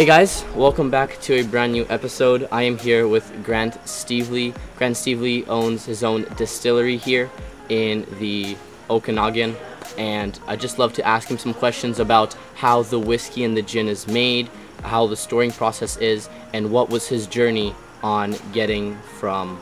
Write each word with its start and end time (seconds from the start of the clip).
Hey 0.00 0.06
guys, 0.06 0.46
welcome 0.56 0.88
back 0.88 1.20
to 1.20 1.34
a 1.34 1.42
brand 1.42 1.72
new 1.72 1.84
episode. 1.90 2.48
I 2.50 2.62
am 2.62 2.78
here 2.78 3.06
with 3.06 3.44
Grant 3.44 3.74
Stevely. 3.84 4.56
Grant 4.78 4.96
Stevely 4.96 5.46
owns 5.46 5.84
his 5.84 6.02
own 6.02 6.24
distillery 6.38 6.96
here 6.96 7.30
in 7.68 8.06
the 8.18 8.56
Okanagan, 8.88 9.54
and 9.98 10.40
I 10.46 10.56
just 10.56 10.78
love 10.78 10.94
to 10.94 11.06
ask 11.06 11.30
him 11.30 11.36
some 11.36 11.52
questions 11.52 12.00
about 12.00 12.32
how 12.54 12.82
the 12.82 12.98
whiskey 12.98 13.44
and 13.44 13.54
the 13.54 13.60
gin 13.60 13.88
is 13.88 14.08
made, 14.08 14.48
how 14.84 15.06
the 15.06 15.16
storing 15.16 15.50
process 15.50 15.98
is, 15.98 16.30
and 16.54 16.72
what 16.72 16.88
was 16.88 17.06
his 17.06 17.26
journey 17.26 17.74
on 18.02 18.36
getting 18.54 18.96
from 19.18 19.60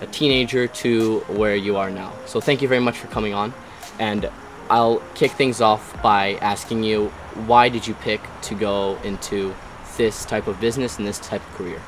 a 0.00 0.06
teenager 0.08 0.66
to 0.66 1.20
where 1.28 1.54
you 1.54 1.76
are 1.76 1.92
now. 1.92 2.12
So 2.26 2.40
thank 2.40 2.60
you 2.60 2.66
very 2.66 2.80
much 2.80 2.98
for 2.98 3.06
coming 3.06 3.34
on, 3.34 3.54
and 4.00 4.28
I'll 4.68 4.98
kick 5.14 5.30
things 5.30 5.60
off 5.60 6.02
by 6.02 6.34
asking 6.40 6.82
you 6.82 7.06
why 7.46 7.68
did 7.68 7.86
you 7.86 7.94
pick 7.94 8.20
to 8.42 8.56
go 8.56 8.98
into 9.04 9.54
this 9.96 10.24
type 10.24 10.46
of 10.46 10.60
business 10.60 10.98
and 10.98 11.06
this 11.06 11.18
type 11.18 11.42
of 11.48 11.54
career? 11.54 11.80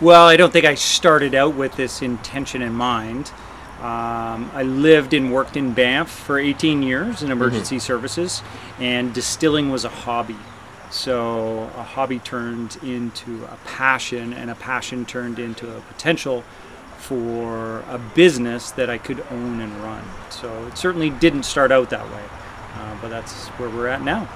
Well, 0.00 0.26
I 0.26 0.36
don't 0.36 0.52
think 0.52 0.64
I 0.64 0.74
started 0.74 1.34
out 1.34 1.54
with 1.54 1.74
this 1.74 2.02
intention 2.02 2.62
in 2.62 2.72
mind. 2.72 3.32
Um, 3.80 4.50
I 4.54 4.62
lived 4.64 5.14
and 5.14 5.32
worked 5.32 5.56
in 5.56 5.72
Banff 5.72 6.10
for 6.10 6.38
18 6.38 6.82
years 6.82 7.22
in 7.22 7.30
emergency 7.30 7.78
services, 7.78 8.42
and 8.78 9.12
distilling 9.14 9.70
was 9.70 9.84
a 9.84 9.88
hobby. 9.88 10.36
So 10.90 11.70
a 11.76 11.82
hobby 11.82 12.18
turned 12.18 12.76
into 12.82 13.44
a 13.44 13.56
passion, 13.64 14.32
and 14.32 14.50
a 14.50 14.54
passion 14.54 15.04
turned 15.04 15.38
into 15.38 15.76
a 15.76 15.80
potential 15.80 16.44
for 16.98 17.80
a 17.88 17.98
business 18.14 18.70
that 18.72 18.90
I 18.90 18.98
could 18.98 19.24
own 19.30 19.60
and 19.60 19.72
run. 19.82 20.04
So 20.30 20.66
it 20.66 20.76
certainly 20.76 21.10
didn't 21.10 21.44
start 21.44 21.70
out 21.70 21.90
that 21.90 22.04
way, 22.04 22.24
uh, 22.74 22.96
but 23.00 23.08
that's 23.08 23.46
where 23.58 23.68
we're 23.68 23.88
at 23.88 24.02
now. 24.02 24.28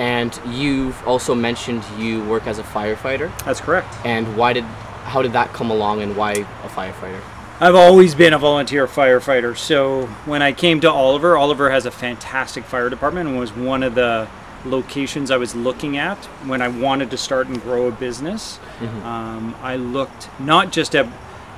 And 0.00 0.40
you've 0.46 1.06
also 1.06 1.34
mentioned 1.34 1.84
you 1.98 2.24
work 2.24 2.46
as 2.46 2.58
a 2.58 2.64
firefighter. 2.64 3.30
That's 3.44 3.60
correct. 3.60 3.94
And 4.04 4.36
why 4.36 4.54
did, 4.54 4.64
how 4.64 5.20
did 5.22 5.34
that 5.34 5.52
come 5.52 5.70
along, 5.70 6.00
and 6.02 6.16
why 6.16 6.32
a 6.32 6.68
firefighter? 6.68 7.20
I've 7.60 7.74
always 7.74 8.14
been 8.14 8.32
a 8.32 8.38
volunteer 8.38 8.86
firefighter. 8.86 9.54
So 9.54 10.06
when 10.24 10.40
I 10.40 10.52
came 10.52 10.80
to 10.80 10.90
Oliver, 10.90 11.36
Oliver 11.36 11.70
has 11.70 11.84
a 11.84 11.90
fantastic 11.90 12.64
fire 12.64 12.88
department 12.88 13.28
and 13.28 13.38
was 13.38 13.52
one 13.52 13.82
of 13.82 13.94
the 13.94 14.28
locations 14.64 15.30
I 15.30 15.36
was 15.36 15.54
looking 15.54 15.98
at 15.98 16.16
when 16.46 16.62
I 16.62 16.68
wanted 16.68 17.10
to 17.10 17.18
start 17.18 17.48
and 17.48 17.60
grow 17.60 17.86
a 17.86 17.92
business. 17.92 18.58
Um, 19.04 19.54
I 19.62 19.76
looked 19.76 20.30
not 20.40 20.72
just 20.72 20.96
at 20.96 21.06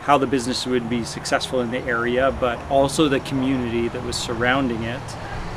how 0.00 0.18
the 0.18 0.26
business 0.26 0.66
would 0.66 0.90
be 0.90 1.04
successful 1.04 1.60
in 1.60 1.70
the 1.70 1.78
area, 1.78 2.36
but 2.40 2.58
also 2.68 3.08
the 3.08 3.20
community 3.20 3.86
that 3.86 4.02
was 4.02 4.16
surrounding 4.16 4.82
it, 4.82 5.02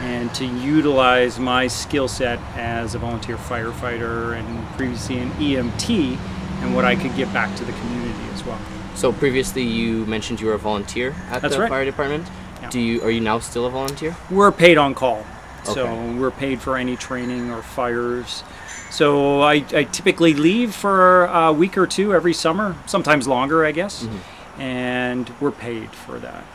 and 0.01 0.33
to 0.35 0.45
utilize 0.45 1.39
my 1.39 1.67
skill 1.67 2.07
set 2.07 2.39
as 2.55 2.95
a 2.95 2.99
volunteer 2.99 3.38
firefighter 3.38 4.38
and 4.38 4.67
previously 4.77 5.19
an 5.19 5.31
EMT, 5.31 6.17
and 6.61 6.75
what 6.75 6.85
I 6.85 6.95
could 6.95 7.15
give 7.15 7.31
back 7.33 7.55
to 7.57 7.65
the 7.65 7.71
community 7.73 8.23
as 8.33 8.43
well. 8.45 8.59
So 8.95 9.11
previously 9.11 9.63
you 9.63 10.05
mentioned 10.05 10.39
you 10.39 10.47
were 10.47 10.53
a 10.53 10.59
volunteer 10.59 11.16
at 11.29 11.41
That's 11.41 11.55
the 11.55 11.61
right. 11.61 11.69
fire 11.69 11.85
department. 11.85 12.27
Yeah. 12.61 12.69
Do 12.69 12.79
you 12.79 13.01
are 13.03 13.09
you 13.11 13.19
now 13.21 13.39
still 13.39 13.66
a 13.66 13.69
volunteer? 13.69 14.16
We're 14.31 14.51
paid 14.51 14.77
on 14.77 14.95
call. 14.95 15.25
So 15.63 15.88
Okay. 15.88 16.13
we're 16.19 16.31
paid 16.31 16.61
for 16.61 16.77
any 16.77 16.95
training 16.95 17.51
or 17.51 17.61
fires. 17.61 18.43
So 18.91 19.41
I, 19.41 19.66
I 19.73 19.83
typically 19.83 20.33
leave 20.33 20.73
for 20.73 21.25
a 21.25 21.51
week 21.51 21.77
or 21.77 21.88
two 21.88 22.13
every 22.13 22.33
summer, 22.33 22.75
sometimes 22.85 23.27
longer, 23.27 23.66
I 23.66 23.71
guess. 23.71 24.03
Mm-hmm. 24.03 24.61
And 24.61 25.31
we're 25.41 25.51
paid 25.51 25.89
for 25.89 26.17
that. 26.19 26.45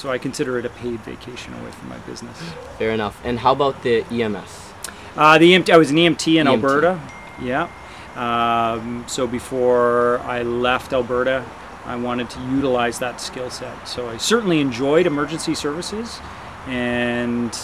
So 0.00 0.10
I 0.10 0.16
consider 0.16 0.58
it 0.58 0.64
a 0.64 0.70
paid 0.70 0.98
vacation 1.00 1.52
away 1.52 1.70
from 1.72 1.90
my 1.90 1.98
business. 1.98 2.40
Fair 2.78 2.90
enough. 2.92 3.20
And 3.22 3.38
how 3.38 3.52
about 3.52 3.82
the 3.82 4.02
EMS? 4.04 4.72
Uh, 5.14 5.36
the 5.36 5.52
EMT, 5.52 5.68
I 5.68 5.76
was 5.76 5.90
an 5.90 5.98
EMT 5.98 6.40
in 6.40 6.46
EMT. 6.46 6.50
Alberta. 6.54 7.00
Yeah. 7.42 7.68
Um, 8.16 9.04
so 9.06 9.26
before 9.26 10.20
I 10.20 10.40
left 10.40 10.94
Alberta, 10.94 11.44
I 11.84 11.96
wanted 11.96 12.30
to 12.30 12.40
utilize 12.48 12.98
that 13.00 13.20
skill 13.20 13.50
set. 13.50 13.86
So 13.86 14.08
I 14.08 14.16
certainly 14.16 14.60
enjoyed 14.60 15.06
emergency 15.06 15.54
services 15.54 16.18
and 16.66 17.54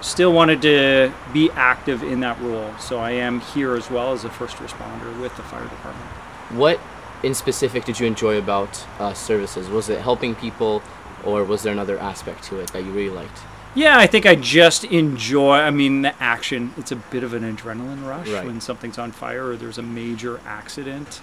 still 0.00 0.32
wanted 0.32 0.62
to 0.62 1.12
be 1.34 1.50
active 1.50 2.02
in 2.02 2.20
that 2.20 2.40
role. 2.40 2.72
So 2.78 2.98
I 2.98 3.10
am 3.10 3.40
here 3.40 3.76
as 3.76 3.90
well 3.90 4.14
as 4.14 4.24
a 4.24 4.30
first 4.30 4.56
responder 4.56 5.20
with 5.20 5.36
the 5.36 5.42
fire 5.42 5.64
department. 5.64 6.06
What 6.52 6.80
in 7.22 7.34
specific 7.34 7.84
did 7.84 8.00
you 8.00 8.06
enjoy 8.06 8.38
about 8.38 8.86
uh, 8.98 9.12
services? 9.12 9.68
Was 9.68 9.90
it 9.90 10.00
helping 10.00 10.34
people, 10.34 10.82
or 11.26 11.44
was 11.44 11.62
there 11.62 11.72
another 11.72 11.98
aspect 11.98 12.44
to 12.44 12.60
it 12.60 12.72
that 12.72 12.84
you 12.84 12.92
really 12.92 13.14
liked? 13.14 13.38
Yeah, 13.74 13.98
I 13.98 14.06
think 14.06 14.24
I 14.24 14.36
just 14.36 14.84
enjoy. 14.84 15.56
I 15.56 15.70
mean, 15.70 16.00
the 16.02 16.14
action. 16.22 16.72
It's 16.78 16.92
a 16.92 16.96
bit 16.96 17.22
of 17.22 17.34
an 17.34 17.42
adrenaline 17.42 18.06
rush 18.06 18.30
Right. 18.30 18.46
when 18.46 18.60
something's 18.60 18.98
on 18.98 19.12
fire 19.12 19.48
or 19.50 19.56
there's 19.56 19.76
a 19.76 19.82
major 19.82 20.40
accident, 20.46 21.20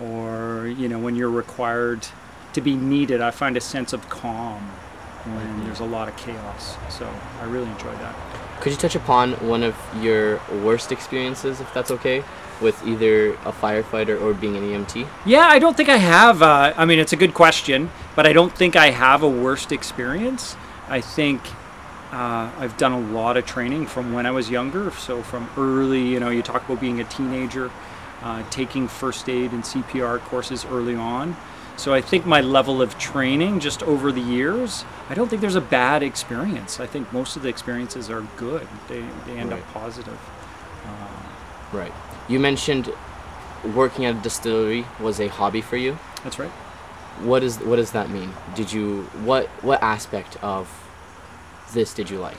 or 0.00 0.68
you 0.68 0.88
know 0.88 1.00
when 1.00 1.16
you're 1.16 1.30
required 1.30 2.06
to 2.52 2.60
be 2.60 2.76
needed. 2.76 3.20
I 3.20 3.32
find 3.32 3.56
a 3.56 3.60
sense 3.60 3.92
of 3.92 4.08
calm 4.08 4.62
when 5.24 5.46
mm-hmm. 5.46 5.64
there's 5.64 5.80
a 5.80 5.84
lot 5.84 6.08
of 6.08 6.16
chaos. 6.16 6.76
So 6.90 7.12
I 7.40 7.44
really 7.44 7.68
enjoy 7.68 7.92
that. 7.92 8.14
Could 8.60 8.72
you 8.72 8.78
touch 8.78 8.94
upon 8.94 9.32
one 9.46 9.62
of 9.62 9.76
your 10.00 10.40
worst 10.62 10.92
experiences, 10.92 11.60
if 11.60 11.72
that's 11.74 11.90
okay, 11.90 12.22
with 12.60 12.82
either 12.86 13.32
a 13.34 13.52
firefighter 13.52 14.20
or 14.20 14.32
being 14.34 14.56
an 14.56 14.62
EMT? 14.62 15.06
Yeah, 15.24 15.46
I 15.48 15.58
don't 15.58 15.76
think 15.76 15.88
I 15.88 15.96
have. 15.96 16.42
Uh, 16.42 16.72
I 16.76 16.84
mean, 16.84 16.98
it's 16.98 17.12
a 17.12 17.16
good 17.16 17.34
question, 17.34 17.90
but 18.14 18.26
I 18.26 18.32
don't 18.32 18.52
think 18.52 18.76
I 18.76 18.90
have 18.90 19.22
a 19.22 19.28
worst 19.28 19.72
experience. 19.72 20.56
I 20.88 21.00
think 21.00 21.42
uh, 22.12 22.50
I've 22.58 22.76
done 22.76 22.92
a 22.92 23.00
lot 23.00 23.36
of 23.36 23.44
training 23.46 23.86
from 23.86 24.12
when 24.12 24.26
I 24.26 24.30
was 24.30 24.48
younger. 24.50 24.90
So, 24.92 25.22
from 25.22 25.50
early, 25.56 26.02
you 26.06 26.20
know, 26.20 26.30
you 26.30 26.42
talk 26.42 26.64
about 26.64 26.80
being 26.80 27.00
a 27.00 27.04
teenager, 27.04 27.70
uh, 28.22 28.42
taking 28.50 28.88
first 28.88 29.28
aid 29.28 29.52
and 29.52 29.62
CPR 29.64 30.20
courses 30.20 30.64
early 30.66 30.94
on. 30.94 31.36
So, 31.76 31.92
I 31.92 32.00
think 32.00 32.24
my 32.24 32.40
level 32.40 32.80
of 32.80 32.96
training 32.98 33.60
just 33.60 33.82
over 33.82 34.10
the 34.12 34.20
years, 34.22 34.84
I 35.10 35.14
don't 35.14 35.28
think 35.28 35.42
there's 35.42 35.56
a 35.56 35.60
bad 35.60 36.02
experience. 36.02 36.80
I 36.80 36.86
think 36.86 37.12
most 37.12 37.36
of 37.36 37.42
the 37.42 37.48
experiences 37.50 38.08
are 38.08 38.22
good, 38.36 38.66
they, 38.88 39.04
they 39.26 39.36
end 39.38 39.50
Right. 39.50 39.60
up 39.60 39.74
positive. 39.74 40.18
Right. 41.72 41.92
You 42.28 42.40
mentioned 42.40 42.92
working 43.74 44.04
at 44.04 44.16
a 44.16 44.18
distillery 44.18 44.86
was 45.00 45.20
a 45.20 45.28
hobby 45.28 45.60
for 45.60 45.76
you. 45.76 45.98
That's 46.24 46.38
right. 46.38 46.50
What 47.20 47.42
is 47.42 47.58
what 47.58 47.76
does 47.76 47.92
that 47.92 48.10
mean? 48.10 48.32
Did 48.54 48.72
you 48.72 49.02
what 49.24 49.46
what 49.62 49.82
aspect 49.82 50.36
of 50.42 50.68
this 51.72 51.94
did 51.94 52.10
you 52.10 52.18
like? 52.18 52.38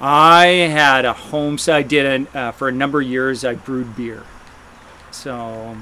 I 0.00 0.46
had 0.46 1.04
a 1.04 1.12
home. 1.12 1.58
So 1.58 1.74
I 1.74 1.82
did 1.82 2.06
an, 2.06 2.28
uh, 2.34 2.52
for 2.52 2.68
a 2.68 2.72
number 2.72 3.00
of 3.00 3.06
years. 3.06 3.44
I 3.44 3.54
brewed 3.54 3.96
beer. 3.96 4.22
So 5.10 5.76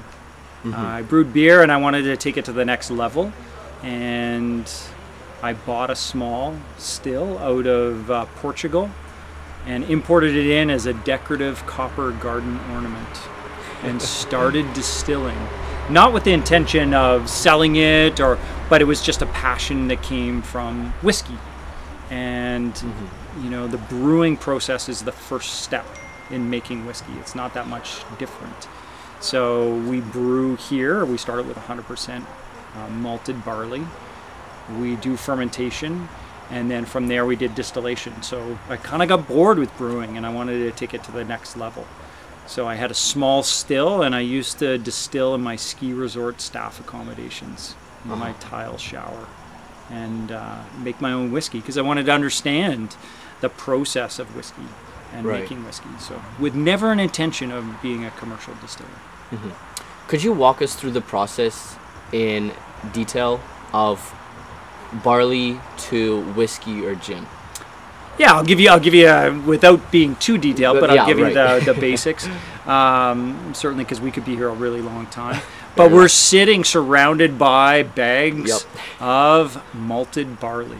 uh, 0.65 0.75
I 0.75 1.01
brewed 1.03 1.33
beer, 1.33 1.61
and 1.61 1.71
I 1.71 1.77
wanted 1.77 2.03
to 2.03 2.17
take 2.17 2.37
it 2.37 2.45
to 2.45 2.53
the 2.53 2.65
next 2.65 2.89
level. 2.89 3.31
And 3.83 4.71
I 5.43 5.53
bought 5.53 5.91
a 5.91 5.95
small 5.95 6.55
still 6.77 7.37
out 7.37 7.67
of 7.67 8.09
uh, 8.09 8.25
Portugal, 8.37 8.89
and 9.67 9.83
imported 9.83 10.35
it 10.35 10.47
in 10.47 10.69
as 10.69 10.85
a 10.85 10.93
decorative 10.93 11.63
copper 11.67 12.11
garden 12.13 12.59
ornament, 12.71 13.21
and 13.83 14.01
started 14.23 14.73
distilling. 14.73 15.37
Not 15.89 16.13
with 16.13 16.23
the 16.23 16.33
intention 16.33 16.93
of 16.93 17.29
selling 17.29 17.75
it, 17.75 18.19
or 18.19 18.39
but 18.69 18.81
it 18.81 18.85
was 18.85 19.01
just 19.01 19.21
a 19.21 19.25
passion 19.27 19.89
that 19.89 20.01
came 20.01 20.41
from 20.41 20.91
whiskey. 21.01 21.37
And 22.09 22.73
you 23.41 23.49
know 23.49 23.67
the 23.67 23.77
brewing 23.77 24.37
process 24.37 24.89
is 24.89 25.03
the 25.03 25.11
first 25.11 25.61
step 25.61 25.85
in 26.31 26.49
making 26.49 26.85
whiskey. 26.85 27.13
It's 27.19 27.35
not 27.35 27.53
that 27.53 27.67
much 27.67 27.99
different. 28.17 28.67
So 29.19 29.75
we 29.75 30.01
brew 30.01 30.55
here. 30.55 31.05
We 31.05 31.17
start 31.17 31.39
it 31.39 31.45
with 31.45 31.57
100% 31.57 32.23
uh, 32.75 32.89
malted 32.89 33.43
barley. 33.43 33.83
We 34.79 34.95
do 34.97 35.15
fermentation 35.15 36.07
and 36.49 36.69
then 36.71 36.85
from 36.85 37.07
there 37.07 37.25
we 37.25 37.35
did 37.35 37.53
distillation 37.55 38.21
so 38.21 38.57
i 38.69 38.77
kind 38.77 39.01
of 39.03 39.09
got 39.09 39.27
bored 39.27 39.57
with 39.59 39.75
brewing 39.77 40.15
and 40.17 40.25
i 40.25 40.29
wanted 40.33 40.59
to 40.59 40.71
take 40.71 40.93
it 40.93 41.03
to 41.03 41.11
the 41.11 41.23
next 41.25 41.57
level 41.57 41.85
so 42.45 42.67
i 42.67 42.75
had 42.75 42.89
a 42.91 42.93
small 42.93 43.43
still 43.43 44.01
and 44.01 44.15
i 44.15 44.19
used 44.21 44.57
to 44.59 44.77
distill 44.77 45.35
in 45.35 45.41
my 45.41 45.55
ski 45.55 45.91
resort 45.93 46.39
staff 46.41 46.79
accommodations 46.79 47.75
in 48.05 48.17
my 48.17 48.31
tile 48.33 48.77
shower 48.77 49.27
and 49.89 50.31
uh, 50.31 50.63
make 50.79 50.99
my 51.01 51.11
own 51.11 51.31
whiskey 51.31 51.59
because 51.59 51.77
I 51.77 51.81
wanted 51.81 52.05
to 52.07 52.11
understand 52.11 52.95
the 53.41 53.47
process 53.49 54.19
of 54.19 54.33
whiskey 54.35 54.63
and 55.13 55.25
Right. 55.25 55.41
making 55.41 55.63
whiskey. 55.65 55.89
So, 55.99 56.21
with 56.39 56.55
never 56.55 56.91
an 56.91 56.99
intention 56.99 57.51
of 57.51 57.81
being 57.81 58.03
a 58.05 58.11
commercial 58.11 58.53
distiller. 58.55 58.89
Could 60.07 60.23
you 60.23 60.31
walk 60.33 60.61
us 60.61 60.75
through 60.75 60.91
the 60.91 61.01
process 61.01 61.75
in 62.11 62.51
detail 62.93 63.39
of 63.73 64.13
barley 65.03 65.59
to 65.89 66.21
whiskey 66.33 66.85
or 66.85 66.95
gin? 66.95 67.25
Yeah, 68.17 68.33
I'll 68.33 68.43
give 68.43 68.59
you. 68.59 68.69
I'll 68.69 68.79
give 68.79 68.95
you 68.95 69.07
uh, 69.07 69.39
without 69.45 69.91
being 69.91 70.15
too 70.15 70.37
detailed, 70.39 70.75
But 70.77 70.81
but 70.81 70.89
I'll 70.89 70.95
yeah, 70.95 71.05
give 71.05 71.19
you 71.19 71.33
the, 71.33 71.61
the 71.65 71.73
basics. 71.79 72.27
Um, 72.65 73.53
certainly, 73.53 73.83
because 73.83 74.01
we 74.01 74.09
could 74.11 74.25
be 74.25 74.35
here 74.35 74.49
a 74.49 74.53
really 74.53 74.81
long 74.81 75.05
time. 75.07 75.41
But 75.77 75.91
we're 75.91 76.07
sitting 76.07 76.63
surrounded 76.63 77.37
by 77.37 77.83
bags 77.83 78.49
Yep. 78.49 78.61
of 78.99 79.75
malted 79.75 80.39
barley. 80.39 80.79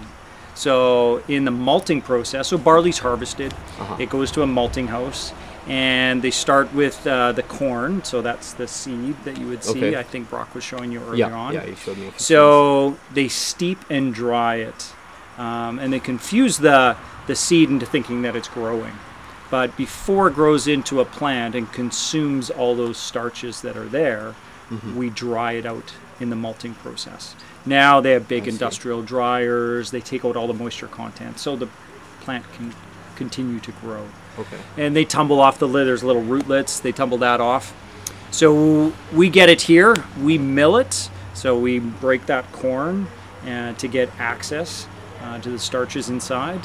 So 0.56 1.22
in 1.28 1.46
the 1.46 1.52
malting 1.52 2.02
process, 2.02 2.48
so 2.48 2.58
barley's 2.58 2.98
harvested, 2.98 3.54
Uh-huh. 3.54 3.96
it 4.00 4.10
goes 4.10 4.32
to 4.32 4.42
a 4.42 4.48
malting 4.48 4.88
house, 4.88 5.34
and 5.68 6.22
they 6.22 6.32
start 6.32 6.74
with 6.74 7.06
uh, 7.06 7.32
the 7.34 7.44
corn. 7.44 8.04
So 8.04 8.22
that's 8.22 8.54
the 8.54 8.68
seed 8.68 9.16
that 9.26 9.38
you 9.38 9.48
would 9.48 9.64
see. 9.64 9.78
Okay. 9.86 9.98
I 9.98 10.04
think 10.04 10.30
Brock 10.30 10.54
was 10.56 10.64
showing 10.64 10.92
you 10.92 11.02
earlier 11.02 11.28
Yeah, 11.28 11.34
on. 11.36 11.54
yeah, 11.54 11.66
you 11.66 11.76
showed 11.76 11.98
me. 11.98 12.12
So 12.18 12.98
they 13.14 13.28
steep 13.28 13.80
and 13.90 14.14
dry 14.14 14.56
it, 14.56 14.94
um, 15.38 15.80
and 15.80 15.92
they 15.92 16.00
confuse 16.00 16.58
the 16.58 16.96
the 17.28 17.36
seed 17.36 17.70
into 17.70 17.86
thinking 17.86 18.22
that 18.22 18.36
it's 18.36 18.48
growing. 18.48 18.94
But 19.52 19.76
before 19.78 20.28
it 20.28 20.34
grows 20.36 20.68
into 20.68 21.00
a 21.02 21.06
plant 21.06 21.56
and 21.56 21.72
consumes 21.72 22.50
all 22.50 22.76
those 22.76 22.98
starches 22.98 23.62
that 23.62 23.76
are 23.78 23.86
there, 23.88 24.36
Mm-hmm. 24.70 24.98
we 24.98 25.10
dry 25.10 25.54
it 25.54 25.66
out 25.66 25.94
in 26.20 26.30
the 26.30 26.36
malting 26.36 26.74
process. 26.74 27.38
Now 27.66 28.02
they 28.02 28.12
have 28.12 28.28
big 28.28 28.42
I 28.44 28.46
see. 28.48 28.52
industrial 28.52 29.02
dryers. 29.02 29.92
They 29.92 30.02
take 30.02 30.26
out 30.26 30.36
all 30.36 30.46
the 30.46 30.54
moisture 30.54 30.88
content, 30.90 31.40
so 31.40 31.56
the 31.56 31.70
plant 32.20 32.44
can 32.52 32.74
continue 33.16 33.62
to 33.62 33.72
grow. 33.72 34.06
Okay. 34.40 34.58
and 34.78 34.96
they 34.96 35.06
tumble 35.06 35.40
off 35.40 35.60
the 35.60 35.68
lid. 35.68 35.88
There's 35.88 36.04
little 36.04 36.22
rootlets. 36.22 36.80
They 36.80 36.92
tumble 36.92 37.18
that 37.20 37.42
off. 37.42 37.74
So 38.32 38.94
we 39.14 39.30
get 39.30 39.50
it 39.50 39.64
here. 39.64 39.96
We 40.22 40.38
mill 40.38 40.78
it. 40.78 41.10
So 41.34 41.58
we 41.58 41.80
break 41.80 42.26
that 42.28 42.52
corn 42.52 43.08
uh, 43.46 43.74
to 43.74 43.88
get 43.88 44.10
access 44.20 44.88
uh, 45.22 45.40
to 45.40 45.50
the 45.50 45.60
starches 45.60 46.10
inside. 46.10 46.62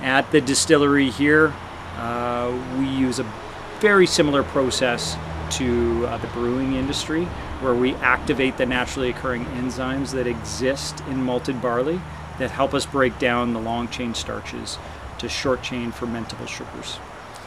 At 0.00 0.30
the 0.30 0.40
distillery 0.40 1.10
here, 1.10 1.52
uh, 1.96 2.52
we 2.78 2.86
use 2.86 3.18
a 3.18 3.32
very 3.80 4.06
similar 4.06 4.42
process 4.42 5.16
to 5.52 6.06
uh, 6.06 6.18
the 6.18 6.26
brewing 6.28 6.74
industry, 6.74 7.24
where 7.60 7.74
we 7.74 7.94
activate 7.96 8.56
the 8.58 8.66
naturally 8.66 9.10
occurring 9.10 9.44
enzymes 9.46 10.12
that 10.12 10.26
exist 10.26 11.00
in 11.08 11.22
malted 11.22 11.60
barley 11.62 12.00
that 12.38 12.50
help 12.50 12.74
us 12.74 12.86
break 12.86 13.18
down 13.18 13.52
the 13.52 13.60
long 13.60 13.88
chain 13.88 14.14
starches 14.14 14.78
to 15.18 15.28
short 15.28 15.62
chain 15.62 15.92
fermentable 15.92 16.48
sugars. 16.48 16.98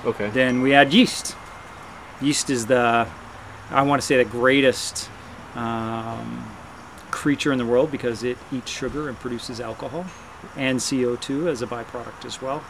Okay. 0.06 0.30
Then 0.30 0.62
we 0.62 0.74
add 0.74 0.94
yeast. 0.94 1.36
Yeast 2.22 2.50
is 2.50 2.66
the, 2.68 3.08
I 3.70 3.82
want 3.84 4.02
to 4.02 4.06
say, 4.06 4.18
the 4.18 4.26
greatest 4.26 5.10
um, 5.56 6.50
creature 7.12 7.52
in 7.52 7.58
the 7.58 7.66
world 7.66 7.92
because 7.92 8.24
it 8.24 8.38
eats 8.52 8.72
sugar 8.72 9.10
and 9.10 9.20
produces 9.20 9.60
alcohol 9.60 10.06
and 10.56 10.80
CO2 10.80 11.48
as 11.48 11.62
a 11.62 11.68
byproduct 11.68 12.26
as 12.26 12.42
well. 12.42 12.64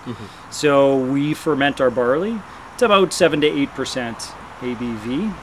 So 0.50 0.98
we 0.98 1.33
ferment 1.33 1.80
our 1.80 1.89
barley. 1.89 2.39
It's 2.74 2.81
about 2.81 3.13
7 3.13 3.42
to 3.42 3.50
8% 3.50 4.15
ABV. 4.59 5.33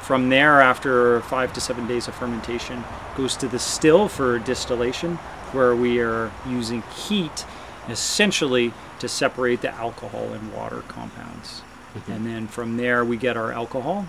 From 0.00 0.28
there, 0.28 0.60
after 0.60 1.22
five 1.22 1.54
to 1.54 1.62
seven 1.62 1.86
days 1.86 2.08
of 2.08 2.14
fermentation, 2.14 2.84
goes 3.16 3.36
to 3.38 3.48
the 3.48 3.58
still 3.58 4.06
for 4.06 4.38
distillation, 4.38 5.16
where 5.52 5.74
we 5.74 5.98
are 5.98 6.30
using 6.46 6.82
heat 6.94 7.46
essentially 7.88 8.72
to 8.98 9.08
separate 9.08 9.60
the 9.62 9.70
alcohol 9.74 10.32
and 10.32 10.52
water 10.52 10.82
compounds. 10.88 11.62
And 12.08 12.26
then 12.26 12.48
from 12.48 12.76
there, 12.76 13.04
we 13.04 13.16
get 13.16 13.36
our 13.36 13.52
alcohol. 13.52 14.06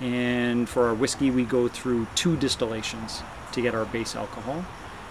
And 0.00 0.68
for 0.68 0.86
our 0.88 0.94
whiskey, 0.94 1.30
we 1.30 1.44
go 1.44 1.66
through 1.66 2.06
two 2.14 2.36
distillations 2.36 3.22
to 3.52 3.60
get 3.60 3.74
our 3.74 3.84
base 3.84 4.14
alcohol. 4.14 4.64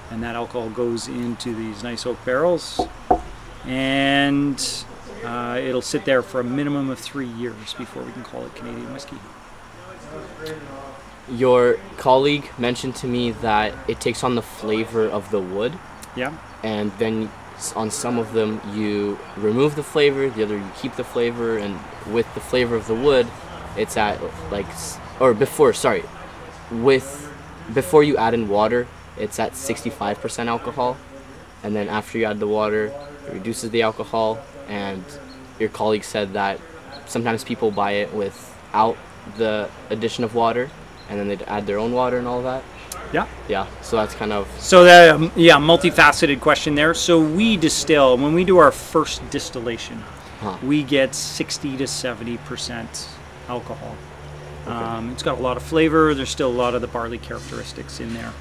And 0.09 0.23
that 0.23 0.35
alcohol 0.35 0.69
goes 0.69 1.09
into 1.09 1.53
these 1.53 1.83
nice 1.83 2.05
oak 2.05 2.23
barrels. 2.23 2.79
And 3.65 4.57
uh, 5.25 5.59
it'll 5.61 5.81
sit 5.81 6.05
there 6.05 6.21
for 6.21 6.39
a 6.39 6.43
minimum 6.43 6.89
of 6.89 6.99
three 6.99 7.27
years 7.27 7.73
before 7.73 8.03
we 8.03 8.13
can 8.13 8.23
call 8.23 8.45
it 8.45 8.55
Canadian 8.55 8.93
whiskey. 8.93 9.17
Your 11.29 11.77
colleague 11.97 12.49
mentioned 12.57 12.95
to 12.97 13.07
me 13.07 13.31
that 13.31 13.73
it 13.89 13.99
takes 13.99 14.23
on 14.23 14.35
the 14.35 14.41
flavor 14.41 15.05
of 15.05 15.29
the 15.29 15.41
wood, 15.41 15.77
Yeah. 16.15 16.31
and 16.63 16.93
then 16.99 17.29
on 17.75 17.89
some 17.91 18.17
of 18.17 18.33
them 18.33 18.61
you 18.73 19.17
remove 19.35 19.75
the 19.75 19.83
flavor, 19.83 20.29
the 20.29 20.43
other 20.43 20.57
you 20.57 20.71
keep 20.79 20.95
the 20.95 21.03
flavor, 21.03 21.57
and 21.57 21.79
with 22.11 22.31
the 22.33 22.39
flavor 22.39 22.75
of 22.75 22.87
the 22.87 22.95
wood, 22.95 23.27
it's 23.75 23.97
at 23.97 24.19
like, 24.51 24.67
or 25.19 25.33
before, 25.33 25.73
sorry, 25.73 26.03
with 26.71 27.23
before 27.73 28.03
you 28.03 28.17
add 28.17 28.33
in 28.33 28.47
water, 28.47 28.87
it's 29.17 29.39
at 29.39 29.53
65% 29.53 30.47
alcohol, 30.47 30.97
and 31.63 31.75
then 31.75 31.89
after 31.89 32.17
you 32.17 32.25
add 32.25 32.39
the 32.39 32.47
water, 32.47 32.85
it 33.27 33.33
reduces 33.33 33.71
the 33.71 33.81
alcohol, 33.81 34.39
and 34.67 35.03
your 35.59 35.69
colleague 35.69 36.03
said 36.03 36.33
that 36.33 36.59
sometimes 37.07 37.43
people 37.43 37.71
buy 37.71 37.91
it 37.91 38.13
without 38.13 38.97
the 39.37 39.69
addition 39.89 40.23
of 40.23 40.35
water, 40.35 40.69
and 41.09 41.19
then 41.19 41.27
they'd 41.27 41.43
add 41.43 41.65
their 41.65 41.79
own 41.79 41.91
water 41.91 42.17
and 42.17 42.27
all 42.27 42.41
that. 42.43 42.63
Yeah. 43.13 43.27
Yeah, 43.47 43.67
so 43.81 43.95
that's 43.95 44.13
kind 44.13 44.33
of 44.33 44.47
So 44.59 44.83
that 44.83 45.15
um, 45.15 45.31
yeah, 45.35 45.55
multifaceted 45.57 46.39
question 46.41 46.75
there. 46.75 46.93
So 46.93 47.19
we 47.21 47.57
distill 47.57 48.17
when 48.17 48.33
we 48.33 48.43
do 48.43 48.57
our 48.57 48.71
first 48.71 49.27
distillation, 49.29 50.03
Huh. 50.39 50.57
we 50.63 50.83
get 50.83 51.15
60 51.15 51.77
to 51.77 51.87
70 51.87 52.37
percent 52.39 53.07
alcohol. 53.47 53.95
Um, 54.67 55.11
it's 55.11 55.23
got 55.23 55.39
a 55.39 55.41
lot 55.41 55.55
of 55.57 55.63
flavor. 55.63 56.13
There's 56.13 56.29
still 56.29 56.49
a 56.49 56.53
lot 56.53 56.75
of 56.75 56.81
the 56.81 56.87
barley 56.87 57.17
characteristics 57.17 57.99
in 57.99 58.13
there. 58.13 58.33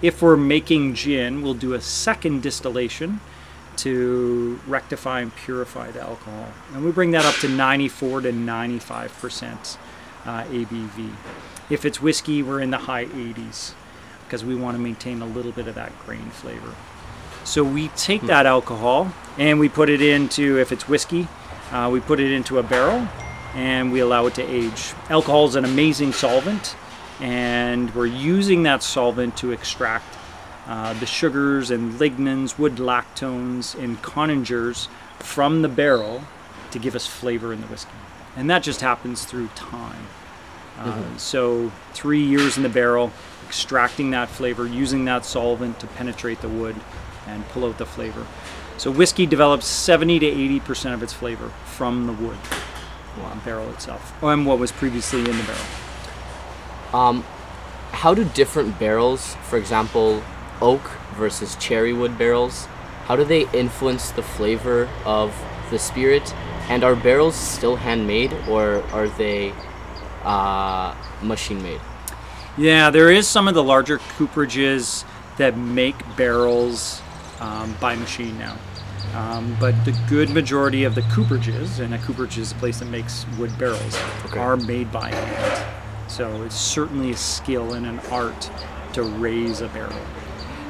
If 0.00 0.22
we're 0.22 0.36
making 0.36 0.94
gin, 0.94 1.42
we'll 1.42 1.54
do 1.54 1.74
a 1.74 1.80
second 1.80 2.42
distillation 2.42 3.20
to 3.76 4.60
rectify 4.66 5.20
and 5.20 5.34
purify 5.34 5.90
the 5.90 6.00
alcohol, 6.00 6.48
and 6.74 6.84
we 6.84 6.92
bring 6.92 7.10
that 7.12 7.24
up 7.24 7.34
to 7.36 7.48
94 7.48 8.20
to 8.22 8.32
95 8.32 9.18
percent 9.20 9.78
uh, 10.24 10.44
ABV. 10.44 11.10
If 11.70 11.84
it's 11.84 12.00
whiskey, 12.00 12.42
we're 12.42 12.60
in 12.60 12.70
the 12.70 12.78
high 12.78 13.06
80s 13.06 13.72
because 14.32 14.46
we 14.46 14.54
want 14.54 14.74
to 14.74 14.82
maintain 14.82 15.20
a 15.20 15.26
little 15.26 15.52
bit 15.52 15.68
of 15.68 15.74
that 15.74 15.92
grain 16.06 16.30
flavor. 16.30 16.72
So 17.44 17.62
we 17.62 17.88
take 17.88 18.22
that 18.22 18.46
alcohol 18.46 19.12
and 19.36 19.60
we 19.60 19.68
put 19.68 19.90
it 19.90 20.00
into, 20.00 20.58
if 20.58 20.72
it's 20.72 20.88
whiskey, 20.88 21.28
uh, 21.70 21.90
we 21.92 22.00
put 22.00 22.18
it 22.18 22.32
into 22.32 22.58
a 22.58 22.62
barrel 22.62 23.06
and 23.54 23.92
we 23.92 24.00
allow 24.00 24.24
it 24.24 24.34
to 24.36 24.42
age. 24.42 24.94
Alcohol 25.10 25.48
is 25.48 25.54
an 25.54 25.66
amazing 25.66 26.14
solvent, 26.14 26.74
and 27.20 27.94
we're 27.94 28.06
using 28.06 28.62
that 28.62 28.82
solvent 28.82 29.36
to 29.36 29.52
extract 29.52 30.16
uh, 30.66 30.94
the 30.94 31.04
sugars 31.04 31.70
and 31.70 31.92
lignans, 32.00 32.58
wood 32.58 32.76
lactones, 32.76 33.78
and 33.78 34.00
congeners 34.00 34.88
from 35.18 35.60
the 35.60 35.68
barrel 35.68 36.22
to 36.70 36.78
give 36.78 36.96
us 36.96 37.06
flavor 37.06 37.52
in 37.52 37.60
the 37.60 37.66
whiskey. 37.66 37.92
And 38.34 38.48
that 38.48 38.62
just 38.62 38.80
happens 38.80 39.26
through 39.26 39.48
time. 39.48 40.06
Uh, 40.78 41.02
So, 41.18 41.70
three 41.92 42.22
years 42.22 42.56
in 42.56 42.62
the 42.62 42.70
barrel, 42.70 43.12
extracting 43.52 44.12
that 44.12 44.30
flavor, 44.30 44.66
using 44.66 45.04
that 45.04 45.26
solvent 45.26 45.78
to 45.78 45.86
penetrate 45.86 46.40
the 46.40 46.48
wood 46.48 46.74
and 47.26 47.46
pull 47.50 47.66
out 47.66 47.76
the 47.76 47.84
flavor. 47.84 48.26
So, 48.78 48.90
whiskey 48.90 49.26
develops 49.26 49.66
70 49.66 50.20
to 50.20 50.26
80% 50.26 50.94
of 50.94 51.02
its 51.02 51.12
flavor 51.12 51.50
from 51.66 52.06
the 52.06 52.14
wood 52.14 52.38
uh, 53.20 53.44
barrel 53.44 53.68
itself, 53.68 54.14
and 54.22 54.46
what 54.46 54.58
was 54.58 54.72
previously 54.72 55.20
in 55.20 55.36
the 55.36 55.42
barrel. 55.42 55.66
Um, 56.94 57.24
how 57.90 58.14
do 58.14 58.24
different 58.24 58.78
barrels, 58.78 59.34
for 59.42 59.58
example, 59.58 60.22
oak 60.62 60.90
versus 61.18 61.54
cherry 61.56 61.92
wood 61.92 62.16
barrels, 62.16 62.64
how 63.04 63.16
do 63.16 63.24
they 63.24 63.46
influence 63.52 64.12
the 64.12 64.22
flavor 64.22 64.88
of 65.04 65.36
the 65.70 65.78
spirit? 65.78 66.34
And 66.70 66.84
are 66.84 66.96
barrels 66.96 67.36
still 67.36 67.76
handmade 67.76 68.32
or 68.48 68.82
are 68.94 69.08
they 69.08 69.52
uh, 70.24 70.94
machine 71.20 71.62
made? 71.62 71.82
Yeah, 72.58 72.90
there 72.90 73.10
is 73.10 73.26
some 73.26 73.48
of 73.48 73.54
the 73.54 73.62
larger 73.62 73.98
cooperages 73.98 75.04
that 75.38 75.56
make 75.56 75.96
barrels 76.16 77.00
um, 77.40 77.74
by 77.80 77.96
machine 77.96 78.38
now. 78.38 78.56
Um, 79.14 79.56
but 79.58 79.84
the 79.84 79.98
good 80.08 80.30
majority 80.30 80.84
of 80.84 80.94
the 80.94 81.02
cooperages, 81.02 81.80
and 81.80 81.94
a 81.94 81.98
cooperage 81.98 82.38
is 82.38 82.52
a 82.52 82.54
place 82.56 82.78
that 82.78 82.86
makes 82.86 83.26
wood 83.38 83.56
barrels, 83.58 83.98
Okay. 84.26 84.38
are 84.38 84.56
made 84.56 84.90
by 84.92 85.10
hand. 85.10 85.66
So 86.10 86.42
it's 86.42 86.54
certainly 86.56 87.10
a 87.12 87.16
skill 87.16 87.72
and 87.74 87.86
an 87.86 88.00
art 88.10 88.50
to 88.92 89.02
raise 89.02 89.60
a 89.60 89.68
barrel. 89.68 89.98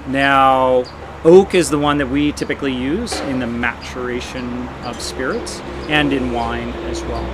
Now, 0.06 0.84
oak 1.24 1.54
is 1.54 1.70
the 1.70 1.78
one 1.78 1.98
that 1.98 2.08
we 2.08 2.32
typically 2.32 2.72
use 2.72 3.18
in 3.22 3.38
the 3.40 3.46
maturation 3.46 4.68
of 4.84 5.00
spirits 5.00 5.60
and 5.88 6.12
in 6.12 6.32
wine 6.32 6.70
as 6.90 7.02
well. 7.02 7.24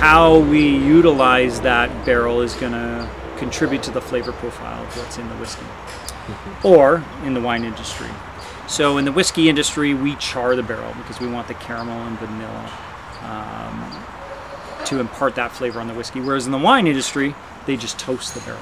How 0.00 0.38
we 0.38 0.68
utilize 0.68 1.60
that 1.62 2.04
barrel 2.04 2.40
is 2.42 2.54
going 2.54 2.72
to 2.72 3.08
contribute 3.38 3.82
to 3.84 3.90
the 3.90 4.00
flavor 4.00 4.32
profile 4.32 4.82
of 4.82 4.96
what's 4.96 5.18
in 5.18 5.28
the 5.28 5.34
whiskey 5.36 5.66
or 6.62 7.04
in 7.24 7.34
the 7.34 7.40
wine 7.40 7.64
industry. 7.64 8.10
So, 8.66 8.98
in 8.98 9.06
the 9.06 9.12
whiskey 9.12 9.48
industry, 9.48 9.94
we 9.94 10.14
char 10.16 10.54
the 10.54 10.62
barrel 10.62 10.92
because 10.94 11.20
we 11.20 11.26
want 11.26 11.48
the 11.48 11.54
caramel 11.54 12.06
and 12.06 12.18
vanilla 12.18 12.70
um, 13.22 14.84
to 14.84 15.00
impart 15.00 15.36
that 15.36 15.52
flavor 15.52 15.80
on 15.80 15.88
the 15.88 15.94
whiskey. 15.94 16.20
Whereas 16.20 16.44
in 16.44 16.52
the 16.52 16.58
wine 16.58 16.86
industry, 16.86 17.34
they 17.66 17.76
just 17.76 17.98
toast 17.98 18.34
the 18.34 18.40
barrel. 18.40 18.60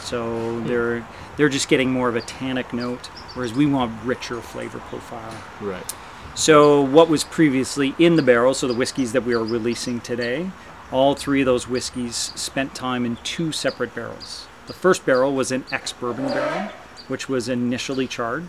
So 0.00 0.60
they're 0.60 1.06
they're 1.36 1.48
just 1.48 1.68
getting 1.68 1.90
more 1.90 2.08
of 2.08 2.16
a 2.16 2.20
tannic 2.20 2.72
note, 2.72 3.06
whereas 3.34 3.52
we 3.52 3.66
want 3.66 4.02
richer 4.04 4.40
flavor 4.40 4.78
profile. 4.78 5.34
Right. 5.60 5.94
So 6.34 6.80
what 6.82 7.08
was 7.08 7.22
previously 7.22 7.94
in 7.98 8.16
the 8.16 8.22
barrel, 8.22 8.54
so 8.54 8.66
the 8.66 8.74
whiskeys 8.74 9.12
that 9.12 9.24
we 9.24 9.34
are 9.34 9.44
releasing 9.44 10.00
today, 10.00 10.50
all 10.92 11.14
three 11.14 11.40
of 11.40 11.46
those 11.46 11.68
whiskeys 11.68 12.16
spent 12.34 12.74
time 12.74 13.04
in 13.04 13.16
two 13.24 13.52
separate 13.52 13.94
barrels. 13.94 14.46
The 14.66 14.72
first 14.72 15.04
barrel 15.04 15.34
was 15.34 15.52
an 15.52 15.64
ex-bourbon 15.70 16.26
barrel, 16.28 16.70
which 17.08 17.28
was 17.28 17.48
initially 17.48 18.06
charred, 18.06 18.48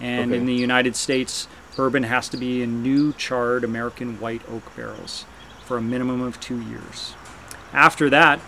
and 0.00 0.30
Okay. 0.32 0.38
in 0.40 0.46
the 0.46 0.54
United 0.54 0.96
States, 0.96 1.48
bourbon 1.76 2.04
has 2.04 2.28
to 2.30 2.36
be 2.36 2.62
in 2.62 2.82
new 2.82 3.12
charred 3.12 3.64
American 3.64 4.18
white 4.20 4.42
oak 4.50 4.74
barrels 4.74 5.24
for 5.64 5.76
a 5.76 5.82
minimum 5.82 6.22
of 6.22 6.40
two 6.40 6.60
years. 6.60 7.14
After 7.72 8.08
that, 8.10 8.40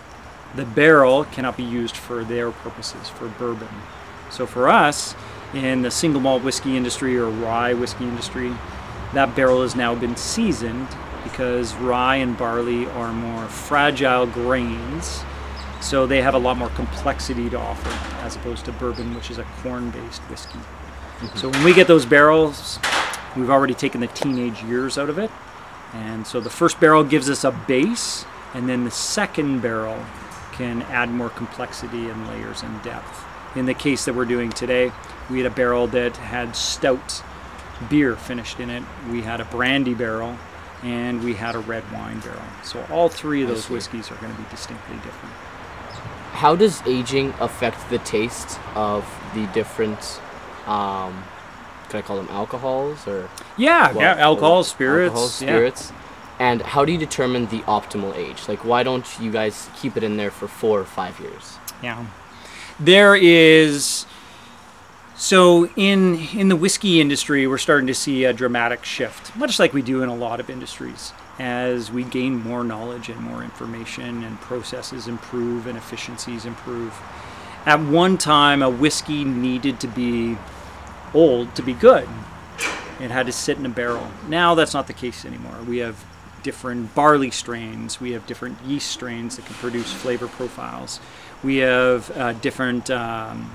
the 0.55 0.65
barrel 0.65 1.25
cannot 1.25 1.57
be 1.57 1.63
used 1.63 1.95
for 1.95 2.23
their 2.23 2.51
purposes, 2.51 3.09
for 3.09 3.27
bourbon. 3.27 3.69
So 4.31 4.45
for 4.45 4.67
us, 4.69 5.15
in 5.53 5.81
the 5.81 5.91
single 5.91 6.21
malt 6.21 6.43
whiskey 6.43 6.77
industry 6.77 7.17
or 7.17 7.29
rye 7.29 7.73
whiskey 7.73 8.05
industry, 8.05 8.53
that 9.13 9.35
barrel 9.35 9.61
has 9.63 9.75
now 9.75 9.95
been 9.95 10.15
seasoned 10.15 10.87
because 11.29 11.73
rye 11.75 12.17
and 12.17 12.37
barley 12.37 12.85
are 12.87 13.11
more 13.11 13.45
fragile 13.47 14.25
grains, 14.25 15.23
so 15.81 16.05
they 16.05 16.21
have 16.21 16.33
a 16.33 16.37
lot 16.37 16.57
more 16.57 16.69
complexity 16.69 17.49
to 17.49 17.57
offer 17.57 17.89
as 18.25 18.35
opposed 18.35 18.65
to 18.65 18.71
bourbon, 18.73 19.15
which 19.15 19.31
is 19.31 19.37
a 19.37 19.45
corn 19.61 19.89
based 19.91 20.21
whiskey. 20.23 20.59
Mm-hmm. 20.59 21.37
So 21.37 21.49
when 21.49 21.63
we 21.63 21.73
get 21.73 21.87
those 21.87 22.05
barrels, 22.05 22.79
we've 23.35 23.49
already 23.49 23.73
taken 23.73 24.01
the 24.01 24.07
teenage 24.07 24.63
years 24.63 24.97
out 24.97 25.09
of 25.09 25.17
it. 25.17 25.31
And 25.93 26.25
so 26.27 26.39
the 26.39 26.49
first 26.49 26.79
barrel 26.79 27.03
gives 27.03 27.29
us 27.29 27.43
a 27.43 27.51
base, 27.51 28.25
and 28.53 28.69
then 28.69 28.83
the 28.83 28.91
second 28.91 29.61
barrel 29.61 30.05
can 30.51 30.81
add 30.83 31.09
more 31.09 31.29
complexity 31.29 32.09
and 32.09 32.27
layers 32.27 32.61
and 32.61 32.81
depth. 32.83 33.25
In 33.55 33.65
the 33.65 33.73
case 33.73 34.05
that 34.05 34.13
we're 34.13 34.25
doing 34.25 34.51
today, 34.51 34.91
we 35.29 35.39
had 35.39 35.51
a 35.51 35.55
barrel 35.55 35.87
that 35.87 36.17
had 36.17 36.55
stout 36.55 37.23
beer 37.89 38.15
finished 38.15 38.59
in 38.59 38.69
it, 38.69 38.83
we 39.09 39.21
had 39.21 39.39
a 39.39 39.45
brandy 39.45 39.93
barrel, 39.93 40.37
and 40.83 41.23
we 41.23 41.33
had 41.33 41.55
a 41.55 41.59
red 41.59 41.83
wine 41.91 42.19
barrel. 42.19 42.41
So 42.63 42.85
all 42.89 43.09
three 43.09 43.41
of 43.41 43.49
those 43.49 43.69
whiskeys 43.69 44.11
are 44.11 44.15
going 44.15 44.33
to 44.33 44.41
be 44.41 44.47
distinctly 44.49 44.95
different. 44.97 45.33
How 46.33 46.55
does 46.55 46.81
aging 46.85 47.33
affect 47.39 47.89
the 47.89 47.97
taste 47.99 48.59
of 48.75 49.05
the 49.33 49.45
different, 49.47 50.21
um, 50.65 51.23
can 51.89 51.99
I 51.99 52.01
call 52.01 52.17
them 52.17 52.29
alcohols 52.29 53.07
or 53.07 53.29
Yeah, 53.57 53.91
well, 53.91 54.01
yeah, 54.01 54.23
alcohol, 54.23 54.63
spirits, 54.63 55.41
yeah. 55.41 55.47
spirits? 55.49 55.91
And 56.39 56.61
how 56.61 56.85
do 56.85 56.93
you 56.93 56.97
determine 56.97 57.47
the 57.47 57.59
optimal 57.61 58.15
age? 58.15 58.47
Like, 58.47 58.63
why 58.63 58.83
don't 58.83 59.05
you 59.19 59.29
guys 59.31 59.69
keep 59.75 59.97
it 59.97 60.03
in 60.03 60.15
there 60.15 60.31
for 60.31 60.47
four 60.47 60.79
or 60.79 60.85
five 60.85 61.19
years? 61.19 61.57
Yeah. 61.83 62.05
There 62.79 63.13
is 63.15 64.05
so 65.19 65.67
in 65.75 66.15
in 66.33 66.47
the 66.47 66.55
whiskey 66.55 67.01
industry 67.01 67.45
we're 67.45 67.57
starting 67.57 67.87
to 67.87 67.93
see 67.93 68.23
a 68.23 68.31
dramatic 68.31 68.85
shift, 68.85 69.35
much 69.35 69.59
like 69.59 69.73
we 69.73 69.81
do 69.81 70.01
in 70.01 70.07
a 70.07 70.15
lot 70.15 70.39
of 70.39 70.49
industries. 70.49 71.11
As 71.37 71.91
we 71.91 72.05
gain 72.05 72.41
more 72.41 72.63
knowledge 72.63 73.09
and 73.09 73.19
more 73.19 73.43
information 73.43 74.23
and 74.23 74.39
processes 74.39 75.07
improve 75.07 75.67
and 75.67 75.77
efficiencies 75.77 76.45
improve. 76.45 76.97
At 77.65 77.81
one 77.81 78.17
time 78.17 78.61
a 78.61 78.69
whiskey 78.69 79.25
needed 79.25 79.81
to 79.81 79.87
be 79.87 80.37
old 81.13 81.53
to 81.55 81.61
be 81.61 81.73
good. 81.73 82.07
It 83.01 83.11
had 83.11 83.25
to 83.25 83.33
sit 83.33 83.57
in 83.57 83.65
a 83.65 83.69
barrel. 83.69 84.09
Now 84.29 84.55
that's 84.55 84.73
not 84.73 84.87
the 84.87 84.93
case 84.93 85.25
anymore. 85.25 85.57
We 85.67 85.79
have 85.79 86.05
different 86.43 86.95
barley 86.95 87.31
strains. 87.31 87.99
We 87.99 88.13
have 88.13 88.25
different 88.25 88.61
yeast 88.63 88.89
strains 88.89 89.35
that 89.35 89.45
can 89.45 89.55
produce 89.55 89.91
flavor 89.91 90.29
profiles. 90.29 91.01
We 91.43 91.57
have 91.57 92.09
uh, 92.17 92.33
different 92.33 92.89
um, 92.89 93.51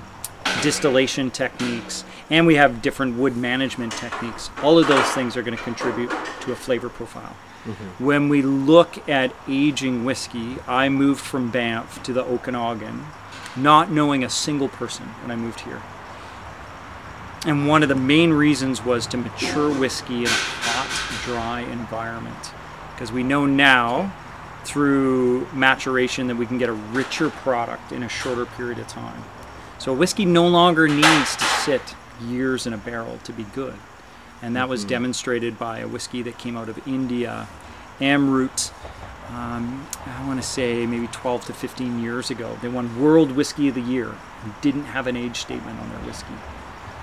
distillation 0.65 1.29
techniques, 1.29 2.03
and 2.31 2.47
we 2.47 2.55
have 2.55 2.81
different 2.81 3.15
wood 3.15 3.37
management 3.37 3.91
techniques. 3.91 4.49
All 4.63 4.79
of 4.79 4.87
those 4.87 5.05
things 5.11 5.37
are 5.37 5.43
going 5.43 5.55
to 5.55 5.63
contribute 5.63 6.09
to 6.41 6.53
a 6.53 6.55
flavor 6.55 6.89
profile. 6.89 7.35
Mm-hmm. 7.65 8.03
When 8.03 8.29
we 8.29 8.41
look 8.41 9.07
at 9.07 9.31
aging 9.47 10.05
whiskey, 10.05 10.57
I 10.67 10.89
moved 10.89 11.21
from 11.21 11.51
Banff 11.51 12.01
to 12.01 12.13
the 12.13 12.23
Okanagan, 12.23 13.05
not 13.55 13.91
knowing 13.91 14.23
a 14.23 14.29
single 14.29 14.67
person 14.67 15.05
when 15.21 15.29
I 15.29 15.35
moved 15.35 15.59
here. 15.59 15.83
And 17.45 17.67
one 17.67 17.83
of 17.83 17.89
the 17.89 17.93
main 17.93 18.33
reasons 18.33 18.83
was 18.83 19.05
to 19.07 19.17
mature 19.17 19.71
whiskey 19.71 20.21
in 20.21 20.25
a 20.25 20.29
hot, 20.29 21.25
dry 21.25 21.59
environment. 21.59 22.53
Because 22.95 23.11
we 23.11 23.21
know 23.21 23.45
now 23.45 24.11
through 24.63 25.45
maturation 25.53 26.25
that 26.25 26.37
we 26.37 26.47
can 26.47 26.57
get 26.57 26.69
a 26.69 26.73
richer 26.73 27.29
product 27.29 27.91
in 27.91 28.01
a 28.01 28.09
shorter 28.09 28.47
period 28.47 28.79
of 28.79 28.87
time. 28.87 29.23
So 29.77 29.93
whiskey 29.93 30.25
no 30.25 30.47
longer 30.47 30.87
needs 30.87 31.35
to 31.35 31.43
sit 31.43 31.95
years 32.21 32.65
in 32.65 32.73
a 32.73 32.77
barrel 32.77 33.19
to 33.23 33.33
be 33.33 33.43
good. 33.43 33.75
And 34.41 34.55
that 34.55 34.69
was 34.69 34.83
demonstrated 34.83 35.57
by 35.57 35.79
a 35.79 35.87
whiskey 35.87 36.21
that 36.23 36.37
came 36.37 36.57
out 36.57 36.69
of 36.69 36.87
India, 36.87 37.47
Amrut, 37.99 38.71
um, 39.29 39.87
I 40.05 40.27
want 40.27 40.39
to 40.39 40.47
say 40.47 40.85
maybe 40.85 41.07
12 41.07 41.45
to 41.45 41.53
15 41.53 42.01
years 42.01 42.29
ago. 42.29 42.57
They 42.61 42.67
won 42.67 43.01
World 43.01 43.31
Whiskey 43.31 43.69
of 43.69 43.75
the 43.75 43.81
Year 43.81 44.15
and 44.43 44.53
didn't 44.61 44.85
have 44.85 45.07
an 45.07 45.17
age 45.17 45.37
statement 45.37 45.79
on 45.79 45.89
their 45.89 45.99
whiskey. 45.99 46.35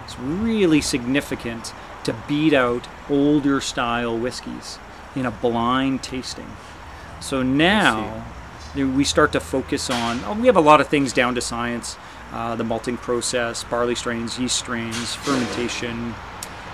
It's 0.04 0.18
really 0.18 0.80
significant 0.80 1.74
to 2.04 2.14
beat 2.28 2.52
out 2.52 2.86
older 3.10 3.60
style 3.60 4.16
whiskeys 4.16 4.78
in 5.16 5.26
a 5.26 5.30
blind 5.30 6.02
tasting. 6.02 6.50
So 7.20 7.42
now 7.42 8.24
we 8.74 9.04
start 9.04 9.32
to 9.32 9.40
focus 9.40 9.90
on, 9.90 10.20
oh, 10.24 10.34
we 10.34 10.46
have 10.46 10.56
a 10.56 10.60
lot 10.60 10.80
of 10.80 10.88
things 10.88 11.12
down 11.12 11.34
to 11.34 11.40
science 11.40 11.96
uh, 12.32 12.54
the 12.56 12.64
malting 12.64 12.96
process, 12.96 13.64
barley 13.64 13.94
strains, 13.94 14.38
yeast 14.38 14.58
strains, 14.58 15.14
fermentation, 15.14 16.14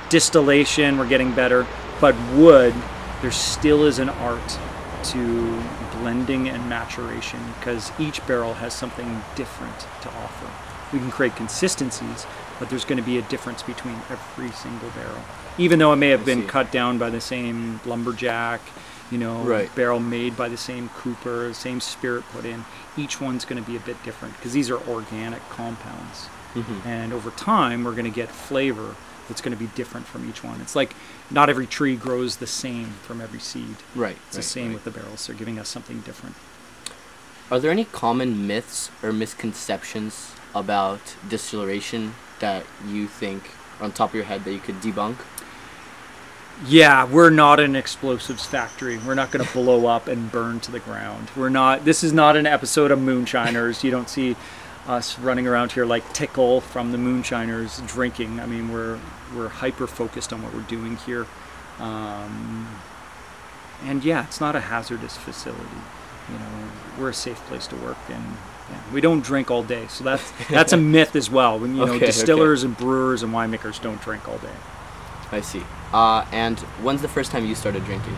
distillation, 0.08 0.98
we're 0.98 1.08
getting 1.08 1.32
better. 1.32 1.66
But 2.00 2.14
wood, 2.34 2.74
there 3.22 3.32
still 3.32 3.84
is 3.84 3.98
an 3.98 4.08
art 4.08 4.58
to 5.04 5.62
blending 5.94 6.48
and 6.48 6.68
maturation 6.68 7.40
because 7.58 7.92
each 7.98 8.24
barrel 8.26 8.54
has 8.54 8.72
something 8.72 9.22
different 9.34 9.80
to 10.02 10.08
offer. 10.08 10.50
We 10.92 11.00
can 11.00 11.10
create 11.10 11.36
consistencies, 11.36 12.26
but 12.58 12.70
there's 12.70 12.84
going 12.84 12.98
to 12.98 13.04
be 13.04 13.18
a 13.18 13.22
difference 13.22 13.62
between 13.62 13.96
every 14.08 14.50
single 14.50 14.90
barrel. 14.90 15.22
Even 15.58 15.78
though 15.78 15.92
it 15.92 15.96
may 15.96 16.10
have 16.10 16.24
been 16.24 16.46
cut 16.46 16.70
down 16.72 16.98
by 16.98 17.10
the 17.10 17.20
same 17.20 17.80
lumberjack, 17.84 18.60
you 19.10 19.18
know, 19.18 19.42
Right. 19.42 19.74
barrel 19.74 20.00
made 20.00 20.36
by 20.36 20.48
the 20.48 20.56
same 20.56 20.88
cooper, 20.90 21.52
same 21.54 21.80
spirit 21.80 22.24
put 22.32 22.44
in, 22.44 22.64
each 22.96 23.20
one's 23.20 23.44
going 23.44 23.62
to 23.62 23.70
be 23.70 23.76
a 23.76 23.80
bit 23.80 24.02
different 24.04 24.36
because 24.36 24.52
these 24.52 24.70
are 24.70 24.78
organic 24.88 25.46
compounds. 25.50 26.26
Mm-hmm. 26.54 26.88
And 26.88 27.12
over 27.12 27.30
time, 27.30 27.84
we're 27.84 27.92
going 27.92 28.04
to 28.04 28.10
get 28.10 28.28
flavor 28.30 28.96
that's 29.28 29.40
going 29.40 29.56
to 29.56 29.58
be 29.58 29.70
different 29.74 30.06
from 30.06 30.28
each 30.28 30.42
one. 30.42 30.60
It's 30.60 30.74
like 30.74 30.94
not 31.30 31.50
every 31.50 31.66
tree 31.66 31.96
grows 31.96 32.36
the 32.36 32.46
same 32.46 32.86
from 33.02 33.20
every 33.20 33.40
seed. 33.40 33.76
Right. 33.94 34.16
It's 34.28 34.36
the 34.36 34.42
same 34.42 34.72
with 34.72 34.84
the 34.84 34.90
barrels. 34.90 35.26
They're 35.26 35.36
giving 35.36 35.58
us 35.58 35.68
something 35.68 36.00
different. 36.00 36.34
Are 37.50 37.58
there 37.58 37.70
any 37.70 37.84
common 37.84 38.46
myths 38.46 38.90
or 39.02 39.12
misconceptions 39.12 40.32
about 40.54 41.00
distillation 41.28 42.14
that 42.40 42.64
you 42.86 43.06
think 43.06 43.50
are 43.80 43.84
on 43.84 43.92
top 43.92 44.10
of 44.10 44.14
your 44.14 44.24
head 44.24 44.44
that 44.44 44.52
you 44.52 44.60
could 44.60 44.76
debunk? 44.76 45.16
Yeah, 46.66 47.04
we're 47.04 47.30
not 47.30 47.60
an 47.60 47.76
explosives 47.76 48.44
factory. 48.44 48.98
We're 48.98 49.14
not 49.14 49.30
going 49.30 49.46
to 49.46 49.52
blow 49.52 49.86
up 49.86 50.08
and 50.08 50.30
burn 50.30 50.58
to 50.60 50.72
the 50.72 50.80
ground. 50.80 51.30
We're 51.36 51.50
not. 51.50 51.84
This 51.84 52.02
is 52.02 52.12
not 52.12 52.36
an 52.36 52.46
episode 52.46 52.90
of 52.90 52.98
Moonshiners. 53.00 53.84
You 53.84 53.90
don't 53.92 54.08
see 54.08 54.34
us 54.86 55.18
running 55.18 55.46
around 55.46 55.72
here 55.72 55.84
like 55.86 56.12
Tickle 56.12 56.60
from 56.60 56.90
the 56.90 56.98
Moonshiners 56.98 57.80
drinking. 57.86 58.40
I 58.40 58.46
mean, 58.46 58.72
we're 58.72 58.98
we're 59.36 59.48
hyper 59.48 59.86
focused 59.86 60.32
on 60.32 60.42
what 60.42 60.52
we're 60.52 60.62
doing 60.62 60.96
here. 60.96 61.26
Um, 61.78 62.66
and 63.84 64.02
yeah, 64.02 64.24
it's 64.24 64.40
not 64.40 64.56
a 64.56 64.60
hazardous 64.60 65.16
facility. 65.16 65.62
You 66.32 66.38
know, 66.38 66.68
we're 66.98 67.10
a 67.10 67.14
safe 67.14 67.38
place 67.46 67.68
to 67.68 67.76
work, 67.76 67.98
and 68.08 68.36
yeah, 68.70 68.80
we 68.92 69.00
don't 69.00 69.22
drink 69.22 69.48
all 69.50 69.62
day. 69.62 69.86
So 69.88 70.02
that's 70.02 70.32
that's 70.50 70.72
a 70.72 70.76
myth 70.76 71.14
as 71.14 71.30
well. 71.30 71.56
When 71.58 71.76
you 71.76 71.78
know, 71.78 71.92
Okay, 71.92 71.96
okay. 71.96 72.06
distillers 72.06 72.64
and 72.64 72.76
brewers 72.76 73.22
and 73.22 73.32
winemakers 73.32 73.80
don't 73.80 74.00
drink 74.02 74.28
all 74.28 74.38
day. 74.38 74.56
I 75.30 75.40
see. 75.40 75.62
Uh, 75.92 76.24
and 76.32 76.58
when's 76.82 77.02
the 77.02 77.08
first 77.08 77.30
time 77.30 77.46
you 77.46 77.54
started 77.54 77.84
drinking? 77.84 78.14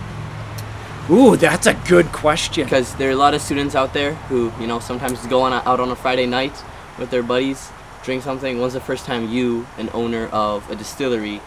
Ooh, 1.08 1.36
that's 1.36 1.66
a 1.66 1.74
good 1.74 2.06
question. 2.12 2.64
Because 2.64 2.94
there 2.96 3.08
are 3.08 3.12
a 3.12 3.16
lot 3.16 3.34
of 3.34 3.40
students 3.42 3.74
out 3.74 3.92
there 3.92 4.14
who, 4.28 4.52
you 4.60 4.66
know, 4.66 4.78
sometimes 4.80 5.24
go 5.26 5.42
on 5.42 5.52
a, 5.52 5.62
out 5.68 5.80
on 5.80 5.90
a 5.90 5.96
Friday 5.96 6.26
night 6.26 6.52
with 6.98 7.10
their 7.10 7.22
buddies, 7.22 7.70
drink 8.04 8.22
something. 8.22 8.60
When's 8.60 8.74
the 8.74 8.80
first 8.80 9.06
time 9.06 9.28
you, 9.28 9.66
an 9.78 9.90
owner 9.92 10.26
of 10.28 10.68
a 10.70 10.76
distillery, 10.76 11.40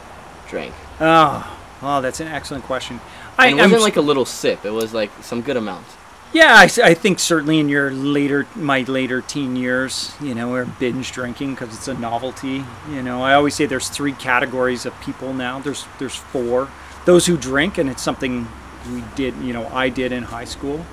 drank? 0.50 0.74
Oh, 1.00 1.58
oh, 1.82 2.01
that's 2.01 2.20
an 2.20 2.27
excellent 2.27 2.63
question. 2.65 3.00
I, 3.38 3.48
And 3.48 3.60
it 3.60 3.62
wasn't 3.62 3.80
s- 3.80 3.84
like 3.84 3.96
a 3.96 4.01
little 4.01 4.25
sip. 4.25 4.65
It 4.65 4.72
was 4.72 4.94
like 4.94 5.12
some 5.22 5.42
good 5.42 5.58
amount. 5.58 5.86
Yeah, 6.33 6.55
I 6.57 6.93
think 6.95 7.19
certainly 7.19 7.59
in 7.59 7.69
your 7.69 7.91
later, 7.91 8.47
my 8.55 8.81
later 8.81 9.21
teen 9.21 9.55
years, 9.55 10.13
you 10.19 10.33
know, 10.33 10.49
we're 10.49 10.65
binge 10.65 11.11
drinking 11.11 11.51
because 11.55 11.75
it's 11.75 11.87
a 11.87 11.93
novelty. 11.93 12.63
You 12.91 13.03
know, 13.03 13.21
I 13.23 13.33
always 13.35 13.53
say 13.55 13.65
there's 13.65 13.89
three 13.89 14.13
categories 14.13 14.85
of 14.85 14.99
people 15.01 15.33
now. 15.33 15.59
There's 15.59 15.85
there's 15.99 16.15
four. 16.15 16.69
Those 17.05 17.25
who 17.25 17.37
drink, 17.37 17.77
and 17.77 17.89
it's 17.89 18.01
something 18.01 18.47
we 18.91 19.03
did, 19.15 19.35
you 19.37 19.53
know, 19.53 19.67
I 19.67 19.89
did 19.89 20.11
in 20.11 20.23
high 20.23 20.45
school. 20.45 20.85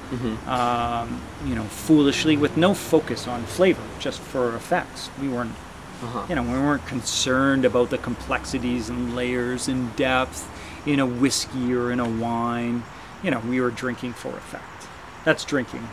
Um, 0.47 1.21
you 1.47 1.55
know, 1.55 1.65
foolishly 1.65 2.37
with 2.37 2.57
no 2.57 2.75
focus 2.75 3.27
on 3.27 3.43
flavor, 3.45 3.83
just 3.99 4.21
for 4.21 4.55
effects. 4.55 5.11
We 5.21 5.29
weren't 5.29 5.55
Uh-huh. 6.03 6.25
you 6.29 6.35
know, 6.35 6.43
we 6.43 6.59
weren't 6.59 6.87
concerned 6.87 7.65
about 7.65 7.91
the 7.91 7.99
complexities 7.99 8.89
and 8.89 9.15
layers 9.15 9.69
and 9.69 9.95
depth 9.97 10.49
in 10.87 10.99
a 10.99 11.05
whiskey 11.07 11.75
or 11.75 11.91
in 11.93 12.01
a 12.01 12.09
wine. 12.09 12.85
You 13.23 13.31
know, 13.31 13.41
we 13.41 13.61
were 13.61 13.71
drinking 13.71 14.15
for 14.15 14.31
effect. 14.37 14.65
That's 15.25 15.45
drinking. 15.45 15.89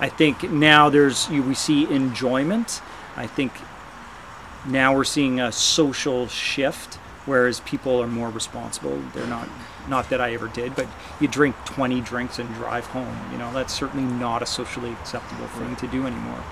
I 0.00 0.08
think 0.08 0.50
now 0.50 0.90
there's 0.90 1.28
you, 1.30 1.42
we 1.42 1.54
see 1.54 1.84
enjoyment. 1.92 2.82
I 3.16 3.26
think 3.26 3.52
now 4.66 4.94
we're 4.94 5.04
seeing 5.04 5.40
a 5.40 5.52
social 5.52 6.26
shift, 6.26 6.94
whereas 7.26 7.60
people 7.60 8.02
are 8.02 8.08
more 8.08 8.28
responsible. 8.30 9.00
They're 9.14 9.26
not 9.26 9.48
Not 9.86 10.08
that 10.08 10.20
I 10.20 10.32
ever 10.32 10.48
did, 10.48 10.74
but 10.74 10.86
you 11.20 11.28
drink 11.28 11.54
20 11.66 12.00
drinks 12.00 12.38
and 12.38 12.52
drive 12.54 12.86
home. 12.86 13.16
You 13.30 13.38
know, 13.38 13.52
that's 13.52 13.72
certainly 13.72 14.10
not 14.10 14.42
a 14.42 14.46
socially 14.46 14.92
acceptable 14.92 15.46
thing 15.48 15.76
to 15.76 15.86
do 15.86 16.06
anymore. 16.06 16.42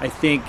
I 0.00 0.08
think 0.08 0.42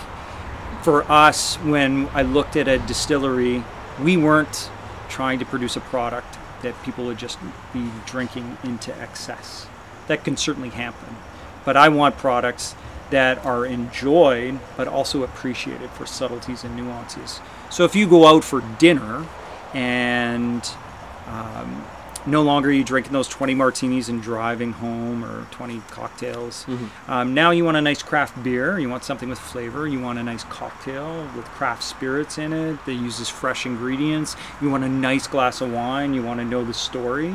for 0.82 1.04
us, 1.12 1.58
when 1.58 2.10
I 2.14 2.24
looked 2.24 2.56
at 2.56 2.68
a 2.68 2.80
distillery, 2.80 3.64
we 4.02 4.18
weren't 4.18 4.72
trying 5.08 5.38
to 5.40 5.46
produce 5.46 5.76
a 5.76 5.82
product 5.82 6.40
that 6.64 6.74
people 6.84 7.06
would 7.06 7.20
just 7.20 7.38
be 7.74 7.90
drinking 8.06 8.58
into 8.64 8.96
excess. 9.00 9.68
That 10.12 10.26
can 10.26 10.36
certainly 10.36 10.72
happen. 10.72 11.16
But 11.64 11.78
I 11.78 11.88
want 11.88 12.18
products 12.18 12.76
that 13.12 13.46
are 13.46 13.66
enjoyed 13.66 14.60
but 14.76 14.90
also 14.90 15.24
appreciated 15.24 15.90
for 15.92 16.06
subtleties 16.06 16.66
and 16.66 16.76
nuances. 16.76 17.40
So 17.70 17.86
if 17.86 17.96
you 17.96 18.10
go 18.10 18.28
out 18.28 18.44
for 18.44 18.60
dinner 18.78 19.26
and 19.74 20.70
um, 21.28 21.86
no 22.26 22.42
longer 22.42 22.68
are 22.68 22.74
you 22.74 22.84
drinking 22.84 23.14
those 23.14 23.30
20 23.30 23.56
martinis 23.56 24.10
and 24.10 24.22
driving 24.22 24.74
home 24.74 25.24
or 25.24 25.48
20 25.52 25.80
cocktails. 25.90 26.66
Mm-hmm. 26.66 27.10
Um, 27.10 27.34
now 27.34 27.52
you 27.52 27.64
want 27.64 27.78
a 27.78 27.82
nice 27.82 28.04
craft 28.04 28.44
beer. 28.44 28.78
You 28.80 28.90
want 28.90 29.06
something 29.06 29.30
with 29.30 29.40
flavor. 29.40 29.88
You 29.88 30.02
want 30.02 30.20
a 30.20 30.24
nice 30.24 30.44
cocktail 30.44 31.30
with 31.38 31.46
craft 31.46 31.84
spirits 31.84 32.38
in 32.38 32.52
it 32.52 32.84
that 32.86 32.96
uses 32.96 33.30
fresh 33.30 33.66
ingredients. 33.66 34.36
You 34.62 34.70
want 34.70 34.84
a 34.84 34.90
nice 34.90 35.26
glass 35.26 35.62
of 35.62 35.72
wine. 35.72 36.14
You 36.14 36.22
want 36.22 36.42
to 36.42 36.46
know 36.46 36.66
the 36.66 36.74
story. 36.74 37.34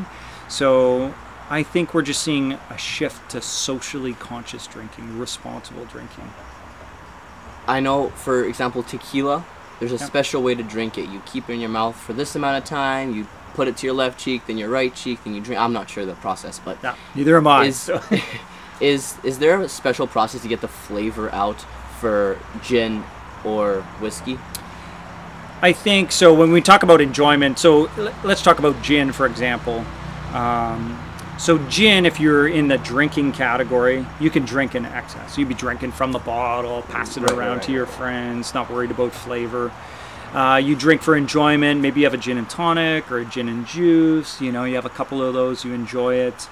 So 0.48 1.14
I 1.48 1.62
think 1.62 1.94
we're 1.94 2.02
just 2.02 2.22
seeing 2.22 2.54
a 2.70 2.78
shift 2.78 3.30
to 3.30 3.40
socially 3.40 4.14
conscious 4.14 4.66
drinking, 4.66 5.18
responsible 5.18 5.84
drinking. 5.84 6.30
I 7.68 7.80
know, 7.80 8.10
for 8.10 8.44
example, 8.44 8.82
tequila. 8.82 9.44
There's 9.78 9.92
a 9.92 9.96
Yeah. 9.96 10.06
special 10.06 10.42
way 10.42 10.54
to 10.54 10.62
drink 10.62 10.98
it. 10.98 11.08
You 11.08 11.20
keep 11.26 11.48
it 11.48 11.54
in 11.54 11.60
your 11.60 11.68
mouth 11.68 11.96
for 11.96 12.12
this 12.12 12.34
amount 12.34 12.58
of 12.58 12.64
time. 12.64 13.14
You 13.14 13.26
put 13.54 13.68
it 13.68 13.76
to 13.78 13.86
your 13.86 13.94
left 13.94 14.18
cheek, 14.18 14.42
then 14.46 14.58
your 14.58 14.68
right 14.68 14.94
cheek, 14.94 15.22
then 15.24 15.34
you 15.34 15.40
drink. 15.40 15.60
I'm 15.60 15.72
not 15.72 15.88
sure 15.88 16.04
the 16.04 16.14
process, 16.14 16.60
but 16.64 16.78
Yeah, 16.82 16.94
neither 17.14 17.36
am 17.36 17.46
I. 17.46 17.66
is 17.66 17.76
so- 17.76 18.00
is 18.80 19.14
is 19.22 19.38
there 19.38 19.60
a 19.60 19.68
special 19.68 20.06
process 20.06 20.42
to 20.42 20.48
get 20.48 20.60
the 20.60 20.68
flavor 20.68 21.32
out 21.32 21.64
for 22.00 22.38
gin 22.62 23.04
or 23.44 23.82
whiskey? 24.00 24.38
I 25.62 25.72
think 25.72 26.12
so. 26.12 26.34
When 26.34 26.52
we 26.52 26.60
talk 26.60 26.82
about 26.82 27.00
enjoyment, 27.00 27.58
so 27.58 27.86
l- 27.98 28.12
let's 28.24 28.42
talk 28.42 28.58
about 28.58 28.82
gin, 28.82 29.12
for 29.12 29.24
example. 29.26 29.84
Um, 30.34 30.98
so 31.38 31.58
gin, 31.68 32.06
if 32.06 32.18
you're 32.18 32.48
in 32.48 32.68
the 32.68 32.78
drinking 32.78 33.32
category, 33.32 34.06
you 34.20 34.30
can 34.30 34.44
drink 34.44 34.74
in 34.74 34.84
excess. 34.86 35.36
You'd 35.36 35.48
be 35.48 35.54
drinking 35.54 35.92
from 35.92 36.12
the 36.12 36.18
bottle, 36.18 36.82
pass 36.82 37.16
it 37.16 37.22
Right, 37.22 37.32
around 37.32 37.56
right, 37.58 37.62
to 37.64 37.68
right. 37.72 37.76
your 37.76 37.86
friends, 37.86 38.54
not 38.54 38.70
worried 38.70 38.90
about 38.90 39.12
flavor. 39.12 39.70
Uh, 40.32 40.56
you 40.56 40.74
drink 40.76 41.02
for 41.02 41.16
enjoyment. 41.16 41.80
Maybe 41.80 42.00
you 42.00 42.06
have 42.06 42.12
a 42.14 42.18
gin 42.18 42.36
and 42.36 42.48
tonic 42.50 43.10
or 43.10 43.18
a 43.18 43.24
gin 43.24 43.48
and 43.48 43.66
juice. 43.66 44.40
You 44.40 44.52
know, 44.52 44.64
you 44.64 44.74
have 44.74 44.84
a 44.84 44.90
couple 44.90 45.22
of 45.22 45.32
those. 45.34 45.64
You 45.64 45.72
enjoy 45.72 46.16
it. 46.16 46.48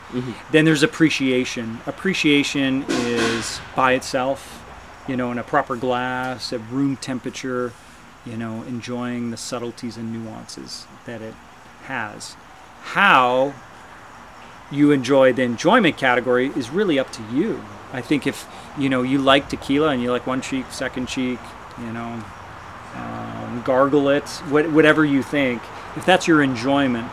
Then 0.53 0.65
there's 0.65 0.83
appreciation. 0.83 1.81
Appreciation 1.87 2.85
is 2.89 3.61
by 3.75 3.93
itself, 3.93 4.65
you 5.09 5.17
know, 5.17 5.33
in 5.33 5.39
a 5.39 5.43
proper 5.43 5.77
glass 5.77 6.53
at 6.53 6.61
room 6.71 6.97
temperature, 6.97 7.73
you 8.25 8.37
know, 8.37 8.63
enjoying 8.63 9.31
the 9.31 9.37
subtleties 9.37 9.97
and 9.99 10.13
nuances 10.13 10.87
that 11.05 11.21
it 11.21 11.35
has. 11.83 12.37
How 12.83 13.53
you 14.71 14.91
enjoy 14.91 15.33
the 15.33 15.43
enjoyment 15.43 15.97
category 15.97 16.49
is 16.57 16.71
really 16.71 16.99
up 16.99 17.11
to 17.13 17.23
you. 17.33 17.63
I 17.93 18.01
think 18.01 18.27
if 18.27 18.49
you 18.77 18.89
know 18.89 19.03
you 19.03 19.19
like 19.19 19.49
tequila 19.49 19.89
and 19.91 20.03
you 20.03 20.11
like 20.11 20.27
one 20.27 20.41
cheek, 20.41 20.67
second 20.71 21.07
cheek, 21.07 21.39
you 21.79 21.93
know, 21.93 22.23
um, 22.95 23.63
gargle 23.65 24.09
it, 24.09 24.29
what, 24.49 24.71
whatever 24.73 25.05
you 25.05 25.23
think. 25.23 25.63
If 25.97 26.05
that's 26.05 26.27
your 26.27 26.43
enjoyment, 26.43 27.09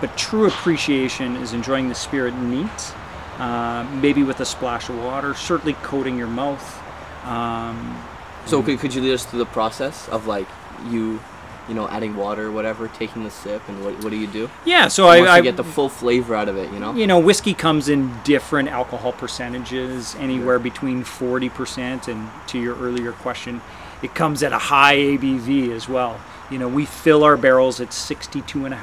but 0.00 0.16
true 0.16 0.46
appreciation 0.46 1.36
is 1.36 1.52
enjoying 1.52 1.88
the 1.88 1.94
spirit 1.94 2.34
neat, 2.34 2.94
uh, 3.38 3.86
maybe 4.00 4.22
with 4.22 4.40
a 4.40 4.44
splash 4.44 4.88
of 4.88 4.98
water, 5.02 5.34
certainly 5.34 5.74
coating 5.82 6.16
your 6.16 6.26
mouth. 6.28 6.82
Um, 7.26 8.02
So 8.46 8.62
could, 8.62 8.78
could 8.78 8.94
you 8.94 9.02
lead 9.02 9.14
us 9.14 9.24
through 9.24 9.38
the 9.40 9.46
process 9.46 10.08
of 10.08 10.26
like 10.26 10.46
you, 10.90 11.20
you 11.68 11.74
know, 11.74 11.88
adding 11.88 12.16
water 12.16 12.48
or 12.48 12.52
whatever, 12.52 12.88
taking 12.88 13.24
the 13.24 13.30
sip, 13.30 13.62
and 13.68 13.84
what, 13.84 13.94
what 14.02 14.10
do 14.10 14.16
you 14.16 14.26
do? 14.26 14.50
yeah, 14.64 14.88
so 14.88 15.06
I, 15.06 15.36
I 15.36 15.40
get 15.40 15.56
the 15.56 15.64
full 15.64 15.88
flavor 15.88 16.34
out 16.34 16.48
of 16.48 16.56
it, 16.56 16.72
you 16.72 16.78
know. 16.78 16.94
you 16.94 17.06
know, 17.06 17.18
whiskey 17.18 17.54
comes 17.54 17.88
in 17.88 18.12
different 18.22 18.68
alcohol 18.68 19.12
percentages, 19.12 20.14
anywhere 20.16 20.58
between 20.58 21.04
40% 21.04 22.08
and 22.08 22.30
to 22.48 22.58
your 22.58 22.76
earlier 22.76 23.12
question, 23.12 23.60
it 24.02 24.14
comes 24.14 24.42
at 24.42 24.52
a 24.52 24.58
high 24.58 24.96
ABV 24.96 25.70
as 25.70 25.88
well. 25.88 26.20
You 26.50 26.58
know, 26.58 26.68
we 26.68 26.84
fill 26.84 27.24
our 27.24 27.36
barrels 27.36 27.80
at 27.80 27.88
62.5% 27.88 28.74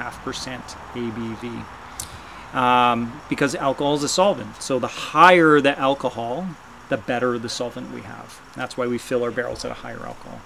ABV 0.93 1.65
um, 2.53 3.21
because 3.29 3.55
alcohol 3.55 3.95
is 3.95 4.03
a 4.03 4.09
solvent. 4.09 4.61
So 4.61 4.79
the 4.79 4.87
higher 4.87 5.61
the 5.61 5.77
alcohol, 5.77 6.47
the 6.89 6.97
better 6.97 7.37
the 7.37 7.49
solvent 7.49 7.91
we 7.91 8.01
have. 8.01 8.41
That's 8.55 8.77
why 8.77 8.87
we 8.87 8.97
fill 8.97 9.23
our 9.23 9.31
barrels 9.31 9.63
at 9.63 9.71
a 9.71 9.75
higher 9.75 10.05
alcohol. 10.05 10.41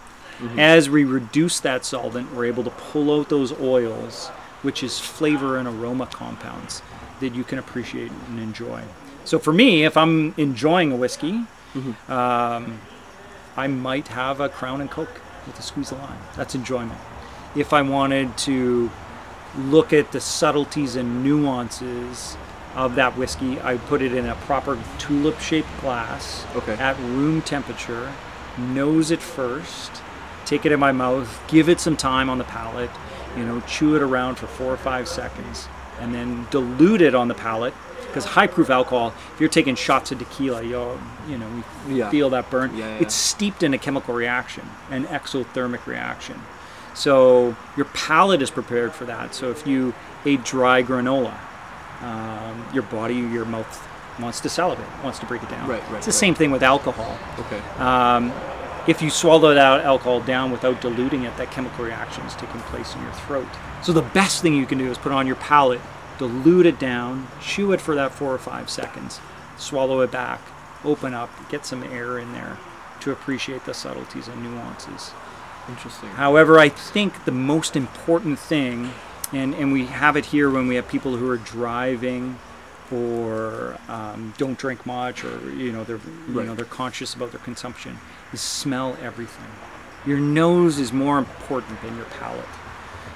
As 0.57 0.89
we 0.89 1.03
reduce 1.05 1.59
that 1.61 1.85
solvent, 1.85 2.33
we're 2.33 2.45
able 2.45 2.63
to 2.65 2.69
pull 2.69 3.19
out 3.19 3.29
those 3.29 3.53
oils, 3.59 4.27
which 4.63 4.83
is 4.83 4.99
flavor 4.99 5.57
and 5.57 5.67
aroma 5.67 6.07
compounds 6.07 6.81
that 7.21 7.33
you 7.33 7.43
can 7.43 7.57
appreciate 7.59 8.11
and 8.27 8.39
enjoy. 8.39 8.81
So 9.23 9.39
for 9.39 9.53
me, 9.53 9.85
if 9.85 9.95
I'm 9.95 10.33
enjoying 10.37 10.91
a 10.91 10.95
whiskey, 10.95 11.45
um, 12.09 12.79
I 13.57 13.67
might 13.67 14.09
have 14.09 14.39
a 14.41 14.49
Crown 14.49 14.81
and 14.81 14.91
Coke 14.91 15.21
with 15.47 15.57
a 15.57 15.61
squeeze 15.61 15.91
of 15.91 15.99
lime. 15.99 16.19
That's 16.35 16.55
enjoyment. 16.55 16.99
If 17.55 17.71
I 17.71 17.81
wanted 17.81 18.37
to 18.39 18.91
look 19.57 19.93
at 19.93 20.11
the 20.11 20.19
subtleties 20.19 20.95
and 20.97 21.23
nuances 21.23 22.35
of 22.75 22.95
that 22.95 23.17
whiskey, 23.17 23.61
I 23.61 23.77
put 23.77 24.01
it 24.01 24.13
in 24.13 24.25
a 24.25 24.35
proper 24.35 24.77
tulip-shaped 24.99 25.79
glass 25.79 26.45
Okay. 26.57 26.73
at 26.73 26.97
room 26.99 27.41
temperature, 27.41 28.11
nose 28.57 29.11
it 29.11 29.21
first, 29.21 30.01
take 30.45 30.65
it 30.65 30.71
in 30.71 30.79
my 30.79 30.91
mouth, 30.91 31.41
give 31.47 31.69
it 31.69 31.79
some 31.79 31.97
time 31.97 32.29
on 32.29 32.37
the 32.37 32.43
palate, 32.43 32.89
you 33.37 33.43
know, 33.45 33.61
chew 33.61 33.95
it 33.95 34.01
around 34.01 34.35
for 34.35 34.47
four 34.47 34.71
or 34.71 34.77
five 34.77 35.07
seconds, 35.07 35.67
and 35.99 36.13
then 36.13 36.47
dilute 36.51 37.01
it 37.01 37.15
on 37.15 37.27
the 37.27 37.33
palate. 37.35 37.73
Because 38.07 38.23
high 38.25 38.47
proof 38.47 38.69
alcohol, 38.69 39.13
if 39.33 39.41
you're 39.41 39.49
taking 39.49 39.75
shots 39.75 40.09
of 40.13 40.19
tequila, 40.19 40.63
you'll, 40.63 40.97
you 41.27 41.37
know, 41.37 41.47
you 41.87 41.95
Yeah. 41.97 42.09
feel 42.09 42.29
that 42.29 42.49
burn. 42.49 42.75
Yeah, 42.77 42.85
yeah, 42.87 42.97
It's 43.01 43.13
steeped 43.13 43.61
in 43.61 43.73
a 43.73 43.77
chemical 43.77 44.13
reaction, 44.13 44.69
an 44.89 45.05
exothermic 45.07 45.85
reaction. 45.85 46.41
So 46.93 47.57
your 47.75 47.87
palate 47.87 48.41
is 48.41 48.49
prepared 48.51 48.93
for 48.93 49.03
that. 49.05 49.35
So 49.35 49.49
if 49.49 49.67
you 49.67 49.93
ate 50.25 50.45
dry 50.45 50.81
granola, 50.81 51.33
um, 52.01 52.65
your 52.73 52.83
body, 52.83 53.15
your 53.15 53.43
mouth 53.43 53.85
wants 54.17 54.39
to 54.41 54.49
salivate, 54.49 54.85
wants 55.03 55.19
to 55.19 55.25
break 55.25 55.43
it 55.43 55.49
down. 55.49 55.67
Right, 55.67 55.81
right, 55.89 55.97
It's 55.97 56.05
the 56.05 56.11
right. 56.11 56.15
same 56.15 56.35
thing 56.35 56.51
with 56.51 56.63
alcohol. 56.63 57.17
Okay. 57.39 57.59
Um, 57.79 58.31
if 58.87 59.01
you 59.01 59.09
swallow 59.09 59.53
that 59.53 59.81
alcohol 59.85 60.21
down 60.21 60.51
without 60.51 60.81
diluting 60.81 61.23
it, 61.23 61.35
that 61.37 61.51
chemical 61.51 61.85
reaction 61.85 62.23
is 62.25 62.35
taking 62.35 62.61
place 62.61 62.93
in 62.95 63.01
your 63.01 63.11
throat. 63.13 63.47
So 63.83 63.91
the 63.93 64.01
best 64.01 64.41
thing 64.41 64.53
you 64.55 64.65
can 64.65 64.77
do 64.77 64.89
is 64.89 64.97
put 64.97 65.11
it 65.11 65.15
on 65.15 65.27
your 65.27 65.35
palate, 65.37 65.81
dilute 66.17 66.65
it 66.65 66.79
down, 66.79 67.27
chew 67.41 67.71
it 67.71 67.81
for 67.81 67.95
that 67.95 68.13
four 68.13 68.33
or 68.33 68.37
five 68.37 68.69
seconds, 68.69 69.19
swallow 69.57 70.01
it 70.01 70.11
back, 70.11 70.41
open 70.83 71.13
up, 71.13 71.29
get 71.49 71.65
some 71.65 71.83
air 71.83 72.17
in 72.19 72.31
there 72.33 72.57
to 73.01 73.11
appreciate 73.11 73.65
the 73.65 73.73
subtleties 73.73 74.27
and 74.27 74.43
nuances. 74.43 75.11
Interesting. 75.67 76.09
However, 76.09 76.59
I 76.59 76.69
think 76.69 77.25
the 77.25 77.31
most 77.31 77.75
important 77.75 78.37
thing, 78.37 78.91
and, 79.33 79.55
and 79.55 79.71
we 79.73 79.87
have 79.87 80.15
it 80.15 80.25
here 80.27 80.49
when 80.49 80.67
we 80.67 80.75
have 80.75 80.87
people 80.87 81.15
who 81.17 81.27
are 81.29 81.37
driving 81.37 82.37
or 82.91 83.77
um, 83.89 84.33
don't 84.37 84.57
drink 84.59 84.85
much 84.85 85.23
or 85.23 85.39
you 85.51 85.71
know 85.71 85.83
they're 85.83 85.95
you 86.27 86.33
Right. 86.37 86.45
know 86.45 86.53
they're 86.53 86.65
conscious 86.65 87.15
about 87.15 87.31
their 87.31 87.39
consumption, 87.39 87.97
is 88.33 88.41
smell 88.41 88.97
everything. 89.01 89.47
Your 90.05 90.19
nose 90.19 90.79
is 90.79 90.93
more 90.93 91.17
important 91.17 91.81
than 91.81 91.95
your 91.95 92.05
palate. 92.05 92.45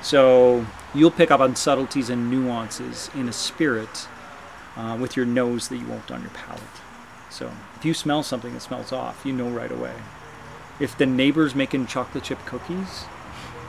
So 0.01 0.65
you'll 0.93 1.11
pick 1.11 1.31
up 1.31 1.39
on 1.39 1.55
subtleties 1.55 2.09
and 2.09 2.29
nuances 2.29 3.09
in 3.13 3.27
a 3.27 3.33
spirit 3.33 4.07
uh, 4.75 4.97
with 4.99 5.15
your 5.15 5.25
nose 5.25 5.67
that 5.67 5.77
you 5.77 5.87
won't 5.87 6.09
on 6.09 6.21
your 6.21 6.31
palate. 6.31 6.61
So 7.29 7.51
if 7.75 7.85
you 7.85 7.93
smell 7.93 8.23
something 8.23 8.53
that 8.53 8.61
smells 8.61 8.91
off, 8.91 9.25
you 9.25 9.33
know 9.33 9.49
right 9.49 9.71
away. 9.71 9.93
If 10.79 10.97
the 10.97 11.05
neighbor's 11.05 11.53
making 11.53 11.87
chocolate 11.87 12.23
chip 12.23 12.39
cookies, 12.45 13.05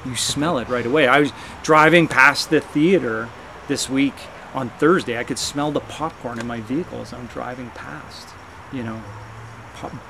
you 0.06 0.16
smell 0.16 0.58
it 0.58 0.68
right 0.68 0.86
away. 0.86 1.08
I 1.08 1.20
was 1.20 1.32
driving 1.62 2.08
past 2.08 2.50
the 2.50 2.60
theater 2.60 3.28
this 3.68 3.90
week 3.90 4.14
on 4.54 4.70
Thursday. 4.70 5.18
I 5.18 5.24
could 5.24 5.38
smell 5.38 5.70
the 5.72 5.80
popcorn 5.80 6.38
in 6.38 6.46
my 6.46 6.60
vehicle 6.60 7.00
as 7.02 7.12
I'm 7.12 7.26
driving 7.26 7.70
past. 7.70 8.28
You 8.72 8.84
know, 8.84 9.02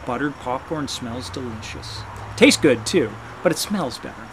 buttered 0.07 0.35
popcorn 0.41 0.89
smells 0.89 1.31
delicious. 1.31 2.01
Tastes 2.37 2.61
good 2.61 2.85
too, 2.87 3.11
but 3.43 3.53
it 3.53 3.59
smells 3.59 3.99
better. 3.99 4.27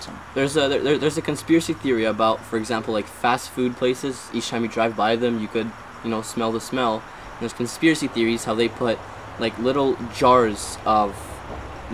So, 0.00 0.12
There's 0.34 0.56
a 0.56 0.68
there, 0.68 0.80
there- 0.82 0.98
there's 0.98 1.18
a 1.18 1.22
conspiracy 1.22 1.72
theory 1.74 2.04
about, 2.04 2.40
for 2.44 2.56
example, 2.56 2.94
like 2.94 3.06
fast 3.06 3.50
food 3.50 3.76
places. 3.76 4.28
Each 4.32 4.48
time 4.48 4.62
you 4.62 4.68
drive 4.68 4.96
by 4.96 5.16
them, 5.16 5.40
you 5.40 5.48
could, 5.48 5.70
you 6.04 6.10
know, 6.10 6.22
smell 6.22 6.52
the 6.52 6.60
smell. 6.60 6.94
And 7.32 7.40
there's 7.40 7.52
conspiracy 7.52 8.06
theories 8.08 8.44
how 8.44 8.54
they 8.54 8.68
put 8.68 8.98
like 9.38 9.58
little 9.58 9.96
jars 10.14 10.78
of 10.86 11.14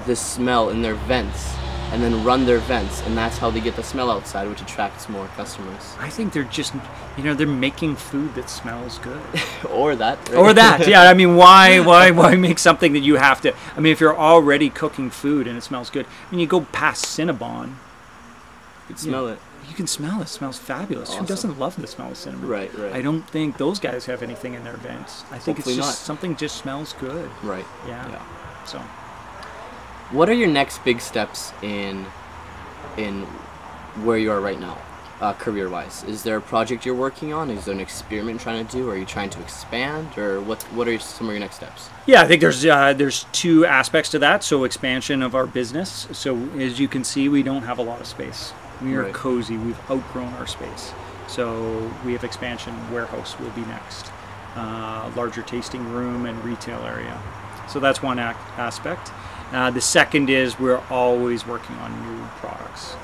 the 0.07 0.17
smell 0.17 0.69
in 0.71 0.83
their 0.83 0.95
vents, 0.95 1.55
and 1.95 2.03
then 2.03 2.25
run 2.25 2.45
their 2.45 2.59
vents, 2.59 3.03
and 3.03 3.17
that's 3.17 3.39
how 3.39 3.51
they 3.51 3.61
get 3.61 3.77
the 3.77 3.83
smell 3.85 4.11
outside, 4.11 4.49
which 4.49 4.61
attracts 4.61 5.09
more 5.09 5.29
customers. 5.37 5.95
I 6.01 6.11
think 6.11 6.33
they're 6.33 6.43
just, 6.43 6.75
you 7.17 7.23
know, 7.23 7.35
they're 7.35 7.47
making 7.47 7.95
food 7.95 8.35
that 8.35 8.51
smells 8.51 8.99
good. 8.99 9.23
or 9.71 9.95
that. 9.95 10.19
right? 10.31 10.37
or 10.37 10.53
that, 10.53 10.89
yeah. 10.89 11.03
I 11.05 11.15
mean, 11.15 11.37
why, 11.37 11.79
why, 11.79 12.11
why 12.11 12.35
make 12.35 12.59
something 12.59 12.93
that 12.95 13.01
you 13.01 13.15
have 13.15 13.41
to? 13.43 13.55
I 13.77 13.81
mean, 13.81 13.93
if 13.93 14.01
you're 14.01 14.17
already 14.17 14.71
cooking 14.71 15.09
food 15.09 15.47
and 15.47 15.57
it 15.57 15.61
smells 15.63 15.89
good, 15.89 16.05
I 16.07 16.31
mean, 16.33 16.41
you 16.41 16.49
go 16.49 16.63
past 16.73 17.05
Cinnabon, 17.07 17.69
You 17.69 18.89
can 18.89 18.97
smell 18.97 19.29
it. 19.29 19.39
you 19.69 19.75
can 19.77 19.87
smell 19.87 20.19
it. 20.21 20.25
it 20.25 20.29
smells 20.29 20.59
fabulous. 20.59 21.15
Who 21.15 21.25
doesn't 21.25 21.61
love 21.61 21.81
the 21.81 21.87
smell 21.87 22.11
of 22.11 22.17
cinnamon? 22.17 22.49
Right, 22.49 22.77
right. 22.77 22.93
I 22.93 23.03
don't 23.03 23.23
think 23.23 23.57
those 23.57 23.79
guys 23.79 24.07
have 24.07 24.21
anything 24.23 24.55
in 24.55 24.65
their 24.65 24.77
vents. 24.79 25.23
I 25.31 25.39
think 25.39 25.59
Hopefully 25.59 25.77
it's 25.77 25.87
not. 25.87 25.93
just 25.93 26.03
something 26.03 26.35
just 26.35 26.57
smells 26.57 26.93
good. 26.95 27.31
Right. 27.45 27.65
Yeah. 27.87 28.09
Yeah. 28.11 28.65
So. 28.67 28.83
What 30.11 30.29
are 30.29 30.35
your 30.35 30.49
next 30.49 30.85
big 30.85 31.01
steps 31.01 31.53
in 31.63 32.07
in 32.97 33.23
where 34.05 34.19
you 34.19 34.31
are 34.31 34.41
right 34.41 34.61
now, 34.61 34.79
uh, 35.21 35.33
career 35.33 35.69
wise? 35.69 36.05
Is 36.05 36.23
there 36.23 36.37
a 36.37 36.41
project 36.41 36.85
you're 36.87 36.95
working 36.95 37.33
on? 37.33 37.51
Is 37.51 37.65
there 37.65 37.75
an 37.75 37.81
experiment 37.81 38.37
you're 38.37 38.43
trying 38.53 38.65
to 38.67 38.73
do? 38.77 38.89
Are 38.91 38.97
you 38.97 39.05
trying 39.07 39.31
to 39.31 39.41
expand, 39.41 40.17
or 40.19 40.41
what? 40.41 40.63
What 40.75 40.87
are 40.89 40.99
some 40.99 41.29
of 41.29 41.33
your 41.33 41.41
next 41.41 41.57
steps? 41.57 41.89
Yeah, 42.07 42.23
I 42.23 42.27
think 42.27 42.41
there's 42.41 42.65
uh, 42.65 42.93
there's 42.93 43.25
two 43.33 43.65
aspects 43.67 44.11
to 44.11 44.19
that. 44.21 44.45
So 44.45 44.65
expansion 44.65 45.23
of 45.23 45.35
our 45.35 45.47
business. 45.47 46.07
So 46.13 46.37
as 46.59 46.79
you 46.79 46.87
can 46.89 47.03
see, 47.03 47.29
we 47.29 47.43
don't 47.43 47.63
have 47.63 47.79
a 47.79 47.83
lot 47.83 48.01
of 48.01 48.07
space. 48.07 48.53
We 48.83 48.95
are 48.97 49.05
Right. 49.05 49.15
cozy. 49.15 49.57
We've 49.57 49.79
outgrown 49.91 50.35
our 50.35 50.47
space. 50.47 50.93
So 51.27 51.91
we 52.05 52.13
have 52.13 52.23
expansion. 52.25 52.75
Warehouse 52.93 53.39
will 53.41 53.51
be 53.51 53.63
next. 53.63 54.11
Uh, 54.55 55.11
larger 55.17 55.43
tasting 55.43 55.91
room 55.93 56.27
and 56.27 56.45
retail 56.45 56.81
area. 56.85 57.19
So 57.69 57.81
that's 57.81 58.03
one 58.03 58.19
ac- 58.19 58.37
aspect. 58.59 59.11
Uh, 59.53 59.71
the 59.71 59.81
second 59.81 60.29
is 60.31 60.59
we're 60.59 60.83
always 60.91 61.47
working 61.47 61.77
on 61.77 61.91
new 62.07 62.25
products 62.41 62.95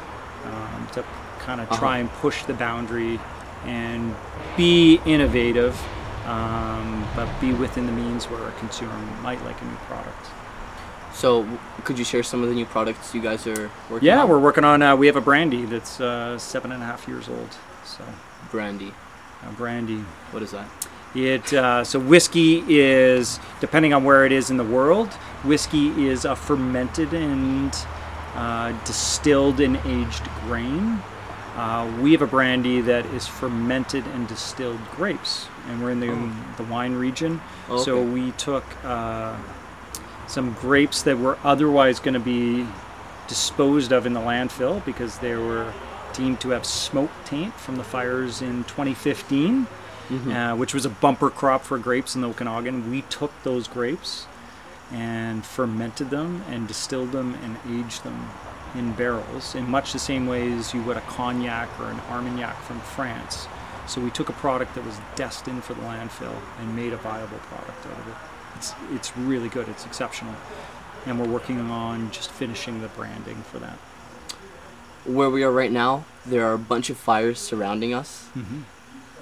um, 0.44 0.87
to 0.92 1.05
kind 1.40 1.61
of 1.61 1.70
Uh-huh. 1.70 1.79
try 1.81 1.98
and 1.98 2.11
push 2.14 2.44
the 2.44 2.55
boundary 2.55 3.20
and 3.66 4.14
be 4.57 5.00
innovative, 5.05 5.81
um, 6.26 7.07
but 7.14 7.29
be 7.40 7.53
within 7.53 7.87
the 7.87 7.92
means 7.92 8.24
where 8.26 8.46
a 8.48 8.53
consumer 8.53 8.94
might 9.22 9.42
like 9.44 9.61
a 9.61 9.64
new 9.64 9.76
product. 9.87 10.26
So, 11.12 11.46
could 11.85 11.98
you 11.98 12.05
share 12.05 12.22
some 12.22 12.42
of 12.42 12.48
the 12.48 12.55
new 12.55 12.64
products 12.66 13.14
you 13.14 13.20
guys 13.20 13.46
are 13.46 13.70
working 13.90 14.07
Yeah, 14.07 14.22
on? 14.22 14.29
we're 14.29 14.38
working 14.38 14.64
on. 14.64 14.81
Uh, 14.81 14.96
we 14.96 15.07
have 15.09 15.16
a 15.16 15.20
brandy 15.20 15.64
that's 15.66 16.00
uh, 16.00 16.38
seven 16.38 16.72
and 16.72 16.83
a 16.83 16.87
half 16.87 17.07
years 17.09 17.29
old. 17.29 17.50
So 17.85 18.05
brandy. 18.50 18.92
a 19.46 19.53
brandy. 19.53 20.05
What 20.31 20.42
is 20.42 20.53
that? 20.53 20.66
It 21.14 21.53
uh, 21.53 21.83
so 21.83 21.99
whiskey 21.99 22.62
is 22.68 23.40
depending 23.61 23.92
on 23.92 24.05
where 24.05 24.25
it 24.25 24.33
is 24.33 24.51
in 24.51 24.57
the 24.57 24.64
world. 24.64 25.09
Whiskey 25.44 26.07
is 26.07 26.25
a 26.25 26.37
fermented 26.37 27.12
and 27.12 27.75
uh, 28.35 28.73
distilled 28.85 29.61
and 29.61 29.77
aged 29.85 30.23
grain. 30.46 31.03
Uh, 31.57 31.90
we 32.01 32.12
have 32.12 32.23
a 32.23 32.27
brandy 32.27 32.81
that 32.81 33.05
is 33.07 33.27
fermented 33.27 34.07
and 34.07 34.29
distilled 34.29 34.81
grapes, 34.92 35.49
and 35.68 35.83
we're 35.83 35.90
in 35.90 36.01
the 36.01 36.33
the 36.57 36.70
wine 36.70 36.94
region. 36.94 37.40
Oh, 37.68 37.83
So 37.83 38.03
we 38.03 38.31
took 38.33 38.64
uh, 38.85 39.37
some 40.29 40.53
grapes 40.55 41.03
that 41.03 41.18
were 41.18 41.38
otherwise 41.42 41.99
going 41.99 42.14
to 42.14 42.20
be 42.20 42.66
disposed 43.27 43.92
of 43.92 44.07
in 44.07 44.12
the 44.12 44.20
landfill 44.20 44.85
because 44.85 45.18
they 45.18 45.35
were 45.35 45.73
deemed 46.12 46.40
to 46.40 46.51
have 46.51 46.64
smoke 46.64 47.11
taint 47.25 47.55
from 47.55 47.77
the 47.77 47.85
fires 47.85 48.42
in 48.42 48.64
2015 48.64 49.66
Mhm. 50.11 50.53
uh, 50.53 50.57
which 50.57 50.75
was 50.75 50.85
a 50.85 50.88
bumper 50.90 51.31
crop 51.31 51.62
for 51.64 51.79
grapes 51.79 52.14
in 52.14 52.20
the 52.20 52.29
Okanagan. 52.29 52.90
We 52.90 53.03
took 53.03 53.33
those 53.44 53.68
grapes 53.68 54.27
and 54.92 55.44
fermented 55.46 56.11
them 56.11 56.42
and 56.51 56.66
distilled 56.66 57.12
them 57.12 57.37
and 57.44 57.57
aged 57.79 58.03
them 58.03 58.29
in 58.75 58.92
barrels 58.92 59.55
in 59.55 59.70
much 59.70 59.92
the 59.92 59.99
same 59.99 60.27
way 60.27 60.53
as 60.53 60.75
you 60.75 60.83
would 60.83 60.96
a 60.96 61.01
cognac 61.03 61.68
or 61.81 61.87
an 61.87 62.01
Armagnac 62.11 62.61
from 62.62 62.81
France. 62.81 63.46
So 63.87 64.01
we 64.01 64.11
took 64.11 64.29
a 64.29 64.33
product 64.33 64.75
that 64.75 64.85
was 64.85 64.99
destined 65.16 65.64
for 65.64 65.75
the 65.75 65.81
landfill 65.83 66.37
and 66.61 66.77
made 66.77 66.92
a 66.92 66.96
viable 66.96 67.38
product 67.38 67.87
out 67.87 67.99
of 67.99 68.09
it. 68.09 68.14
It's, 68.57 68.75
it's 68.92 69.16
really 69.16 69.49
good. 69.49 69.68
It's 69.68 69.85
exceptional. 69.87 70.35
And 71.07 71.18
we're 71.18 71.29
working 71.29 71.61
on 71.70 72.11
just 72.11 72.31
finishing 72.31 72.83
the 72.83 72.88
branding 72.88 73.42
for 73.51 73.59
that. 73.59 73.79
Where 75.05 75.31
we 75.31 75.42
are 75.44 75.51
right 75.51 75.73
now, 75.73 76.05
there 76.27 76.44
are 76.46 76.53
a 76.53 76.59
bunch 76.59 76.90
of 76.90 76.96
fires 76.99 77.38
surrounding 77.40 77.94
us. 77.94 78.29
Mm-hmm. 78.37 78.61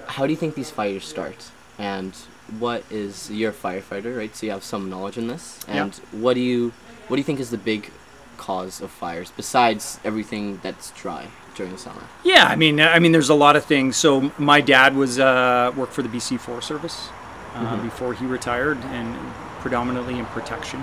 How 0.09 0.27
do 0.27 0.33
you 0.33 0.37
think 0.39 0.55
these 0.55 0.71
fires 0.71 1.05
start? 1.05 1.51
And 1.79 2.15
what 2.59 2.83
is 2.91 3.31
you're 3.31 3.51
a 3.51 3.55
firefighter, 3.55 4.17
right? 4.17 4.35
So 4.35 4.47
you 4.47 4.53
have 4.53 4.65
some 4.65 4.89
knowledge 4.91 5.17
in 5.19 5.29
this. 5.29 5.61
Yeah. 5.69 5.85
And 5.85 5.95
what 6.13 6.35
do 6.35 6.41
you 6.41 6.73
what 7.09 7.17
do 7.17 7.21
you 7.21 7.25
think 7.25 7.41
is 7.41 7.51
the 7.51 7.59
big 7.59 7.91
cause 8.37 8.81
of 8.81 8.91
fires 8.91 9.33
besides 9.37 9.99
everything 10.05 10.59
that's 10.63 10.91
dry 10.93 11.27
during 11.55 11.73
the 11.73 11.79
summer? 11.79 12.03
Yeah, 12.25 12.47
I 12.47 12.57
mean, 12.57 12.81
I 12.81 12.99
mean, 12.99 13.13
there's 13.13 13.29
a 13.31 13.35
lot 13.35 13.57
of 13.57 13.65
things. 13.65 13.97
So 13.97 14.33
my 14.39 14.61
dad 14.61 14.95
was 14.97 15.19
uh, 15.19 15.73
worked 15.77 15.93
for 15.93 16.03
the 16.03 16.09
BC 16.09 16.39
Forest 16.41 16.69
Service 16.69 17.09
uh, 17.55 17.77
Mhm. 17.77 17.83
before 17.83 18.15
he 18.15 18.25
retired, 18.27 18.79
and 18.93 19.17
predominantly 19.61 20.19
in 20.19 20.25
protection. 20.27 20.81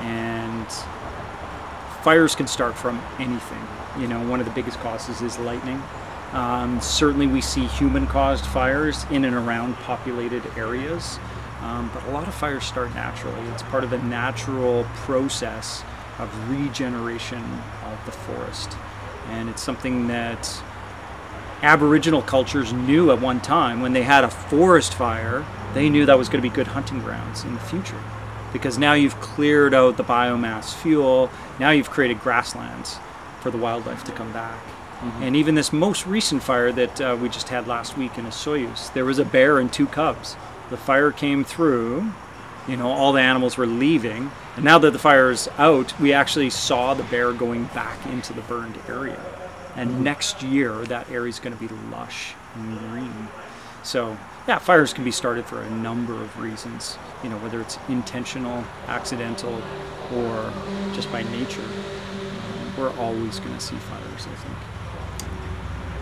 And 0.00 0.66
fires 2.02 2.34
can 2.34 2.46
start 2.46 2.76
from 2.76 3.00
anything. 3.18 3.66
You 3.98 4.08
know, 4.08 4.20
one 4.28 4.40
of 4.40 4.46
the 4.46 4.52
biggest 4.52 4.78
causes 4.80 5.20
is 5.22 5.38
lightning. 5.38 5.82
Um, 6.32 6.80
certainly, 6.80 7.26
we 7.26 7.40
see 7.40 7.66
human-caused 7.66 8.46
fires 8.46 9.04
in 9.10 9.24
and 9.24 9.36
around 9.36 9.76
populated 9.76 10.42
areas, 10.56 11.18
um, 11.60 11.90
but 11.92 12.02
a 12.06 12.10
lot 12.10 12.26
of 12.26 12.34
fires 12.34 12.64
start 12.64 12.94
naturally. 12.94 13.40
It's 13.50 13.62
part 13.64 13.84
of 13.84 13.90
the 13.90 13.98
natural 13.98 14.84
process 14.94 15.84
of 16.18 16.50
regeneration 16.50 17.44
of 17.84 17.98
the 18.06 18.12
forest, 18.12 18.70
and 19.28 19.50
it's 19.50 19.62
something 19.62 20.06
that 20.06 20.62
Aboriginal 21.62 22.22
cultures 22.22 22.72
knew 22.72 23.12
at 23.12 23.20
one 23.20 23.40
time 23.40 23.82
when 23.82 23.92
they 23.92 24.02
had 24.02 24.24
a 24.24 24.30
forest 24.30 24.94
fire, 24.94 25.44
they 25.74 25.88
knew 25.88 26.06
that 26.06 26.18
was 26.18 26.28
going 26.28 26.42
to 26.42 26.48
be 26.48 26.54
good 26.54 26.66
hunting 26.68 27.00
grounds 27.00 27.44
in 27.44 27.54
the 27.54 27.60
future. 27.60 28.02
Because 28.52 28.78
now 28.78 28.94
you've 28.94 29.20
cleared 29.20 29.72
out 29.72 29.96
the 29.96 30.04
biomass 30.04 30.74
fuel, 30.74 31.30
now 31.60 31.70
you've 31.70 31.90
created 31.90 32.20
grasslands 32.20 32.98
for 33.40 33.50
the 33.50 33.58
wildlife 33.58 34.02
to 34.04 34.12
come 34.12 34.32
back. 34.32 34.58
And 35.20 35.34
even 35.34 35.56
this 35.56 35.72
most 35.72 36.06
recent 36.06 36.44
fire 36.44 36.70
that 36.72 37.00
uh, 37.00 37.18
we 37.20 37.28
just 37.28 37.48
had 37.48 37.66
last 37.66 37.98
week 37.98 38.18
in 38.18 38.24
Osoyoos, 38.24 38.92
there 38.92 39.04
was 39.04 39.18
a 39.18 39.24
bear 39.24 39.58
and 39.58 39.72
two 39.72 39.86
cubs. 39.86 40.36
The 40.70 40.76
fire 40.76 41.10
came 41.10 41.42
through, 41.42 42.12
you 42.68 42.76
know, 42.76 42.88
all 42.88 43.12
the 43.12 43.20
animals 43.20 43.56
were 43.56 43.66
leaving, 43.66 44.30
and 44.54 44.64
now 44.64 44.78
that 44.78 44.92
the 44.92 45.00
fire 45.00 45.30
is 45.30 45.48
out, 45.58 45.98
we 45.98 46.12
actually 46.12 46.50
saw 46.50 46.94
the 46.94 47.02
bear 47.04 47.32
going 47.32 47.64
back 47.66 48.04
into 48.06 48.32
the 48.32 48.42
burned 48.42 48.78
area. 48.88 49.20
And 49.74 50.04
next 50.04 50.42
year, 50.42 50.84
that 50.84 51.10
area 51.10 51.30
is 51.30 51.40
going 51.40 51.56
to 51.56 51.60
be 51.60 51.74
lush 51.90 52.34
and 52.54 52.78
green. 52.78 53.28
So, 53.82 54.16
yeah, 54.46 54.58
fires 54.58 54.92
can 54.92 55.02
be 55.02 55.10
started 55.10 55.46
for 55.46 55.62
a 55.62 55.70
number 55.70 56.14
of 56.14 56.38
reasons, 56.38 56.96
you 57.24 57.28
know, 57.28 57.38
whether 57.38 57.60
it's 57.60 57.76
intentional, 57.88 58.64
accidental, 58.86 59.60
or 60.14 60.52
just 60.92 61.10
by 61.10 61.24
nature. 61.24 61.64
We're 62.78 62.96
always 62.98 63.40
going 63.40 63.54
to 63.54 63.60
see 63.60 63.76
fires, 63.76 64.26
I 64.26 64.34
think. 64.36 64.71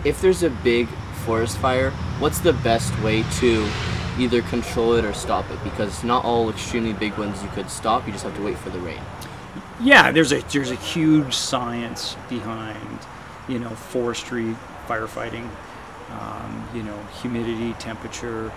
If 0.03 0.19
there's 0.19 0.41
a 0.41 0.49
big 0.49 0.87
forest 1.25 1.59
fire, 1.59 1.91
what's 2.17 2.39
the 2.39 2.53
best 2.53 2.97
way 3.01 3.23
to 3.39 3.69
either 4.17 4.41
control 4.41 4.93
it 4.93 5.05
or 5.05 5.13
stop 5.13 5.49
it? 5.51 5.63
Because 5.63 6.03
not 6.03 6.25
all 6.25 6.49
extremely 6.49 6.93
big 6.93 7.17
ones 7.17 7.43
you 7.43 7.49
could 7.49 7.69
stop, 7.69 8.07
you 8.07 8.11
just 8.11 8.23
have 8.23 8.35
to 8.35 8.41
wait 8.41 8.57
for 8.57 8.71
the 8.71 8.79
rain. 8.79 9.01
Yeah, 9.79 10.11
there's 10.11 10.31
a 10.31 10.41
there's 10.41 10.71
a 10.71 10.75
huge 10.75 11.35
science 11.35 12.15
behind, 12.29 12.99
you 13.47 13.59
know, 13.59 13.69
forestry 13.69 14.55
firefighting. 14.87 15.47
Um, 16.09 16.67
you 16.73 16.83
know, 16.83 16.97
humidity, 17.21 17.71
temperature, 17.73 18.51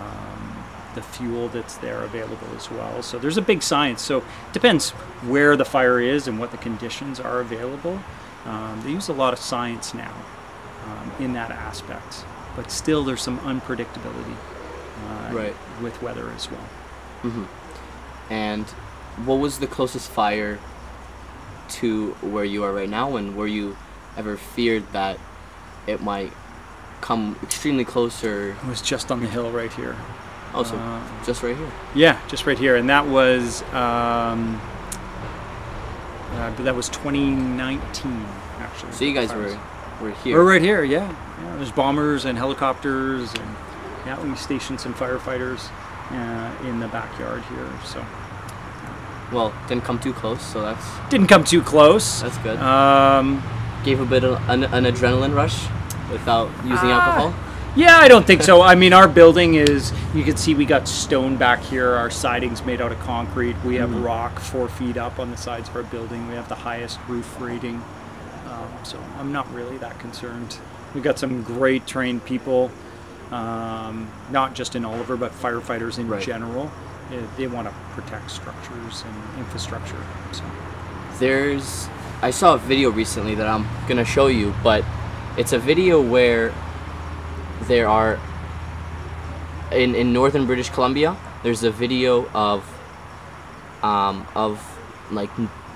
um, 0.00 0.64
the 0.94 1.02
fuel 1.02 1.48
that's 1.48 1.76
there 1.76 2.02
available 2.02 2.48
as 2.56 2.70
well. 2.70 3.02
So 3.02 3.18
there's 3.18 3.36
a 3.36 3.42
big 3.42 3.62
science. 3.62 4.00
So 4.00 4.18
it 4.18 4.24
depends 4.52 4.90
where 5.22 5.54
the 5.54 5.66
fire 5.66 6.00
is 6.00 6.26
and 6.28 6.38
what 6.38 6.50
the 6.50 6.56
conditions 6.56 7.20
are 7.20 7.40
available. 7.40 8.00
Um, 8.46 8.80
they 8.84 8.90
use 8.90 9.08
a 9.08 9.12
lot 9.12 9.34
of 9.34 9.38
science 9.38 9.92
now 9.92 10.14
um, 10.86 11.12
in 11.18 11.32
that 11.34 11.50
aspect, 11.50 12.24
but 12.56 12.70
still 12.70 13.04
there's 13.04 13.22
some 13.22 13.38
unpredictability 13.40 14.36
uh, 15.08 15.32
Right. 15.34 15.54
with 15.82 16.00
weather 16.02 16.30
as 16.36 16.50
well. 16.50 16.60
hmm 17.22 17.44
And 18.30 18.64
what 19.26 19.36
was 19.36 19.58
the 19.58 19.66
closest 19.66 20.10
fire 20.10 20.58
to 21.80 22.10
where 22.20 22.44
you 22.44 22.64
are 22.64 22.72
right 22.72 22.88
now? 22.90 23.16
And 23.16 23.36
were 23.36 23.46
you 23.46 23.76
ever 24.16 24.36
feared 24.36 24.84
that 24.92 25.18
it 25.86 26.02
might 26.02 26.32
come 27.00 27.36
extremely 27.42 27.84
closer? 27.84 28.50
It 28.50 28.66
was 28.66 28.80
just 28.82 29.10
on 29.10 29.20
the 29.20 29.26
hill 29.28 29.50
right 29.50 29.72
here. 29.72 29.96
Also, 30.54 30.76
Uh, 30.76 31.00
just 31.26 31.42
right 31.42 31.56
here. 31.56 31.70
Yeah, 31.94 32.18
just 32.28 32.46
right 32.46 32.58
here, 32.58 32.76
and 32.76 32.88
that 32.88 33.06
was 33.06 33.62
um, 33.72 34.60
uh, 36.34 36.50
that 36.62 36.74
was 36.76 36.88
2019 36.90 38.24
actually. 38.60 38.92
So 38.92 39.04
you 39.04 39.12
guys 39.14 39.30
Fires. 39.32 39.54
were 39.54 39.60
were 40.04 40.10
here. 40.22 40.36
We're 40.38 40.48
right 40.52 40.62
here, 40.62 40.84
yeah. 40.84 41.08
yeah. 41.42 41.56
There's 41.56 41.72
bombers 41.72 42.24
and 42.24 42.38
helicopters, 42.38 43.32
and 43.34 43.56
yeah, 44.06 44.22
we 44.22 44.34
stationed 44.36 44.80
some 44.80 44.94
firefighters 44.94 45.68
uh, 46.10 46.66
in 46.68 46.80
the 46.80 46.88
backyard 46.88 47.42
here. 47.44 47.68
So 47.84 48.04
Well, 49.32 49.52
didn't 49.68 49.84
come 49.84 49.98
too 49.98 50.12
close, 50.12 50.42
so 50.42 50.60
that's 50.62 50.84
Didn't 51.10 51.26
come 51.28 51.44
too 51.44 51.62
close. 51.62 52.22
that's 52.22 52.38
good. 52.38 52.58
Um, 52.58 53.42
Gave 53.84 54.00
a 54.00 54.06
bit 54.06 54.24
of 54.24 54.36
an, 54.48 54.64
an 54.64 54.84
adrenaline 54.84 55.34
rush 55.34 55.66
without 56.10 56.48
using 56.64 56.88
Ah. 56.90 57.00
alcohol. 57.06 57.34
yeah, 57.76 57.96
I 57.98 58.08
don't 58.08 58.26
think 58.26 58.42
so. 58.42 58.62
I 58.62 58.74
mean, 58.74 58.92
our 58.94 59.08
building 59.08 59.54
is, 59.56 59.92
you 60.14 60.22
can 60.24 60.36
see 60.38 60.54
we 60.54 60.64
got 60.64 60.86
stone 60.88 61.36
back 61.36 61.60
here. 61.60 61.90
Our 61.94 62.08
siding's 62.10 62.64
made 62.64 62.80
out 62.80 62.92
of 62.92 63.00
concrete. 63.00 63.56
We 63.64 63.74
have 63.76 63.90
Mhm. 63.90 64.04
rock 64.04 64.38
four 64.40 64.68
feet 64.68 64.96
up 64.96 65.18
on 65.18 65.30
the 65.30 65.36
sides 65.36 65.68
of 65.68 65.76
our 65.76 65.82
building. 65.82 66.28
We 66.28 66.34
have 66.34 66.48
the 66.48 66.54
highest 66.54 66.98
roof 67.08 67.36
rating. 67.40 67.82
Um, 68.54 68.84
so 68.84 68.98
I'm 69.18 69.32
not 69.32 69.52
really 69.52 69.78
that 69.78 69.98
concerned. 69.98 70.58
We've 70.94 71.02
got 71.02 71.18
some 71.18 71.42
great 71.42 71.86
trained 71.86 72.24
people, 72.24 72.70
um, 73.32 74.08
not 74.30 74.54
just 74.54 74.76
in 74.76 74.84
Oliver, 74.84 75.16
but 75.16 75.32
firefighters 75.32 75.98
in 75.98 76.08
Right. 76.08 76.22
general. 76.22 76.70
They 77.36 77.46
want 77.46 77.68
to 77.68 77.74
protect 77.94 78.30
structures 78.30 79.04
and 79.06 79.38
infrastructure. 79.38 79.96
So. 80.32 80.42
There's 81.18 81.88
I 82.22 82.30
saw 82.30 82.54
a 82.54 82.58
video 82.58 82.90
recently 82.90 83.34
that 83.34 83.46
I'm 83.46 83.66
gonna 83.86 84.04
show 84.04 84.28
you, 84.28 84.54
but 84.62 84.84
it's 85.36 85.52
a 85.52 85.58
video 85.58 86.00
where 86.00 86.52
there 87.68 87.88
are 87.88 88.18
in 89.70 89.94
in 89.94 90.12
northern 90.12 90.46
British 90.46 90.70
Columbia. 90.70 91.16
There's 91.42 91.62
a 91.62 91.70
video 91.70 92.26
of 92.32 92.64
um, 93.82 94.26
of 94.34 94.58
like 95.10 95.30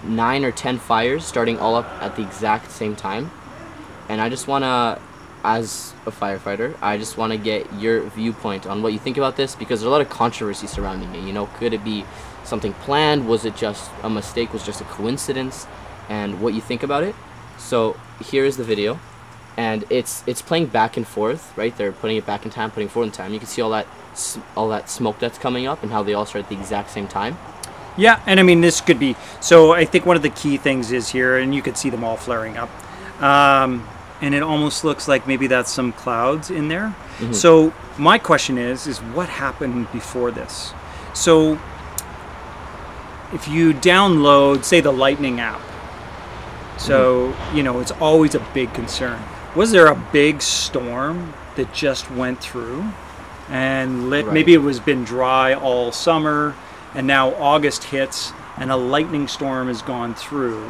nine 0.05 0.45
or 0.45 0.53
ten 0.53 0.79
fires 0.79 1.25
starting 1.25 1.59
all 1.59 1.75
up 1.75 1.87
at 2.01 2.17
the 2.17 2.23
exact 2.23 2.71
same 2.71 2.97
time, 2.97 3.31
and 4.09 4.21
I 4.21 4.29
just 4.29 4.47
wanna, 4.47 5.01
as 5.45 5.93
a 6.07 6.11
firefighter, 6.11 6.77
I 6.81 6.99
just 6.99 7.17
wanna 7.17 7.37
get 7.37 7.73
your 7.75 8.03
viewpoint 8.11 8.67
on 8.67 8.83
what 8.83 8.93
you 8.93 8.99
think 8.99 9.17
about 9.17 9.37
this 9.37 9.55
because 9.55 9.81
there's 9.81 9.89
a 9.89 9.91
lot 9.91 10.01
of 10.01 10.09
controversy 10.09 10.67
surrounding 10.67 11.15
it. 11.15 11.27
You 11.27 11.33
know, 11.33 11.47
could 11.59 11.73
it 11.73 11.85
be 11.85 12.05
something 12.45 12.73
planned? 12.75 13.29
Was 13.29 13.45
it 13.45 13.57
just 13.57 13.91
a 14.03 14.11
mistake? 14.11 14.53
Was 14.53 14.65
just 14.65 14.81
a 14.81 14.85
coincidence? 14.85 15.67
And 16.09 16.41
what 16.41 16.55
you 16.55 16.61
think 16.61 16.83
about 16.83 17.03
it? 17.05 17.15
So 17.59 17.97
here 18.25 18.45
is 18.45 18.57
the 18.57 18.65
video, 18.65 18.99
and 19.59 19.85
it's 19.91 20.23
it's 20.27 20.41
playing 20.41 20.67
back 20.67 20.97
and 20.97 21.07
forth, 21.07 21.53
right? 21.57 21.77
They're 21.77 21.93
putting 21.93 22.17
it 22.17 22.25
back 22.25 22.45
in 22.47 22.51
time, 22.51 22.71
putting 22.71 22.89
forward 22.89 23.07
in 23.07 23.13
time. 23.13 23.33
You 23.35 23.39
can 23.39 23.49
see 23.49 23.61
all 23.61 23.71
that 23.71 23.87
all 24.57 24.69
that 24.71 24.89
smoke 24.89 25.19
that's 25.19 25.39
coming 25.39 25.67
up, 25.67 25.83
and 25.83 25.93
how 25.93 26.03
they 26.03 26.15
all 26.15 26.25
start 26.25 26.45
at 26.45 26.49
the 26.49 26.57
exact 26.59 26.91
same 26.91 27.09
time. 27.09 27.37
Yeah, 27.99 28.23
and 28.27 28.41
I 28.41 28.43
mean 28.45 28.63
this 28.63 28.81
could 28.81 28.99
be. 28.99 29.17
So 29.41 29.73
I 29.73 29.85
think 29.85 30.07
one 30.07 30.17
of 30.17 30.23
the 30.23 30.31
key 30.31 30.57
things 30.57 30.93
is 30.93 31.11
here, 31.11 31.37
and 31.37 31.55
you 31.55 31.61
could 31.61 31.77
see 31.77 31.91
them 31.91 32.05
all 32.05 32.17
flaring 32.17 32.57
up, 32.57 32.71
um, 33.21 33.87
and 34.23 34.35
it 34.35 34.43
almost 34.43 34.85
looks 34.85 35.09
like 35.09 35.27
maybe 35.27 35.49
that's 35.49 35.71
some 35.71 35.93
clouds 35.93 36.51
in 36.51 36.69
there. 36.69 36.95
So 37.33 37.75
my 37.99 38.17
question 38.19 38.57
is, 38.57 38.87
is 38.87 38.99
what 38.99 39.29
happened 39.29 39.91
before 39.93 40.31
this? 40.31 40.73
So 41.15 41.59
if 43.33 43.49
you 43.49 43.75
download, 43.75 44.65
say, 44.65 44.81
the 44.81 44.93
Lightning 44.93 45.41
app, 45.41 45.61
so 46.79 47.35
you 47.53 47.65
know 47.65 47.81
it's 47.81 47.91
always 48.01 48.37
a 48.37 48.41
big 48.55 48.73
concern. 48.73 49.21
Was 49.57 49.73
there 49.73 49.89
a 49.89 49.97
big 50.13 50.41
storm 50.41 51.35
that 51.57 51.75
just 51.75 52.09
went 52.13 52.41
through 52.41 52.85
and 53.49 54.09
lit? 54.11 54.27
Right. 54.27 54.35
Maybe 54.35 54.55
it 54.55 54.59
was 54.63 54.79
been 54.79 55.03
dry 55.03 55.55
all 55.55 55.91
summer, 55.91 56.55
and 56.99 57.07
now 57.07 57.33
August 57.37 57.85
hits, 57.85 58.33
and 58.57 58.73
a 58.73 58.77
lightning 58.77 59.29
storm 59.29 59.69
has 59.69 59.83
gone 59.83 60.17
through, 60.17 60.69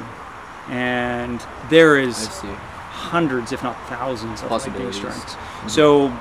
and 0.68 1.42
there 1.70 1.98
is 1.98 2.26
hundreds, 2.90 3.50
if 3.50 3.62
not 3.62 3.74
thousands, 3.88 4.42
of 4.42 4.50
lightning 4.50 4.92
strikes. 4.92 5.36
So, 5.68 6.14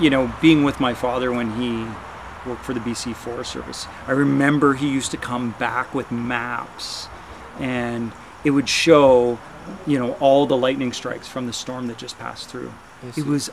you 0.00 0.08
know, 0.08 0.32
being 0.40 0.64
with 0.64 0.80
my 0.80 0.94
father 0.94 1.30
when 1.30 1.60
he 1.60 1.86
worked 2.48 2.64
for 2.64 2.72
the 2.72 2.80
BC 2.80 3.14
Forest 3.14 3.52
Service, 3.52 3.86
I 4.06 4.12
remember 4.12 4.72
he 4.72 4.88
used 4.88 5.10
to 5.10 5.18
come 5.18 5.50
back 5.58 5.94
with 5.94 6.10
maps, 6.10 7.08
and 7.58 8.12
it 8.42 8.52
would 8.52 8.70
show, 8.70 9.38
you 9.86 9.98
know, 9.98 10.14
all 10.14 10.46
the 10.46 10.56
lightning 10.56 10.94
strikes 10.94 11.28
from 11.28 11.46
the 11.46 11.52
storm 11.52 11.88
that 11.88 11.98
just 11.98 12.18
passed 12.18 12.48
through. 12.48 12.72
It 13.14 13.26
was 13.26 13.50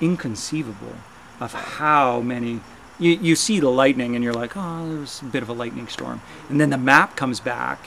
inconceivable 0.00 0.94
of 1.38 1.52
how 1.52 2.22
many. 2.22 2.60
You, 3.02 3.12
you 3.20 3.34
see 3.36 3.58
the 3.58 3.68
lightning 3.68 4.14
and 4.14 4.22
you're 4.24 4.32
like, 4.32 4.52
oh, 4.56 4.88
there 4.88 5.00
was 5.00 5.20
a 5.22 5.24
bit 5.24 5.42
of 5.42 5.48
a 5.48 5.52
lightning 5.52 5.88
storm. 5.88 6.20
And 6.48 6.60
then 6.60 6.70
the 6.70 6.78
map 6.78 7.16
comes 7.16 7.40
back 7.40 7.78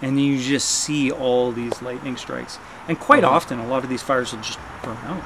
and 0.00 0.20
you 0.20 0.38
just 0.40 0.68
see 0.68 1.10
all 1.10 1.50
these 1.52 1.82
lightning 1.82 2.16
strikes. 2.16 2.58
And 2.88 2.98
quite 2.98 3.24
Uh-huh. 3.24 3.34
often, 3.36 3.58
a 3.58 3.66
lot 3.66 3.82
of 3.84 3.90
these 3.90 4.02
fires 4.02 4.32
will 4.32 4.40
just 4.42 4.58
burn 4.84 4.98
out. 5.06 5.22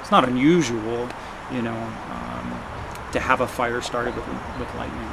It's 0.00 0.10
not 0.10 0.28
unusual, 0.28 1.08
you 1.52 1.62
know, 1.62 1.74
um, 2.10 2.46
to 3.12 3.20
have 3.20 3.40
a 3.40 3.46
fire 3.48 3.80
started 3.80 4.14
with, 4.16 4.26
with 4.58 4.74
lightning. 4.76 5.10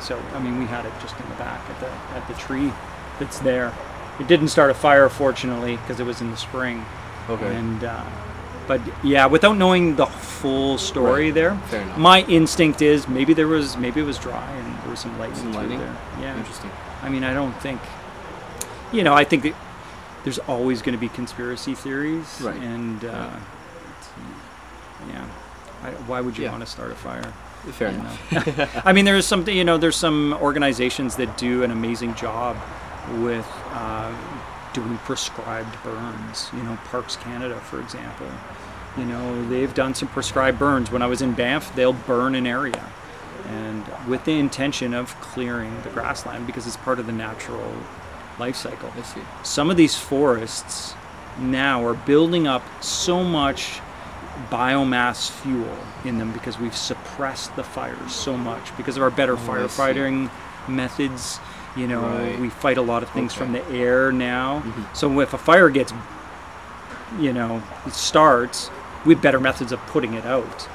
So, 0.00 0.20
I 0.34 0.38
mean, 0.40 0.58
we 0.58 0.66
had 0.66 0.84
it 0.84 0.92
just 1.00 1.18
in 1.18 1.28
the 1.28 1.36
back 1.36 1.60
at 1.70 1.80
the, 1.80 1.90
at 2.16 2.26
the 2.28 2.34
tree 2.34 2.72
that's 3.18 3.38
there. 3.38 3.72
It 4.20 4.26
didn't 4.28 4.48
start 4.48 4.70
a 4.70 4.74
fire, 4.74 5.08
fortunately, 5.08 5.76
because 5.76 5.98
it 6.00 6.04
was 6.06 6.20
in 6.20 6.30
the 6.30 6.36
spring. 6.36 6.84
Okay. 7.30 7.54
And 7.54 7.84
uh, 7.84 8.04
but 8.66 8.80
yeah, 9.02 9.26
without 9.26 9.56
knowing 9.56 9.96
the 9.96 10.06
full 10.42 10.76
story 10.78 11.26
Right. 11.26 11.34
there, 11.34 11.54
Fair 11.70 11.82
enough. 11.82 11.98
my 11.98 12.22
instinct 12.28 12.82
is 12.82 13.06
maybe 13.08 13.32
there 13.32 13.48
was 13.48 13.76
maybe 13.76 14.00
it 14.00 14.04
was 14.12 14.18
dry 14.18 14.50
and 14.50 14.68
there 14.82 14.90
was 14.90 15.00
some 15.00 15.16
lightning, 15.18 15.52
Some 15.52 15.68
there. 15.68 15.96
Yeah. 16.20 16.36
Interesting. 16.36 16.70
I 17.02 17.08
mean, 17.08 17.24
I 17.24 17.32
don't 17.32 17.54
think. 17.62 17.80
You 18.92 19.02
know, 19.04 19.14
I 19.14 19.24
think 19.24 19.42
that 19.44 19.54
there's 20.24 20.38
always 20.40 20.82
going 20.82 20.94
to 20.94 21.00
be 21.00 21.08
conspiracy 21.08 21.74
theories, 21.74 22.40
Right. 22.42 22.56
and 22.60 23.04
uh, 23.04 23.30
Yeah. 25.08 25.14
yeah. 25.14 25.24
I, 25.84 25.90
why 26.06 26.20
would 26.20 26.36
you 26.38 26.44
Yeah. 26.44 26.50
want 26.52 26.64
to 26.64 26.70
start 26.70 26.90
a 26.92 26.94
fire? 26.94 27.32
Fair 27.72 27.90
you 27.92 27.98
enough. 28.00 28.82
I 28.88 28.92
mean, 28.92 29.04
there's 29.04 29.26
some, 29.26 29.48
you 29.48 29.64
know, 29.64 29.78
there's 29.78 29.96
some 29.96 30.34
organizations 30.42 31.14
that 31.16 31.36
do 31.38 31.62
an 31.62 31.70
amazing 31.70 32.14
job 32.16 32.56
with 33.20 33.46
uh, 33.72 34.12
doing 34.72 34.98
prescribed 35.04 35.74
burns. 35.84 36.50
You 36.52 36.62
know, 36.64 36.76
Parks 36.90 37.16
Canada, 37.16 37.56
for 37.70 37.80
example. 37.80 38.26
You 38.96 39.04
know, 39.06 39.48
they've 39.48 39.72
done 39.72 39.94
some 39.94 40.08
prescribed 40.08 40.58
burns. 40.58 40.90
When 40.90 41.00
I 41.02 41.06
was 41.06 41.22
in 41.22 41.32
Banff, 41.32 41.74
they'll 41.74 41.94
burn 41.94 42.34
an 42.34 42.46
area, 42.46 42.84
and 43.48 43.84
with 44.06 44.24
the 44.24 44.38
intention 44.38 44.92
of 44.92 45.18
clearing 45.20 45.80
the 45.82 45.88
grassland 45.90 46.46
because 46.46 46.66
it's 46.66 46.76
part 46.76 46.98
of 46.98 47.06
the 47.06 47.12
natural 47.12 47.72
life 48.38 48.56
cycle 48.56 48.90
I 48.98 49.02
see. 49.02 49.20
some 49.42 49.70
of 49.70 49.76
these 49.76 49.94
forests 49.96 50.94
now 51.38 51.84
are 51.86 51.94
building 51.94 52.46
up 52.46 52.62
so 52.82 53.22
much 53.22 53.80
biomass 54.50 55.30
fuel 55.30 55.76
in 56.04 56.18
them 56.18 56.32
because 56.32 56.58
we've 56.58 56.76
suppressed 56.76 57.54
the 57.56 57.62
fires 57.64 58.12
so 58.12 58.36
much 58.36 58.74
because 58.76 58.96
of 58.96 59.02
our 59.02 59.10
better 59.10 59.34
Oh, 59.34 59.36
firefighting 59.36 60.30
methods 60.66 61.38
you 61.76 61.86
know 61.86 62.00
Right. 62.02 62.38
we 62.40 62.48
fight 62.48 62.78
a 62.78 62.82
lot 62.82 63.02
of 63.02 63.10
things 63.10 63.32
from 63.34 63.52
the 63.52 63.66
air 63.70 64.10
now 64.12 64.60
Mhm. 64.64 64.96
so 64.96 65.20
if 65.20 65.32
a 65.34 65.38
fire 65.38 65.68
gets 65.68 65.92
you 67.18 67.32
know 67.32 67.62
it 67.86 67.92
starts 67.92 68.70
we 69.04 69.14
have 69.14 69.22
better 69.22 69.40
methods 69.40 69.72
of 69.72 69.80
putting 69.86 70.14
it 70.14 70.24
out 70.24 70.68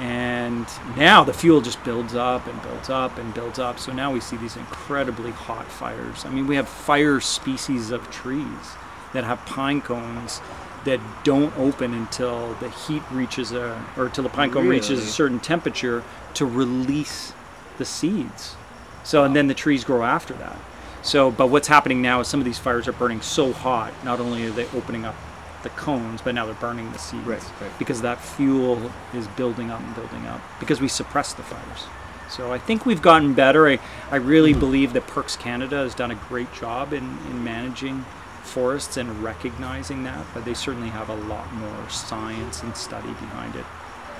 and 0.00 0.66
now 0.96 1.24
the 1.24 1.32
fuel 1.34 1.60
just 1.60 1.84
builds 1.84 2.14
up 2.14 2.46
and 2.46 2.60
builds 2.62 2.88
up 2.88 3.18
and 3.18 3.34
builds 3.34 3.58
up. 3.58 3.78
So 3.78 3.92
now 3.92 4.10
we 4.10 4.20
see 4.20 4.38
these 4.38 4.56
incredibly 4.56 5.30
hot 5.30 5.66
fires. 5.66 6.24
I 6.24 6.30
mean, 6.30 6.46
we 6.46 6.56
have 6.56 6.68
fire 6.68 7.20
species 7.20 7.90
of 7.90 8.10
trees 8.10 8.76
that 9.12 9.24
have 9.24 9.44
pine 9.44 9.82
cones 9.82 10.40
that 10.86 11.00
don't 11.22 11.54
open 11.58 11.92
until 11.92 12.54
the 12.54 12.70
heat 12.70 13.02
reaches 13.10 13.52
a, 13.52 13.84
or 13.98 14.06
until 14.06 14.24
the 14.24 14.30
pine 14.30 14.50
cone 14.50 14.68
reaches 14.68 15.00
a 15.00 15.06
certain 15.06 15.38
temperature 15.38 16.02
to 16.32 16.46
release 16.46 17.34
the 17.76 17.84
seeds. 17.84 18.56
So, 19.04 19.24
and 19.24 19.36
then 19.36 19.48
the 19.48 19.54
trees 19.54 19.84
grow 19.84 20.02
after 20.02 20.32
that. 20.34 20.58
So, 21.02 21.30
but 21.30 21.48
what's 21.48 21.68
happening 21.68 22.00
now 22.00 22.20
is 22.20 22.28
some 22.28 22.40
of 22.40 22.46
these 22.46 22.58
fires 22.58 22.88
are 22.88 22.92
burning 22.92 23.20
so 23.20 23.52
hot, 23.52 23.92
not 24.02 24.18
only 24.18 24.46
are 24.46 24.50
they 24.50 24.66
opening 24.68 25.04
up 25.04 25.14
the 25.62 25.70
cones, 25.70 26.22
but 26.22 26.34
now 26.34 26.46
they're 26.46 26.54
burning 26.54 26.90
the 26.92 26.98
seeds 26.98 27.26
Right, 27.26 27.42
right. 27.60 27.78
because 27.78 28.00
that 28.02 28.20
fuel 28.20 28.90
is 29.14 29.26
building 29.28 29.70
up 29.70 29.80
and 29.80 29.94
building 29.94 30.26
up 30.26 30.40
because 30.58 30.80
we 30.80 30.88
suppress 30.88 31.34
the 31.34 31.42
fires. 31.42 31.84
So 32.28 32.52
I 32.52 32.58
think 32.58 32.86
we've 32.86 33.02
gotten 33.02 33.34
better. 33.34 33.68
I, 33.68 33.78
I 34.10 34.16
really 34.16 34.52
Mm-hmm. 34.52 34.60
believe 34.60 34.92
that 34.92 35.06
Parks 35.08 35.36
Canada 35.36 35.76
has 35.78 35.94
done 35.94 36.10
a 36.10 36.14
great 36.14 36.52
job 36.52 36.92
in, 36.92 37.18
in 37.28 37.42
managing 37.44 38.04
forests 38.44 38.96
and 38.96 39.22
recognizing 39.22 40.04
that, 40.04 40.24
but 40.32 40.44
they 40.44 40.54
certainly 40.54 40.88
have 40.90 41.08
a 41.10 41.14
lot 41.14 41.52
more 41.54 41.88
science 41.90 42.62
and 42.62 42.76
study 42.76 43.08
behind 43.08 43.54
it 43.56 43.64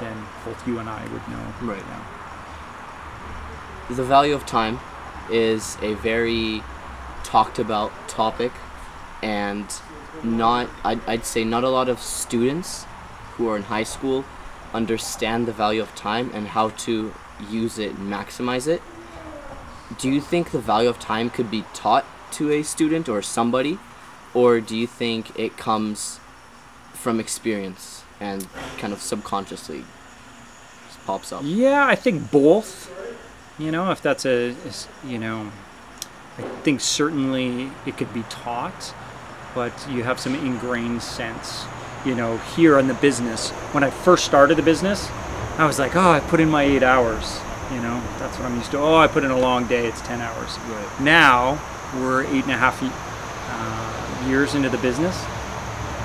than 0.01 0.27
both 0.45 0.67
you 0.67 0.79
and 0.79 0.89
I 0.89 1.03
would 1.05 1.29
know. 1.29 1.53
Right. 1.63 1.87
now. 1.89 2.05
the 3.91 4.05
value 4.05 4.35
of 4.35 4.47
time 4.47 4.79
is 5.31 5.77
a 5.83 5.95
very 5.95 6.63
talked 7.25 7.59
about 7.59 7.93
topic 8.09 8.53
and 9.23 9.67
not 10.25 10.69
I'd, 10.85 11.01
I'd 11.07 11.25
say 11.25 11.45
not 11.45 11.65
a 11.65 11.69
lot 11.69 11.89
of 11.89 12.01
students 12.01 12.85
who 13.33 13.49
are 13.49 13.57
in 13.57 13.65
high 13.65 13.85
school 13.85 14.25
understand 14.73 15.47
the 15.47 15.53
value 15.53 15.83
of 15.83 15.95
time 15.95 16.31
and 16.35 16.49
how 16.49 16.71
to 16.71 17.13
use 17.49 17.79
it 17.79 17.93
and 17.93 18.13
maximize 18.13 18.69
it. 18.69 18.83
Do 19.99 20.11
you 20.11 20.21
think 20.21 20.51
the 20.51 20.61
value 20.61 20.89
of 20.89 20.99
time 20.99 21.31
could 21.31 21.51
be 21.51 21.65
taught 21.75 22.05
to 22.33 22.53
a 22.53 22.63
student 22.63 23.09
or 23.09 23.23
somebody? 23.23 23.79
Or 24.35 24.61
do 24.61 24.77
you 24.77 24.87
think 24.87 25.37
it 25.39 25.57
comes 25.57 26.21
from 26.93 27.19
experience 27.19 28.05
and 28.21 28.47
kind 28.79 28.93
of 28.93 29.01
subconsciously 29.01 29.85
pops 31.07 31.33
up? 31.33 31.43
Yeah, 31.45 31.87
I 31.87 31.97
think 31.97 32.31
both. 32.31 32.89
You 33.59 33.73
know, 33.73 33.91
if 33.91 34.01
that's 34.01 34.25
a, 34.25 34.55
you 35.05 35.19
know, 35.19 35.51
I 36.39 36.43
think 36.63 36.81
certainly 36.81 37.73
it 37.85 37.97
could 37.97 38.15
be 38.15 38.23
taught, 38.31 38.95
but 39.55 39.73
you 39.89 40.03
have 40.03 40.21
some 40.21 40.35
ingrained 40.35 41.03
sense. 41.03 41.65
You 42.05 42.15
know, 42.15 42.39
here 42.57 42.79
in 42.79 42.89
the 42.89 42.95
business, 42.95 43.51
when 43.73 43.85
I 43.85 43.91
first 43.91 44.25
started 44.25 44.57
the 44.57 44.63
business, 44.63 45.11
I 45.59 45.67
was 45.67 45.79
like, 45.79 45.97
oh, 45.97 46.11
I 46.11 46.21
put 46.21 46.41
in 46.41 46.49
my 46.49 46.63
eight 46.63 46.83
hours. 46.83 47.41
You 47.73 47.81
know, 47.81 48.03
that's 48.19 48.39
what 48.39 48.47
I'm 48.47 48.57
used 48.57 48.71
to. 48.73 48.79
Oh, 48.79 48.97
I 48.97 49.07
put 49.07 49.23
in 49.25 49.31
a 49.31 49.39
long 49.39 49.67
day, 49.67 49.87
it's 49.87 50.01
10 50.01 50.21
hours. 50.21 50.59
Right. 50.59 51.01
Now, 51.01 51.61
we're 51.97 52.25
eight 52.25 52.45
and 52.45 52.53
a 52.53 52.57
half 52.57 52.81
uh, 52.83 54.29
years 54.29 54.55
into 54.55 54.69
the 54.69 54.79
business. 54.79 55.17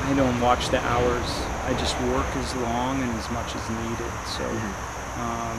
I 0.05 0.13
don't 0.15 0.39
watch 0.41 0.69
the 0.69 0.79
hours. 0.79 1.25
I 1.65 1.75
just 1.79 1.99
work 2.01 2.27
as 2.35 2.55
long 2.57 3.01
and 3.01 3.11
as 3.13 3.31
much 3.31 3.55
as 3.55 3.69
needed. 3.69 4.13
So, 4.27 4.45
um, 5.17 5.57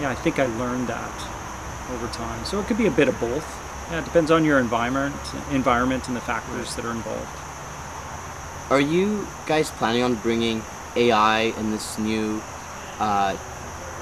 yeah, 0.00 0.10
I 0.10 0.14
think 0.14 0.38
I 0.38 0.46
learned 0.46 0.86
that 0.88 1.26
over 1.92 2.06
time. 2.08 2.44
So 2.44 2.60
it 2.60 2.66
could 2.66 2.78
be 2.78 2.86
a 2.86 2.90
bit 2.90 3.08
of 3.08 3.18
both. 3.18 3.44
Yeah, 3.90 3.98
it 4.00 4.04
depends 4.04 4.30
on 4.30 4.44
your 4.44 4.58
environment, 4.58 5.14
environment, 5.50 6.06
and 6.08 6.16
the 6.16 6.20
factors 6.20 6.74
that 6.76 6.84
are 6.84 6.90
involved. 6.92 7.28
Are 8.70 8.80
you 8.80 9.26
guys 9.46 9.70
planning 9.72 10.02
on 10.04 10.14
bringing 10.16 10.62
AI 10.94 11.52
and 11.56 11.72
this 11.72 11.98
new 11.98 12.40
uh, 13.00 13.36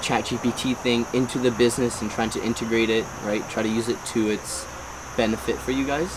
ChatGPT 0.00 0.76
thing 0.76 1.06
into 1.14 1.38
the 1.38 1.50
business 1.50 2.02
and 2.02 2.10
trying 2.10 2.30
to 2.30 2.44
integrate 2.44 2.90
it, 2.90 3.06
right? 3.24 3.48
Try 3.48 3.62
to 3.62 3.68
use 3.68 3.88
it 3.88 3.96
to 4.06 4.28
its 4.30 4.66
benefit 5.16 5.56
for 5.56 5.72
you 5.72 5.86
guys. 5.86 6.10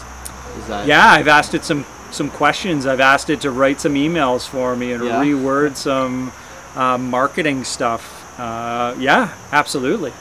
Is 0.58 0.68
that 0.68 0.86
Yeah, 0.86 1.06
I've 1.10 1.28
asked 1.30 1.54
it 1.54 1.64
some 1.64 1.86
some 2.12 2.30
questions. 2.30 2.86
I've 2.86 3.00
asked 3.00 3.30
it 3.30 3.40
to 3.42 3.52
write 3.52 3.80
some 3.80 3.94
emails 3.94 4.46
for 4.46 4.76
me 4.76 4.92
and 4.92 5.02
Yeah. 5.06 5.24
reword 5.24 5.78
some 5.78 6.34
uh, 6.76 6.98
marketing 6.98 7.64
stuff. 7.64 8.28
Uh, 8.38 8.94
yeah, 9.00 9.30
absolutely. 9.54 10.12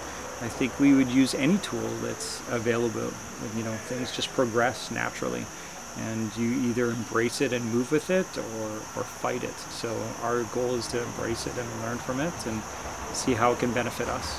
I 0.40 0.48
think 0.48 0.80
we 0.80 0.94
would 0.94 1.08
use 1.08 1.34
any 1.34 1.58
tool 1.58 1.88
that's 2.02 2.40
available. 2.50 3.12
You 3.56 3.64
know, 3.64 3.74
things 3.88 4.14
just 4.14 4.32
progress 4.32 4.90
naturally, 4.90 5.44
and 5.98 6.34
you 6.36 6.50
either 6.70 6.86
embrace 6.86 7.40
it 7.40 7.52
and 7.52 7.64
move 7.72 7.92
with 7.92 8.08
it, 8.10 8.26
or 8.38 8.68
or 8.96 9.04
fight 9.04 9.44
it. 9.44 9.58
So 9.70 9.94
our 10.22 10.44
goal 10.44 10.74
is 10.74 10.86
to 10.88 11.02
embrace 11.02 11.46
it 11.46 11.56
and 11.58 11.82
learn 11.82 11.98
from 11.98 12.20
it, 12.20 12.32
and 12.46 12.62
see 13.12 13.34
how 13.34 13.52
it 13.52 13.58
can 13.58 13.72
benefit 13.72 14.08
us. 14.08 14.38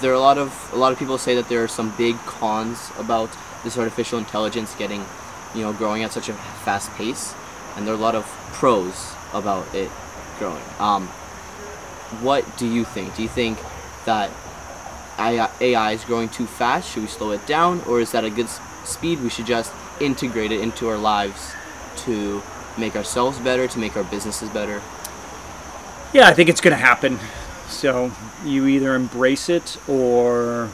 there 0.00 0.10
are 0.10 0.14
a 0.14 0.20
lot 0.20 0.38
of 0.38 0.70
a 0.72 0.76
lot 0.76 0.92
of 0.92 0.98
people 0.98 1.18
say 1.18 1.34
that 1.34 1.48
there 1.48 1.62
are 1.62 1.68
some 1.68 1.94
big 1.96 2.16
cons 2.18 2.90
about 2.98 3.30
this 3.62 3.78
artificial 3.78 4.18
intelligence 4.18 4.74
getting, 4.76 5.04
you 5.54 5.62
know, 5.62 5.72
growing 5.72 6.02
at 6.02 6.12
such 6.12 6.28
a 6.28 6.32
fast 6.64 6.90
pace, 6.94 7.34
and 7.76 7.86
there 7.86 7.94
are 7.94 7.98
a 7.98 8.00
lot 8.00 8.14
of 8.14 8.24
pros 8.52 9.14
about 9.32 9.72
it 9.74 9.90
growing. 10.38 10.62
Um, 10.78 11.06
what 12.22 12.44
do 12.56 12.66
you 12.66 12.84
think? 12.84 13.14
Do 13.14 13.22
you 13.22 13.28
think 13.28 13.58
that 14.04 14.30
AI, 15.18 15.50
AI 15.60 15.92
is 15.92 16.04
growing 16.04 16.28
too 16.28 16.46
fast? 16.46 16.92
Should 16.92 17.02
we 17.02 17.08
slow 17.08 17.30
it 17.32 17.46
down, 17.46 17.82
or 17.82 18.00
is 18.00 18.12
that 18.12 18.24
a 18.24 18.30
good 18.30 18.48
speed? 18.84 19.20
We 19.20 19.30
should 19.30 19.46
just 19.46 19.72
integrate 20.00 20.52
it 20.52 20.60
into 20.60 20.88
our 20.88 20.98
lives 20.98 21.52
to 22.04 22.42
make 22.78 22.94
ourselves 22.94 23.38
better, 23.38 23.66
to 23.66 23.78
make 23.78 23.96
our 23.96 24.04
businesses 24.04 24.48
better. 24.50 24.80
Yeah, 26.12 26.28
I 26.28 26.34
think 26.34 26.48
it's 26.48 26.60
going 26.60 26.76
to 26.76 26.82
happen. 26.82 27.18
So 27.68 28.10
you 28.44 28.66
either 28.66 28.94
embrace 28.94 29.48
it 29.48 29.76
or, 29.88 30.70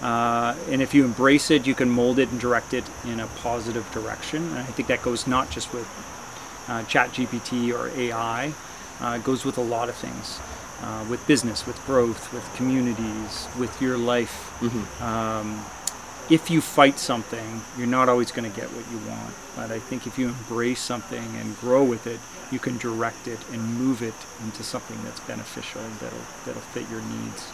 uh, 0.00 0.54
and 0.68 0.80
if 0.80 0.94
you 0.94 1.04
embrace 1.04 1.50
it, 1.50 1.66
you 1.66 1.74
can 1.74 1.90
mold 1.90 2.18
it 2.18 2.30
and 2.30 2.38
direct 2.38 2.72
it 2.72 2.84
in 3.04 3.18
a 3.18 3.26
positive 3.26 3.90
direction. 3.90 4.50
And 4.50 4.58
I 4.58 4.64
think 4.64 4.86
that 4.88 5.02
goes 5.02 5.26
not 5.26 5.50
just 5.50 5.72
with 5.72 5.88
uh, 6.68 6.82
ChatGPT 6.84 7.72
or 7.76 7.88
AI, 7.98 8.52
uh, 9.00 9.16
it 9.18 9.24
goes 9.24 9.44
with 9.44 9.58
a 9.58 9.62
lot 9.62 9.88
of 9.88 9.96
things, 9.96 10.38
uh, 10.82 11.04
with 11.08 11.26
business, 11.26 11.66
with 11.66 11.84
growth, 11.86 12.32
with 12.32 12.44
communities, 12.54 13.48
with 13.58 13.80
your 13.80 13.96
life. 13.98 14.52
Um, 15.02 15.64
if 16.28 16.50
you 16.50 16.60
fight 16.60 16.98
something, 16.98 17.60
you're 17.78 17.86
not 17.86 18.08
always 18.08 18.32
going 18.32 18.50
to 18.50 18.56
get 18.60 18.68
what 18.72 18.84
you 18.90 18.98
want. 19.08 19.34
But 19.54 19.70
I 19.70 19.78
think 19.78 20.06
if 20.06 20.18
you 20.18 20.28
embrace 20.28 20.80
something 20.80 21.36
and 21.36 21.56
grow 21.60 21.84
with 21.84 22.06
it, 22.06 22.18
you 22.50 22.58
can 22.58 22.78
direct 22.78 23.26
it 23.28 23.38
and 23.52 23.60
move 23.78 24.02
it 24.02 24.14
into 24.44 24.62
something 24.62 24.96
that's 25.04 25.20
beneficial 25.20 25.82
that'll 26.00 26.18
that'll 26.44 26.60
fit 26.62 26.88
your 26.90 27.00
needs. 27.00 27.48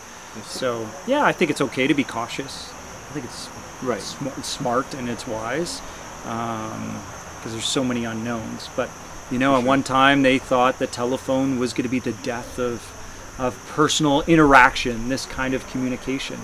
So 0.46 0.88
yeah, 1.06 1.24
I 1.24 1.32
think 1.32 1.50
it's 1.50 1.60
okay 1.60 1.86
to 1.86 1.94
be 1.94 2.04
cautious. 2.04 2.70
I 3.10 3.12
think 3.14 3.26
it's 3.26 3.48
Right. 3.82 4.00
sm- 4.00 4.40
smart 4.42 4.94
and 4.94 5.08
it's 5.08 5.26
wise 5.26 5.80
because 6.22 7.52
there's 7.52 7.64
so 7.66 7.82
many 7.84 8.04
unknowns. 8.04 8.68
But 8.76 8.88
you 9.30 9.38
know, 9.38 9.56
at 9.56 9.64
one 9.64 9.82
time 9.82 10.22
they 10.22 10.38
thought 10.38 10.78
the 10.78 10.86
telephone 10.86 11.58
was 11.58 11.72
going 11.72 11.84
to 11.84 11.88
be 11.90 11.98
the 11.98 12.12
death 12.12 12.58
of 12.58 12.80
of 13.38 13.56
personal 13.68 14.22
interaction, 14.22 15.08
this 15.08 15.26
kind 15.26 15.54
of 15.54 15.66
communication. 15.68 16.38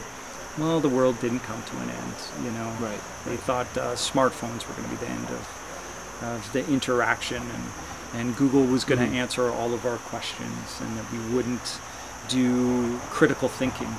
Well, 0.56 0.80
the 0.80 0.88
world 0.88 1.20
didn't 1.20 1.40
come 1.40 1.62
to 1.62 1.76
an 1.78 1.90
end. 1.90 2.14
You 2.44 2.50
know, 2.50 2.72
Right, 2.80 2.98
They 3.26 3.36
thought 3.36 3.66
uh, 3.76 3.94
smartphones 3.94 4.66
were 4.66 4.74
going 4.74 4.84
to 4.88 4.96
be 4.96 4.96
the 4.96 5.10
end 5.10 5.28
of 5.28 5.48
of 6.20 6.52
the 6.52 6.66
interaction, 6.68 7.40
and 7.42 7.64
and 8.20 8.36
Google 8.36 8.64
was 8.64 8.84
going 8.84 8.98
to 8.98 9.06
Mhm. 9.06 9.14
answer 9.20 9.50
all 9.52 9.72
of 9.72 9.84
our 9.86 9.98
questions, 9.98 10.80
and 10.80 10.96
that 10.98 11.04
we 11.12 11.18
wouldn't 11.32 11.78
do 12.28 12.98
critical 13.10 13.48
thinking 13.48 13.94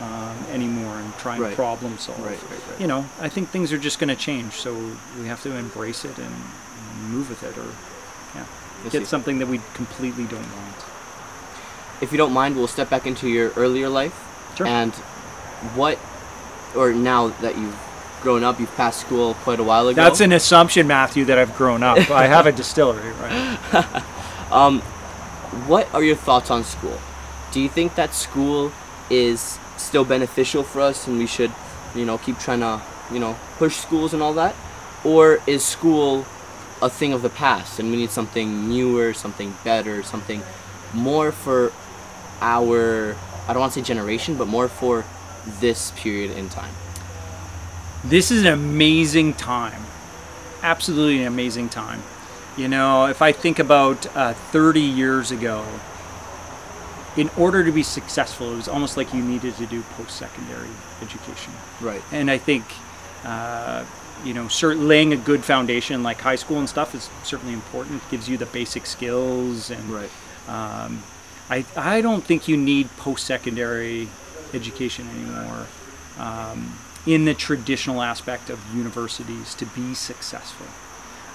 um, 0.00 0.36
anymore 0.52 0.94
and 0.98 1.16
try 1.18 1.34
and 1.34 1.42
Right. 1.42 1.56
problem 1.56 1.98
solve 1.98 2.20
Right, 2.20 2.30
right, 2.40 2.50
right. 2.70 2.80
you 2.80 2.86
know, 2.86 3.06
I 3.20 3.28
think 3.28 3.50
things 3.50 3.72
are 3.72 3.78
just 3.78 3.98
going 3.98 4.08
to 4.10 4.14
change. 4.16 4.52
So 4.52 4.72
we 5.20 5.26
have 5.26 5.42
to 5.42 5.56
embrace 5.56 6.04
it 6.04 6.16
and, 6.18 6.26
and 7.00 7.10
move 7.10 7.28
with 7.28 7.42
it, 7.42 7.58
or 7.58 7.66
yeah, 8.36 8.44
I 8.86 8.88
get 8.90 9.02
see. 9.02 9.04
something 9.06 9.40
that 9.40 9.48
we 9.48 9.60
completely 9.74 10.24
don't 10.24 10.46
want. 10.54 10.76
If 12.00 12.12
you 12.12 12.18
don't 12.18 12.32
mind, 12.32 12.56
we'll 12.56 12.68
step 12.68 12.90
back 12.90 13.06
into 13.06 13.28
your 13.28 13.50
earlier 13.56 13.88
life. 13.88 14.14
Sure. 14.56 14.66
And 14.66 14.94
what, 15.74 15.98
or 16.76 16.92
now 16.92 17.28
that 17.40 17.56
you've 17.56 17.78
grown 18.22 18.44
up, 18.44 18.58
you've 18.60 18.74
passed 18.76 19.00
school 19.00 19.34
quite 19.34 19.60
a 19.60 19.64
while 19.64 19.88
ago. 19.88 20.02
That's 20.02 20.20
an 20.20 20.32
assumption, 20.32 20.86
Matthew, 20.86 21.24
that 21.26 21.38
I've 21.38 21.56
grown 21.56 21.82
up. 21.82 22.10
I 22.10 22.26
have 22.26 22.46
a 22.46 22.52
distillery, 22.52 23.10
right? 23.12 24.04
Um, 24.50 24.80
what 25.66 25.92
are 25.94 26.02
your 26.02 26.16
thoughts 26.16 26.50
on 26.50 26.64
school? 26.64 26.98
Do 27.52 27.60
you 27.60 27.68
think 27.68 27.94
that 27.96 28.14
school 28.14 28.72
is 29.10 29.58
still 29.76 30.04
beneficial 30.04 30.62
for 30.62 30.80
us 30.80 31.06
and 31.06 31.18
we 31.18 31.26
should, 31.26 31.52
you 31.94 32.04
know, 32.04 32.18
keep 32.18 32.38
trying 32.38 32.60
to, 32.60 32.80
you 33.12 33.18
know, 33.18 33.36
push 33.58 33.76
schools 33.76 34.14
and 34.14 34.22
all 34.22 34.32
that? 34.34 34.54
Or 35.04 35.40
is 35.46 35.64
school 35.64 36.24
a 36.80 36.88
thing 36.88 37.12
of 37.12 37.22
the 37.22 37.28
past 37.28 37.78
and 37.78 37.90
we 37.90 37.96
need 37.96 38.10
something 38.10 38.68
newer, 38.68 39.12
something 39.12 39.54
better, 39.64 40.02
something 40.02 40.42
more 40.94 41.30
for 41.32 41.72
our, 42.40 43.16
I 43.46 43.52
don't 43.52 43.60
want 43.60 43.72
to 43.74 43.80
say 43.80 43.84
generation, 43.84 44.36
but 44.36 44.46
more 44.48 44.68
for 44.68 45.04
this 45.60 45.92
period 45.96 46.30
in 46.32 46.48
time? 46.48 46.72
This 48.04 48.30
is 48.30 48.42
an 48.42 48.52
amazing 48.52 49.34
time. 49.34 49.82
Absolutely 50.62 51.20
an 51.22 51.26
amazing 51.26 51.68
time. 51.68 52.02
You 52.56 52.68
know, 52.68 53.06
if 53.06 53.22
I 53.22 53.32
think 53.32 53.58
about 53.58 54.06
uh, 54.16 54.34
30 54.34 54.80
years 54.80 55.30
ago, 55.30 55.64
in 57.16 57.30
order 57.36 57.64
to 57.64 57.72
be 57.72 57.82
successful, 57.82 58.52
it 58.52 58.56
was 58.56 58.68
almost 58.68 58.96
like 58.96 59.12
you 59.12 59.22
needed 59.22 59.56
to 59.56 59.66
do 59.66 59.82
post 59.96 60.16
secondary 60.16 60.68
education. 61.02 61.52
Right. 61.80 62.02
and 62.12 62.30
I 62.30 62.38
think 62.38 62.64
uh, 63.24 63.84
you 64.24 64.34
know, 64.34 64.44
cert- 64.44 64.84
laying 64.84 65.12
a 65.12 65.16
good 65.16 65.44
foundation 65.44 66.02
like 66.02 66.20
high 66.20 66.36
school 66.36 66.58
and 66.58 66.68
stuff 66.68 66.94
is 66.94 67.08
certainly 67.24 67.54
important. 67.54 68.02
It 68.02 68.10
gives 68.10 68.28
you 68.28 68.36
the 68.36 68.46
basic 68.46 68.86
skills, 68.86 69.70
and 69.70 69.82
Right. 69.90 70.10
um, 70.48 71.02
I 71.50 71.64
I 71.76 72.00
don't 72.00 72.24
think 72.24 72.48
you 72.48 72.56
need 72.56 72.88
post 72.98 73.26
secondary 73.26 74.08
education 74.54 75.08
anymore 75.08 75.66
um, 76.18 76.78
in 77.06 77.24
the 77.24 77.34
traditional 77.34 78.02
aspect 78.02 78.50
of 78.50 78.58
universities 78.74 79.54
to 79.56 79.66
be 79.66 79.94
successful. 79.94 80.66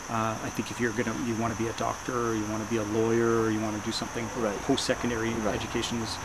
Uh, 0.10 0.36
I 0.43 0.49
think 0.49 0.69
if 0.69 0.80
you're 0.80 0.91
gonna 0.91 1.15
you 1.26 1.36
want 1.36 1.56
to 1.56 1.62
be 1.63 1.69
a 1.69 1.73
doctor, 1.73 2.13
or 2.30 2.36
you 2.36 2.43
want 2.45 2.63
to 2.63 2.69
be 2.69 2.78
a 2.78 2.84
lawyer, 2.84 3.41
or 3.41 3.49
you 3.52 3.60
want 3.60 3.80
to 3.80 3.86
do 3.86 3.91
something 3.91 4.28
Right. 4.38 4.60
post 4.63 4.86
secondary 4.86 5.30
Right. 5.32 5.56
education 5.56 6.02
is 6.02 6.17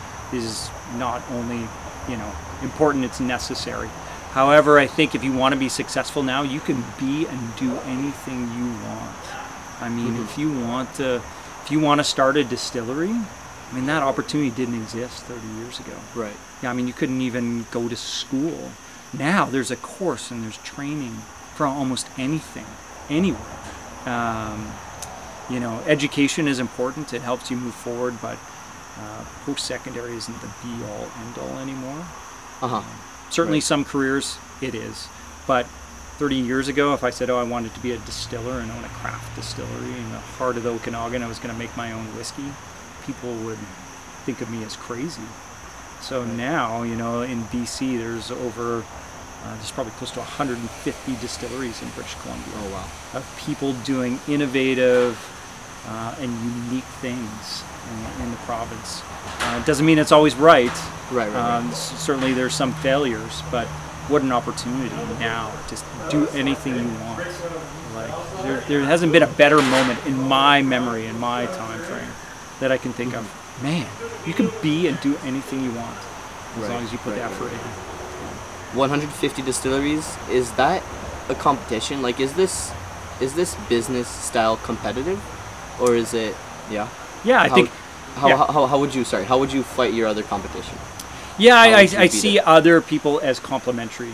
is 0.43 0.69
not 0.97 1.21
only 1.31 1.67
you 2.07 2.17
know 2.17 2.31
important, 2.61 3.05
it's 3.05 3.19
necessary. 3.19 3.89
However, 4.33 4.77
I 4.77 4.85
think 4.85 5.15
if 5.15 5.23
you 5.23 5.31
want 5.33 5.53
to 5.53 5.59
be 5.59 5.69
successful 5.69 6.21
now, 6.21 6.43
you 6.43 6.59
can 6.59 6.83
be 6.99 7.25
and 7.25 7.55
do 7.55 7.71
anything 7.87 8.39
you 8.59 8.67
want. 8.87 9.15
I 9.81 9.89
mean, 9.89 10.13
Mhm. 10.17 10.23
if 10.25 10.37
you 10.37 10.51
want 10.51 10.93
to, 10.95 11.21
if 11.63 11.71
you 11.71 11.79
want 11.79 11.97
to 11.99 12.03
start 12.03 12.37
a 12.37 12.43
distillery, 12.43 13.15
I 13.71 13.75
mean 13.75 13.85
that 13.85 14.01
opportunity 14.03 14.49
didn't 14.49 14.81
exist 14.81 15.23
30 15.23 15.45
years 15.59 15.79
ago. 15.79 15.93
Right. 16.15 16.35
Yeah, 16.63 16.71
I 16.71 16.73
mean, 16.73 16.87
you 16.87 16.93
couldn't 16.93 17.21
even 17.21 17.65
go 17.71 17.87
to 17.87 17.95
school. 17.95 18.71
Now 19.13 19.45
there's 19.45 19.71
a 19.71 19.75
course 19.75 20.31
and 20.31 20.43
there's 20.43 20.57
training 20.59 21.17
for 21.55 21.65
almost 21.65 22.07
anything, 22.17 22.65
anywhere. 23.09 23.41
Um, 24.05 24.71
you 25.49 25.59
know, 25.59 25.81
education 25.87 26.47
is 26.47 26.59
important. 26.59 27.13
It 27.13 27.21
helps 27.21 27.49
you 27.51 27.57
move 27.57 27.75
forward, 27.75 28.15
but 28.21 28.37
uh, 28.99 29.23
post-secondary 29.45 30.15
isn't 30.15 30.41
the 30.41 30.47
be-all, 30.63 31.07
end-all 31.25 31.57
anymore. 31.59 32.05
Uh 32.61 32.81
huh. 32.81 32.83
Certainly, 33.29 33.57
Right. 33.57 33.63
some 33.63 33.85
careers 33.85 34.37
it 34.61 34.73
is, 34.75 35.07
but 35.47 35.65
30 36.17 36.35
years 36.35 36.67
ago, 36.67 36.93
if 36.93 37.03
I 37.03 37.09
said, 37.11 37.29
"Oh, 37.29 37.37
I 37.39 37.43
wanted 37.43 37.73
to 37.75 37.79
be 37.79 37.91
a 37.93 37.97
distiller 37.99 38.59
and 38.59 38.69
own 38.71 38.83
a 38.83 38.89
craft 38.89 39.35
distillery 39.35 39.93
in 39.97 40.11
the 40.11 40.19
heart 40.19 40.57
of 40.57 40.63
the 40.63 40.69
Okanagan, 40.69 41.23
I 41.23 41.27
was 41.27 41.39
going 41.39 41.53
to 41.53 41.57
make 41.59 41.75
my 41.77 41.91
own 41.93 42.05
whiskey," 42.17 42.51
people 43.05 43.33
would 43.45 43.57
think 44.25 44.41
of 44.41 44.49
me 44.49 44.63
as 44.63 44.75
crazy. 44.75 45.21
So 46.01 46.21
Right. 46.21 46.29
now, 46.33 46.83
you 46.83 46.95
know, 46.95 47.21
in 47.21 47.43
BC, 47.45 47.97
there's 47.97 48.31
over 48.31 48.83
Uh, 49.41 49.55
there's 49.55 49.71
probably 49.71 49.93
close 49.93 50.11
to 50.11 50.19
150 50.19 51.15
distilleries 51.21 51.81
in 51.81 51.87
British 51.95 52.13
Columbia 52.23 52.53
Oh 52.57 52.73
wow. 52.73 52.83
of 53.19 53.23
people 53.37 53.71
doing 53.85 54.19
innovative 54.27 55.15
uh, 55.87 56.13
and 56.19 56.29
unique 56.67 56.83
things 56.99 57.63
in, 58.19 58.23
in 58.25 58.31
the 58.31 58.37
province. 58.45 59.01
Uh, 59.39 59.59
it 59.61 59.65
doesn't 59.65 59.85
mean 59.85 59.97
it's 59.97 60.11
always 60.11 60.35
right. 60.35 60.67
Right, 61.09 61.29
right. 61.31 61.35
Um, 61.35 61.71
certainly, 61.71 62.33
there's 62.33 62.53
some 62.53 62.73
failures, 62.83 63.41
but 63.49 63.65
what 64.11 64.23
an 64.23 64.33
opportunity 64.33 64.93
now 65.21 65.53
to 65.69 65.77
do 66.09 66.27
anything 66.37 66.75
you 66.75 66.89
want. 67.05 67.25
Like 67.95 68.11
there, 68.43 68.59
there 68.67 68.81
hasn't 68.81 69.13
been 69.13 69.23
a 69.23 69.27
better 69.37 69.61
moment 69.61 70.05
in 70.05 70.17
my 70.27 70.61
memory, 70.61 71.05
in 71.05 71.17
my 71.17 71.45
time 71.45 71.79
frame, 71.79 72.11
that 72.59 72.71
I 72.71 72.77
can 72.77 72.93
think 72.93 73.15
of. 73.15 73.25
Man, 73.63 73.87
you 74.25 74.33
can 74.33 74.49
be 74.61 74.87
and 74.87 74.99
do 75.01 75.17
anything 75.23 75.63
you 75.63 75.71
want 75.71 75.97
as 76.55 76.61
Right, 76.63 76.69
long 76.71 76.83
as 76.83 76.91
you 76.91 76.97
put 76.99 77.11
right, 77.11 77.15
the 77.17 77.21
right, 77.23 77.31
effort 77.31 77.51
in. 77.51 78.77
150 78.77 79.41
distilleries. 79.41 80.15
Is 80.29 80.51
that 80.53 80.83
a 81.29 81.35
competition? 81.35 82.01
Like, 82.01 82.19
is 82.19 82.33
this 82.33 82.71
is 83.19 83.33
this 83.33 83.55
business 83.67 84.07
style 84.07 84.57
competitive, 84.57 85.19
or 85.81 85.95
is 85.95 86.13
it? 86.13 86.35
Yeah. 86.71 86.87
Yeah, 87.23 87.41
I 87.41 87.47
How- 87.49 87.55
think. 87.55 87.69
How, 88.15 88.27
yeah. 88.27 88.37
how, 88.37 88.45
how, 88.51 88.65
how 88.65 88.79
would 88.79 88.93
you 88.95 89.03
sorry? 89.03 89.23
How 89.25 89.37
would 89.37 89.53
you 89.53 89.63
fight 89.63 89.93
your 89.93 90.07
other 90.07 90.23
competition? 90.23 90.77
Yeah, 91.37 91.55
I, 91.55 91.67
I, 91.67 91.79
I 91.81 92.07
see 92.07 92.37
it? 92.37 92.43
other 92.45 92.81
people 92.81 93.19
as 93.21 93.39
complementary 93.39 94.11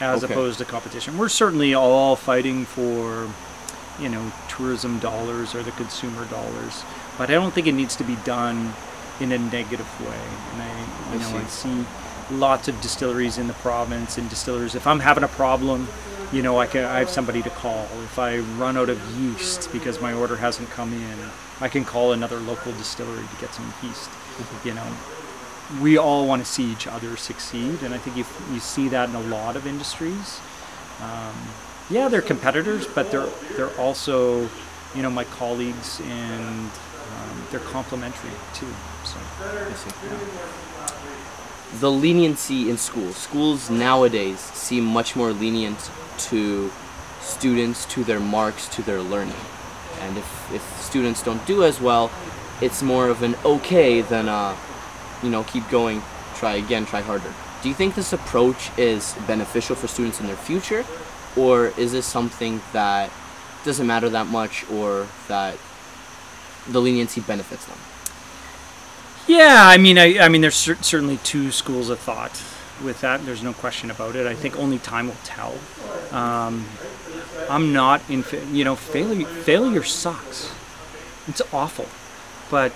as 0.00 0.22
Okay. 0.24 0.32
opposed 0.34 0.58
to 0.58 0.64
competition. 0.64 1.16
We're 1.16 1.28
certainly 1.30 1.72
all 1.72 2.16
fighting 2.16 2.66
for, 2.66 3.28
you 4.00 4.08
know, 4.10 4.32
tourism 4.48 4.98
dollars 4.98 5.54
or 5.54 5.62
the 5.62 5.70
consumer 5.72 6.26
dollars, 6.26 6.82
but 7.18 7.30
I 7.30 7.34
don't 7.34 7.52
think 7.52 7.66
it 7.66 7.72
needs 7.72 7.96
to 7.96 8.04
be 8.04 8.16
done 8.16 8.74
in 9.20 9.32
a 9.32 9.38
negative 9.38 9.88
way. 10.00 10.20
And 10.52 10.62
I, 10.62 11.14
you 11.14 11.18
I 11.18 11.18
know, 11.18 11.36
I 11.38 11.44
see. 11.44 11.84
lots 12.30 12.68
of 12.68 12.80
distilleries 12.80 13.38
in 13.38 13.46
the 13.46 13.54
province 13.54 14.18
and 14.18 14.28
distillers. 14.30 14.74
If 14.74 14.86
I'm 14.86 15.00
having 15.00 15.24
a 15.24 15.28
problem, 15.28 15.88
you 16.32 16.42
know, 16.42 16.58
I 16.58 16.66
can 16.66 16.84
I 16.84 16.98
have 17.00 17.10
somebody 17.10 17.42
to 17.42 17.50
call. 17.50 17.86
If 18.04 18.18
I 18.18 18.38
run 18.38 18.76
out 18.76 18.88
of 18.88 18.98
yeast 19.20 19.70
because 19.72 20.00
my 20.00 20.12
order 20.14 20.36
hasn't 20.36 20.70
come 20.70 20.92
in, 20.92 21.18
I 21.60 21.68
can 21.68 21.84
call 21.84 22.12
another 22.12 22.38
local 22.40 22.72
distillery 22.72 23.26
to 23.26 23.36
get 23.40 23.52
some 23.54 23.72
yeast. 23.82 24.10
You 24.64 24.74
know, 24.74 24.86
we 25.80 25.98
all 25.98 26.26
want 26.26 26.44
to 26.44 26.50
see 26.50 26.64
each 26.72 26.86
other 26.86 27.16
succeed, 27.16 27.82
and 27.82 27.94
I 27.94 27.98
think 27.98 28.16
you 28.16 28.24
you 28.52 28.60
see 28.60 28.88
that 28.88 29.08
in 29.10 29.14
a 29.14 29.20
lot 29.20 29.56
of 29.56 29.66
industries. 29.66 30.40
Um, 31.00 31.34
yeah, 31.90 32.08
they're 32.08 32.22
competitors, 32.22 32.86
but 32.86 33.10
they're 33.10 33.28
they're 33.56 33.76
also, 33.78 34.48
you 34.94 35.02
know, 35.02 35.10
my 35.10 35.24
colleagues, 35.24 36.00
and 36.00 36.70
um, 37.22 37.46
they're 37.50 37.60
complementary 37.60 38.30
too. 38.54 38.66
So 39.04 39.18
see. 39.74 39.90
The 41.80 41.90
leniency 41.90 42.68
in 42.70 42.76
schools. 42.76 43.16
Schools 43.16 43.70
nowadays 43.70 44.40
seem 44.40 44.84
much 44.84 45.16
more 45.16 45.32
lenient 45.32 45.90
to 46.30 46.70
students, 47.20 47.86
to 47.86 48.04
their 48.04 48.20
marks, 48.20 48.68
to 48.68 48.82
their 48.82 49.00
learning. 49.00 49.34
And 50.00 50.18
if, 50.18 50.52
if 50.52 50.80
students 50.80 51.22
don't 51.22 51.44
do 51.46 51.64
as 51.64 51.80
well, 51.80 52.10
it's 52.60 52.82
more 52.82 53.08
of 53.08 53.22
an 53.22 53.36
okay 53.44 54.02
than 54.02 54.28
a, 54.28 54.56
you 55.22 55.30
know, 55.30 55.44
keep 55.44 55.68
going, 55.70 56.02
try 56.34 56.54
again, 56.54 56.84
try 56.84 57.00
harder. 57.00 57.32
Do 57.62 57.68
you 57.68 57.74
think 57.74 57.94
this 57.94 58.12
approach 58.12 58.76
is 58.76 59.14
beneficial 59.26 59.76
for 59.76 59.86
students 59.86 60.20
in 60.20 60.26
their 60.26 60.36
future? 60.36 60.84
Or 61.36 61.68
is 61.78 61.92
this 61.92 62.06
something 62.06 62.60
that 62.72 63.10
doesn't 63.64 63.86
matter 63.86 64.08
that 64.10 64.26
much 64.26 64.68
or 64.70 65.06
that 65.28 65.56
the 66.68 66.80
leniency 66.80 67.20
benefits 67.20 67.64
them? 67.66 67.78
yeah, 69.28 69.62
I 69.66 69.78
mean, 69.78 69.98
I, 69.98 70.18
I 70.18 70.28
mean, 70.28 70.40
there's 70.40 70.56
cer- 70.56 70.82
certainly 70.82 71.18
two 71.18 71.50
schools 71.52 71.88
of 71.90 71.98
thought 72.00 72.42
with 72.84 73.00
that. 73.02 73.24
There's 73.24 73.42
no 73.42 73.52
question 73.52 73.90
about 73.90 74.16
it. 74.16 74.26
I 74.26 74.34
think 74.34 74.58
only 74.58 74.78
time 74.78 75.06
will 75.06 75.16
tell. 75.24 75.54
Um, 76.10 76.66
I'm 77.48 77.72
not 77.72 78.02
in, 78.10 78.22
fa- 78.22 78.44
you 78.46 78.64
know, 78.64 78.74
failure. 78.76 79.26
Failure 79.26 79.82
sucks. 79.84 80.52
It's 81.28 81.40
awful, 81.52 81.86
but 82.50 82.72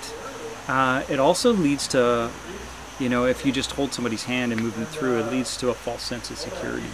uh, 0.68 1.03
it 1.09 1.18
also 1.18 1.53
leads 1.53 1.89
to, 1.89 2.30
you 3.01 3.09
know, 3.09 3.26
if 3.26 3.45
you 3.45 3.51
just 3.51 3.72
hold 3.72 3.93
somebody's 3.93 4.24
hand 4.24 4.53
and 4.53 4.62
move 4.62 4.76
them 4.76 4.87
through, 4.87 5.18
it 5.18 5.32
leads 5.32 5.57
to 5.59 5.70
a 5.70 5.74
false 5.74 6.03
sense 6.03 6.30
of 6.30 6.39
security. 6.39 6.87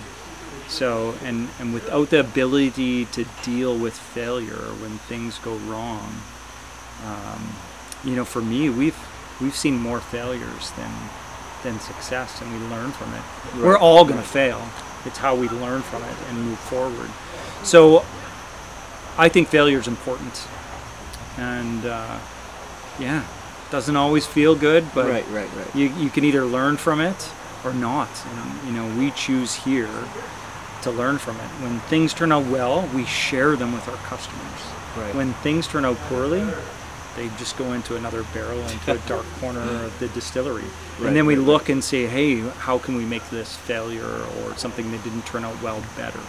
So, 0.69 1.15
and 1.23 1.51
and 1.61 1.75
without 1.75 2.09
the 2.09 2.21
ability 2.21 3.05
to 3.07 3.27
deal 3.43 3.77
with 3.77 3.95
failure 3.95 4.73
when 4.81 4.97
things 4.99 5.39
go 5.39 5.57
wrong, 5.57 6.23
um, 7.05 7.55
you 8.05 8.17
know, 8.17 8.25
for 8.25 8.41
me, 8.43 8.71
we've 8.71 8.99
we've 9.41 9.57
seen 9.57 9.77
more 9.77 10.01
failures 10.01 10.71
than 10.73 10.93
than 11.63 11.81
success, 11.81 12.41
and 12.41 12.53
we 12.53 12.59
learn 12.69 12.91
from 12.93 13.13
it. 13.15 13.63
We're 13.63 13.79
all 13.79 14.05
going 14.05 14.17
right. 14.17 14.25
to 14.25 14.29
fail. 14.29 14.69
It's 15.05 15.19
how 15.19 15.35
we 15.35 15.49
learn 15.49 15.83
from 15.83 16.03
it 16.03 16.17
and 16.29 16.43
move 16.43 16.59
forward. 16.59 17.11
So, 17.65 18.05
I 19.19 19.29
think 19.29 19.49
failure 19.49 19.79
is 19.79 19.89
important, 19.89 20.47
and 21.37 21.85
uh, 21.87 22.19
yeah, 22.99 23.25
doesn't 23.73 23.97
always 23.97 24.27
feel 24.27 24.55
good, 24.55 24.85
but 24.95 25.09
right, 25.09 25.27
right, 25.31 25.53
right. 25.55 25.75
you, 25.75 25.89
you 25.97 26.11
can 26.11 26.25
either 26.25 26.45
learn 26.45 26.77
from 26.77 27.01
it 27.01 27.31
or 27.65 27.73
not. 27.73 28.11
And, 28.27 28.69
you 28.69 28.73
know, 28.73 28.99
we 28.99 29.11
choose 29.13 29.55
here 29.55 29.89
to 30.83 30.91
learn 30.91 31.19
from 31.19 31.37
it. 31.37 31.49
When 31.63 31.81
things 31.81 32.13
turn 32.13 32.33
out 32.33 32.47
well, 32.47 32.89
we 32.95 33.07
share 33.07 33.57
them 33.57 33.73
with 33.73 33.89
our 33.89 33.97
customers. 33.97 34.61
Right. 34.97 35.15
When 35.15 35.33
things 35.35 35.67
turn 35.67 35.87
out 35.87 35.97
poorly, 36.09 36.45
they 37.17 37.29
just 37.39 37.57
go 37.59 37.73
into 37.73 37.97
another 37.97 38.23
barrel, 38.35 38.59
into 38.69 38.93
a 38.93 38.99
dark 39.09 39.27
corner 39.41 39.61
of 39.61 39.99
the 39.99 40.09
distillery. 40.09 40.63
Right, 40.99 41.09
and 41.09 41.17
then 41.17 41.27
we 41.27 41.37
right, 41.37 41.45
look 41.47 41.69
and 41.69 41.83
say, 41.83 42.07
hey, 42.07 42.41
how 42.41 42.79
can 42.79 42.97
we 42.97 43.05
make 43.05 43.29
this 43.31 43.57
failure 43.57 44.25
or 44.43 44.57
something 44.57 44.91
that 44.93 45.03
didn't 45.05 45.27
turn 45.27 45.45
out 45.45 45.61
well 45.63 45.83
better? 45.97 46.21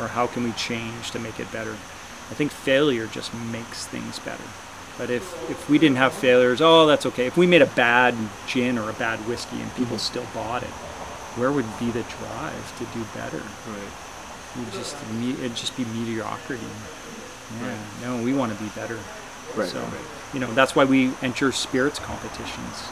Or 0.00 0.08
how 0.08 0.26
can 0.26 0.42
we 0.44 0.52
change 0.52 1.10
to 1.12 1.18
make 1.18 1.38
it 1.38 1.50
better? 1.52 1.72
I 1.72 2.34
think 2.34 2.50
failure 2.50 3.06
just 3.06 3.32
makes 3.34 3.86
things 3.86 4.18
better. 4.20 4.42
But 4.98 5.10
if, 5.10 5.22
if 5.50 5.68
we 5.70 5.78
didn't 5.78 5.96
have 5.96 6.12
failures, 6.12 6.60
oh, 6.60 6.86
that's 6.86 7.06
okay. 7.06 7.26
If 7.26 7.36
we 7.36 7.46
made 7.46 7.62
a 7.62 7.66
bad 7.66 8.14
gin 8.46 8.78
or 8.78 8.90
a 8.90 8.94
bad 8.94 9.18
whiskey 9.28 9.60
and 9.60 9.70
people 9.74 9.96
Mm-hmm. 9.96 10.22
still 10.22 10.26
bought 10.34 10.62
it, 10.62 10.68
where 11.38 11.50
would 11.52 11.66
be 11.78 11.86
the 11.90 12.02
drive 12.02 12.78
to 12.78 12.84
do 12.96 13.04
better? 13.14 13.38
Right. 13.38 13.92
You'd 14.58 14.72
just 14.72 14.96
it'd 15.40 15.56
just 15.56 15.76
be 15.76 15.84
mediocrity. 15.86 16.66
Yeah, 17.60 17.68
Right. 17.68 17.78
no, 18.02 18.22
we 18.22 18.32
want 18.34 18.56
to 18.56 18.62
be 18.62 18.68
better. 18.70 18.98
Right, 19.56 19.68
so, 19.68 19.80
right, 19.80 19.92
right. 19.92 20.00
You 20.32 20.40
know, 20.40 20.52
that's 20.54 20.74
why 20.74 20.84
we 20.84 21.12
enter 21.22 21.52
spirits 21.52 21.98
competitions. 21.98 22.88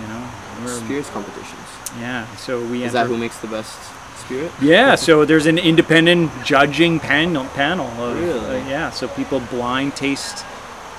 You 0.00 0.06
know, 0.08 0.28
Spirits 0.66 1.10
competitions. 1.10 1.68
Yeah, 2.00 2.24
so 2.36 2.60
we 2.64 2.78
Is 2.84 2.94
enter. 2.94 3.04
that 3.04 3.06
who 3.08 3.18
makes 3.18 3.38
the 3.38 3.46
best 3.48 3.78
spirit? 4.18 4.50
Yeah, 4.60 4.94
so 4.94 5.24
there's 5.26 5.44
an 5.46 5.58
independent 5.58 6.30
judging 6.44 6.98
panel. 6.98 7.44
Panel. 7.54 7.86
Of, 8.02 8.18
Really? 8.18 8.60
uh, 8.62 8.68
yeah, 8.68 8.90
so 8.90 9.08
people 9.08 9.40
blind 9.50 9.94
taste 9.96 10.44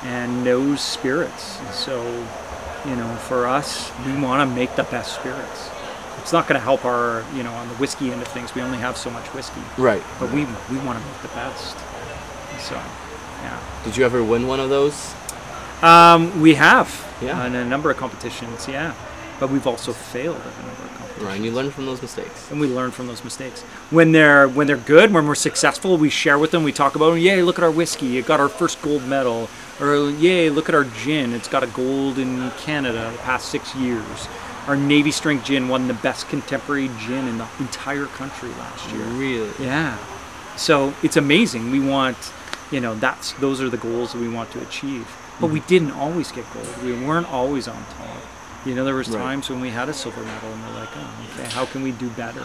and 0.04 0.44
nose 0.44 0.82
spirits. 0.82 1.58
So, 1.74 2.04
you 2.86 2.96
know, 2.96 3.16
for 3.16 3.48
us, 3.48 3.92
we 4.06 4.14
want 4.22 4.48
to 4.48 4.56
make 4.56 4.76
the 4.76 4.84
best 4.84 5.16
spirits. 5.16 5.70
It's 6.20 6.32
not 6.34 6.48
going 6.48 6.60
to 6.60 6.64
help 6.64 6.86
our, 6.86 7.24
you 7.36 7.42
know, 7.42 7.52
on 7.54 7.68
the 7.70 7.76
whiskey 7.76 8.12
end 8.12 8.22
of 8.22 8.28
things. 8.28 8.54
We 8.54 8.62
only 8.62 8.78
have 8.78 8.96
so 8.98 9.10
much 9.10 9.26
whiskey, 9.34 9.62
Right. 9.78 10.04
but 10.20 10.30
we 10.32 10.46
we 10.70 10.78
want 10.86 11.00
to 11.00 11.06
make 11.06 11.22
the 11.24 11.30
best. 11.30 11.76
So, 12.60 12.76
yeah. 12.76 13.60
Did 13.86 13.98
you 13.98 14.06
ever 14.06 14.24
win 14.24 14.46
one 14.46 14.60
of 14.60 14.70
those? 14.70 15.16
Um, 15.84 16.42
we 16.42 16.56
have 16.56 16.90
Yeah. 17.22 17.46
in 17.46 17.56
a 17.56 17.66
number 17.66 17.92
of 17.92 17.98
competitions, 17.98 18.68
yeah, 18.70 18.94
but 19.40 19.50
we've 19.50 19.68
also 19.68 19.92
failed 19.92 20.38
at 20.38 20.54
a 20.64 20.66
number 20.66 20.84
of 20.84 20.90
competitions. 20.98 21.26
Right. 21.28 21.36
And 21.36 21.46
you 21.46 21.52
learn 21.52 21.72
from 21.72 21.86
those 21.86 22.02
mistakes. 22.02 22.48
and 22.50 22.60
we 22.60 22.68
learn 22.68 22.92
from 22.92 23.08
those 23.08 23.24
mistakes. 23.24 23.62
When 23.92 24.14
they're 24.14 24.48
when 24.48 24.66
they're 24.68 24.78
good, 24.78 25.12
when 25.14 25.28
we're 25.28 25.36
successful, 25.36 25.98
we 25.98 26.10
share 26.10 26.40
with 26.40 26.52
them. 26.52 26.64
We 26.64 26.72
talk 26.72 26.96
about, 26.96 27.14
yay, 27.16 27.42
look 27.44 27.58
at 27.58 27.64
our 27.64 27.72
whiskey, 27.72 28.18
it 28.18 28.26
got 28.26 28.40
our 28.40 28.50
first 28.50 28.82
gold 28.82 29.06
medal, 29.08 29.50
or 29.82 30.10
yay, 30.10 30.50
look 30.50 30.70
at 30.70 30.76
our 30.76 30.86
gin, 30.86 31.34
it's 31.34 31.48
got 31.50 31.64
a 31.64 31.68
gold 31.68 32.18
in 32.18 32.50
Canada 32.60 33.10
the 33.12 33.18
past 33.20 33.50
six 33.50 33.76
years. 33.76 34.28
Our 34.68 34.78
Navy 34.78 35.12
Strength 35.12 35.44
gin 35.46 35.68
won 35.68 35.90
the 35.90 35.94
best 35.94 36.30
contemporary 36.30 36.90
gin 37.06 37.28
in 37.28 37.38
the 37.38 37.48
entire 37.60 38.06
country 38.06 38.50
last 38.58 38.90
year. 38.92 39.04
Really? 39.08 39.52
Yeah. 39.60 39.98
So 40.56 40.94
it's 41.04 41.18
amazing. 41.18 41.70
We 41.72 41.82
want, 41.82 42.18
you 42.72 42.80
know, 42.80 42.96
that's 42.96 43.34
those 43.34 43.60
are 43.62 43.70
the 43.70 43.78
goals 43.78 44.14
that 44.14 44.22
we 44.22 44.30
want 44.30 44.50
to 44.52 44.62
achieve. 44.62 45.06
But 45.40 45.48
we 45.48 45.60
didn't 45.62 45.92
always 45.92 46.32
get 46.32 46.46
gold. 46.54 46.68
We 46.84 46.94
weren't 46.94 47.28
always 47.32 47.68
on 47.68 47.76
top. 47.98 48.08
You 48.66 48.76
know, 48.76 48.86
there 48.86 48.96
was 48.96 49.10
Right. 49.10 49.20
times 49.22 49.50
when 49.50 49.60
we 49.60 49.72
had 49.72 49.90
a 49.90 49.94
silver 49.94 50.22
medal 50.22 50.50
and 50.52 50.64
we're 50.66 50.80
like, 50.80 50.90
oh, 50.96 51.40
okay, 51.40 51.50
how 51.50 51.66
can 51.66 51.82
we 51.84 51.92
do 51.92 52.10
better 52.10 52.44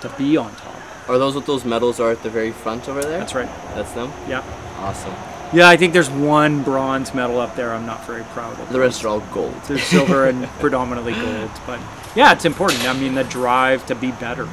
to 0.00 0.08
be 0.10 0.36
on 0.36 0.50
top? 0.56 0.74
Are 1.08 1.18
those 1.18 1.34
what 1.36 1.46
those 1.46 1.64
medals 1.64 2.00
are 2.00 2.10
at 2.10 2.22
the 2.24 2.30
very 2.30 2.50
front 2.50 2.88
over 2.88 3.00
there? 3.02 3.18
That's 3.18 3.34
right. 3.34 3.48
That's 3.74 3.92
them? 3.92 4.10
Yeah. 4.28 4.42
Awesome. 4.80 5.14
Yeah, 5.52 5.68
I 5.68 5.76
think 5.76 5.92
there's 5.92 6.10
one 6.10 6.62
bronze 6.64 7.14
medal 7.14 7.38
up 7.38 7.54
there. 7.54 7.72
I'm 7.72 7.86
not 7.86 8.04
very 8.06 8.24
proud 8.34 8.58
of. 8.58 8.68
The 8.72 8.80
rest 8.80 9.04
are 9.04 9.08
all 9.08 9.20
gold. 9.32 9.54
There's 9.68 9.84
silver 9.84 10.26
and 10.26 10.48
predominantly 10.58 11.12
gold, 11.12 11.50
but 11.64 11.78
yeah, 12.16 12.32
it's 12.32 12.44
important. 12.44 12.84
I 12.88 12.94
mean, 12.94 13.14
the 13.14 13.22
drive 13.22 13.86
to 13.86 13.94
be 13.94 14.10
better, 14.10 14.48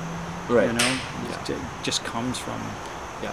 Right. 0.48 0.68
you 0.68 0.74
know, 0.74 0.86
Yeah. 1.30 1.38
just, 1.44 1.62
just 1.82 2.04
comes 2.04 2.38
from 2.38 2.62
Yeah. 3.24 3.32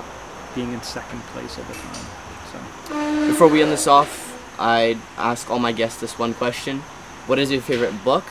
being 0.55 0.73
in 0.73 0.83
second 0.83 1.23
place 1.35 1.59
at 1.59 1.69
the 1.69 1.75
time. 1.75 2.07
So. 2.53 3.27
Before 3.29 3.49
we 3.49 3.63
end 3.63 3.71
this 3.71 3.87
off, 3.87 4.59
I'd 4.59 4.99
ask 5.17 5.51
all 5.51 5.59
my 5.59 5.73
guests 5.73 6.01
this 6.01 6.19
one 6.19 6.35
question. 6.35 6.81
What 7.27 7.39
is 7.39 7.51
your 7.51 7.61
favorite 7.61 8.05
book 8.05 8.25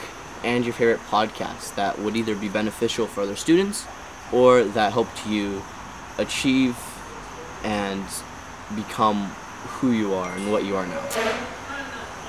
and 0.44 0.64
your 0.66 0.74
favorite 0.74 1.00
podcast 1.10 1.76
that 1.76 2.00
would 2.00 2.16
either 2.16 2.36
be 2.36 2.50
beneficial 2.50 3.08
for 3.08 3.22
other 3.22 3.36
students 3.36 3.86
or 4.32 4.64
that 4.64 4.94
helped 4.94 5.26
you 5.26 5.62
achieve 6.18 6.78
and 7.64 8.04
become 8.76 9.26
who 9.80 9.92
you 9.92 10.14
are 10.14 10.32
and 10.32 10.52
what 10.52 10.66
you 10.66 10.76
are 10.76 10.86
now? 10.86 11.02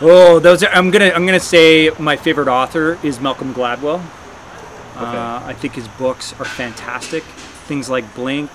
Oh, 0.01 0.39
those 0.39 0.63
are, 0.63 0.71
I'm 0.71 0.91
gonna 0.91 1.11
I'm 1.11 1.27
gonna 1.27 1.39
say 1.39 1.91
my 1.99 2.17
favorite 2.17 2.49
author 2.49 2.99
is 3.03 3.21
Malcolm 3.21 3.53
Gladwell. 3.53 4.03
Uh, 4.97 5.43
I 5.45 5.55
think 5.55 5.75
his 5.75 5.89
books 5.89 6.33
are 6.41 6.45
fantastic. 6.45 7.23
Things 7.23 7.89
like 7.91 8.15
Blink, 8.15 8.51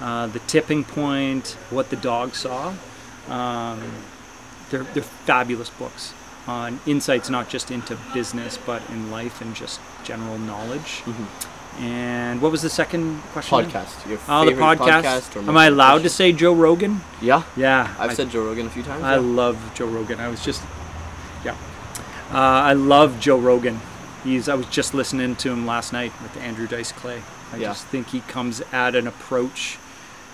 uh, 0.00 0.26
The 0.26 0.38
Tipping 0.40 0.84
Point, 0.84 1.56
What 1.70 1.90
the 1.90 1.96
Dog 1.96 2.34
Saw. 2.34 2.74
Um, 3.28 3.80
they're 4.70 4.84
they're 4.84 5.02
fabulous 5.02 5.70
books 5.70 6.14
on 6.46 6.80
insights 6.86 7.28
not 7.28 7.48
just 7.48 7.70
into 7.70 7.96
business 8.14 8.58
but 8.64 8.82
in 8.88 9.10
life 9.10 9.40
and 9.40 9.54
just 9.54 9.80
general 10.04 10.38
knowledge. 10.38 11.02
And 11.78 12.40
what 12.42 12.50
was 12.50 12.62
the 12.62 12.70
second 12.70 13.20
question? 13.32 13.64
Podcast. 13.70 14.08
Your 14.08 14.18
Oh, 14.28 14.44
the 14.44 14.52
podcast. 14.52 15.36
or 15.36 15.48
Am 15.48 15.56
I 15.56 15.66
allowed 15.66 16.02
to 16.02 16.08
say 16.10 16.32
Joe 16.32 16.54
Rogan? 16.54 17.00
Yeah. 17.22 17.42
Yeah, 17.56 17.94
I've 17.98 18.10
I- 18.10 18.14
said 18.14 18.30
Joe 18.30 18.44
Rogan 18.44 18.66
a 18.66 18.70
few 18.70 18.82
times. 18.82 19.02
I 19.04 19.14
yeah. 19.14 19.20
love 19.20 19.72
Joe 19.74 19.86
Rogan. 19.86 20.18
I 20.20 20.28
was 20.28 20.44
just, 20.44 20.62
yeah, 21.44 21.52
uh, 22.32 22.38
I 22.38 22.72
love 22.72 23.20
Joe 23.20 23.38
Rogan. 23.38 23.80
He's. 24.24 24.48
I 24.48 24.54
was 24.54 24.66
just 24.66 24.92
listening 24.94 25.36
to 25.36 25.50
him 25.50 25.64
last 25.66 25.92
night 25.92 26.12
with 26.22 26.36
Andrew 26.38 26.66
Dice 26.66 26.92
Clay. 26.92 27.22
I 27.52 27.56
Yeah. 27.56 27.68
just 27.68 27.86
think 27.86 28.08
he 28.08 28.20
comes 28.20 28.60
at 28.72 28.94
an 28.94 29.06
approach, 29.06 29.78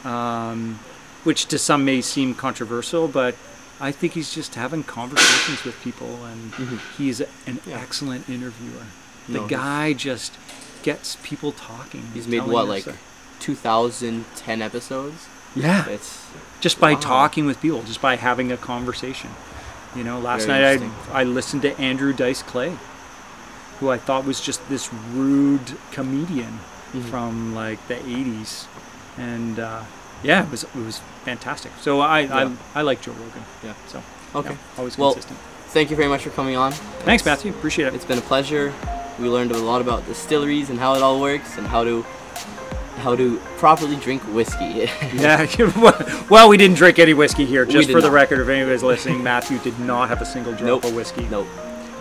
um, 0.05 0.79
which 1.25 1.47
to 1.47 1.59
some 1.59 1.85
may 1.85 2.01
seem 2.01 2.35
controversial, 2.35 3.09
but 3.09 3.35
I 3.81 3.93
think 3.93 4.15
he's 4.15 4.35
just 4.35 4.55
having 4.55 4.83
conversations 4.85 5.65
with 5.65 5.81
people, 5.83 6.25
and 6.25 6.53
he's 6.97 7.21
an 7.21 7.27
Mm-hmm. 7.47 7.71
Yeah. 7.71 7.79
excellent 7.79 8.29
interviewer. 8.29 8.87
The 9.29 9.41
No, 9.41 9.47
guy 9.47 9.93
just 9.93 10.33
gets 10.83 11.17
people 11.23 11.53
talking. 11.53 12.05
He's 12.15 12.29
made 12.29 12.43
what, 12.47 12.69
like 12.69 12.83
story. 12.83 12.97
2010 13.41 14.63
episodes? 14.63 15.27
yeah, 15.55 15.87
It's 15.89 16.23
just 16.61 16.79
by 16.81 16.93
Wow. 16.95 17.01
talking 17.01 17.47
with 17.47 17.61
people, 17.61 17.83
just 17.83 18.01
by 18.03 18.17
having 18.17 18.53
a 18.53 18.57
conversation. 18.57 19.31
You 19.95 20.05
know, 20.05 20.19
last 20.19 20.47
Very 20.47 20.79
night. 20.79 20.91
I, 21.13 21.21
I 21.21 21.25
listened 21.25 21.63
to 21.63 21.79
Andrew 21.81 22.13
Dice 22.13 22.43
Clay, 22.43 22.77
who 23.81 23.89
I 23.91 23.97
thought 23.99 24.25
was 24.27 24.41
just 24.41 24.67
this 24.69 24.93
rude 24.93 25.77
comedian 25.93 26.61
Mm-hmm. 26.93 27.11
from 27.11 27.55
like 27.55 27.85
the 27.89 27.97
80s. 27.97 28.67
And 29.19 29.59
uh, 29.59 29.83
yeah, 30.23 30.45
it 30.45 30.51
was, 30.51 30.65
it 30.65 30.75
was 30.75 30.99
fantastic. 31.25 31.73
So 31.81 32.01
I, 32.01 32.21
Yeah. 32.21 32.55
I, 32.75 32.81
I 32.81 32.83
like 32.83 33.01
Joe 33.03 33.13
Rogan. 33.13 33.43
Yeah. 33.65 33.75
So, 33.89 34.03
Okay. 34.35 34.51
yeah, 34.51 34.57
always 34.79 34.99
Well, 34.99 35.13
consistent. 35.13 35.39
thank 35.69 35.91
you 35.91 35.97
very 35.97 36.09
much 36.09 36.23
for 36.23 36.31
coming 36.31 36.57
on. 36.57 36.73
Thanks, 36.73 37.23
It's- 37.23 37.25
Matthew. 37.25 37.53
Appreciate 37.53 37.89
it. 37.89 37.95
It's 37.95 38.05
been 38.05 38.19
a 38.19 38.23
pleasure. 38.23 38.73
We 39.19 39.29
learned 39.29 39.53
a 39.53 39.59
lot 39.59 39.81
about 39.81 40.05
distilleries 40.07 40.69
and 40.69 40.79
how 40.79 40.95
it 40.95 41.03
all 41.03 41.21
works 41.21 41.57
and 41.57 41.67
how 41.67 41.85
to 41.85 42.05
how 42.99 43.15
to 43.15 43.37
properly 43.59 43.97
drink 43.97 44.23
whiskey. 44.35 44.89
Yeah. 45.15 45.47
well, 46.31 46.49
we 46.49 46.57
didn't 46.57 46.77
drink 46.77 46.99
any 46.99 47.15
whiskey 47.15 47.45
here. 47.47 47.65
Just 47.67 47.91
for 47.91 48.01
the 48.01 48.09
not. 48.09 48.15
record, 48.15 48.41
if 48.41 48.49
anybody's 48.49 48.83
listening, 48.83 49.23
Matthew 49.23 49.59
did 49.59 49.79
not 49.81 50.09
have 50.09 50.21
a 50.23 50.27
single 50.27 50.53
drop 50.53 50.65
Nope. 50.67 50.85
of 50.87 50.95
whiskey. 50.95 51.27
nope. 51.31 51.47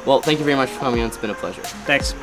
Well, 0.05 0.22
thank 0.22 0.39
you 0.39 0.45
very 0.45 0.55
much 0.57 0.70
for 0.70 0.80
coming 0.80 1.01
on. 1.01 1.07
It's 1.07 1.18
been 1.18 1.30
a 1.32 1.34
pleasure. 1.36 1.61
Thanks. 1.86 2.13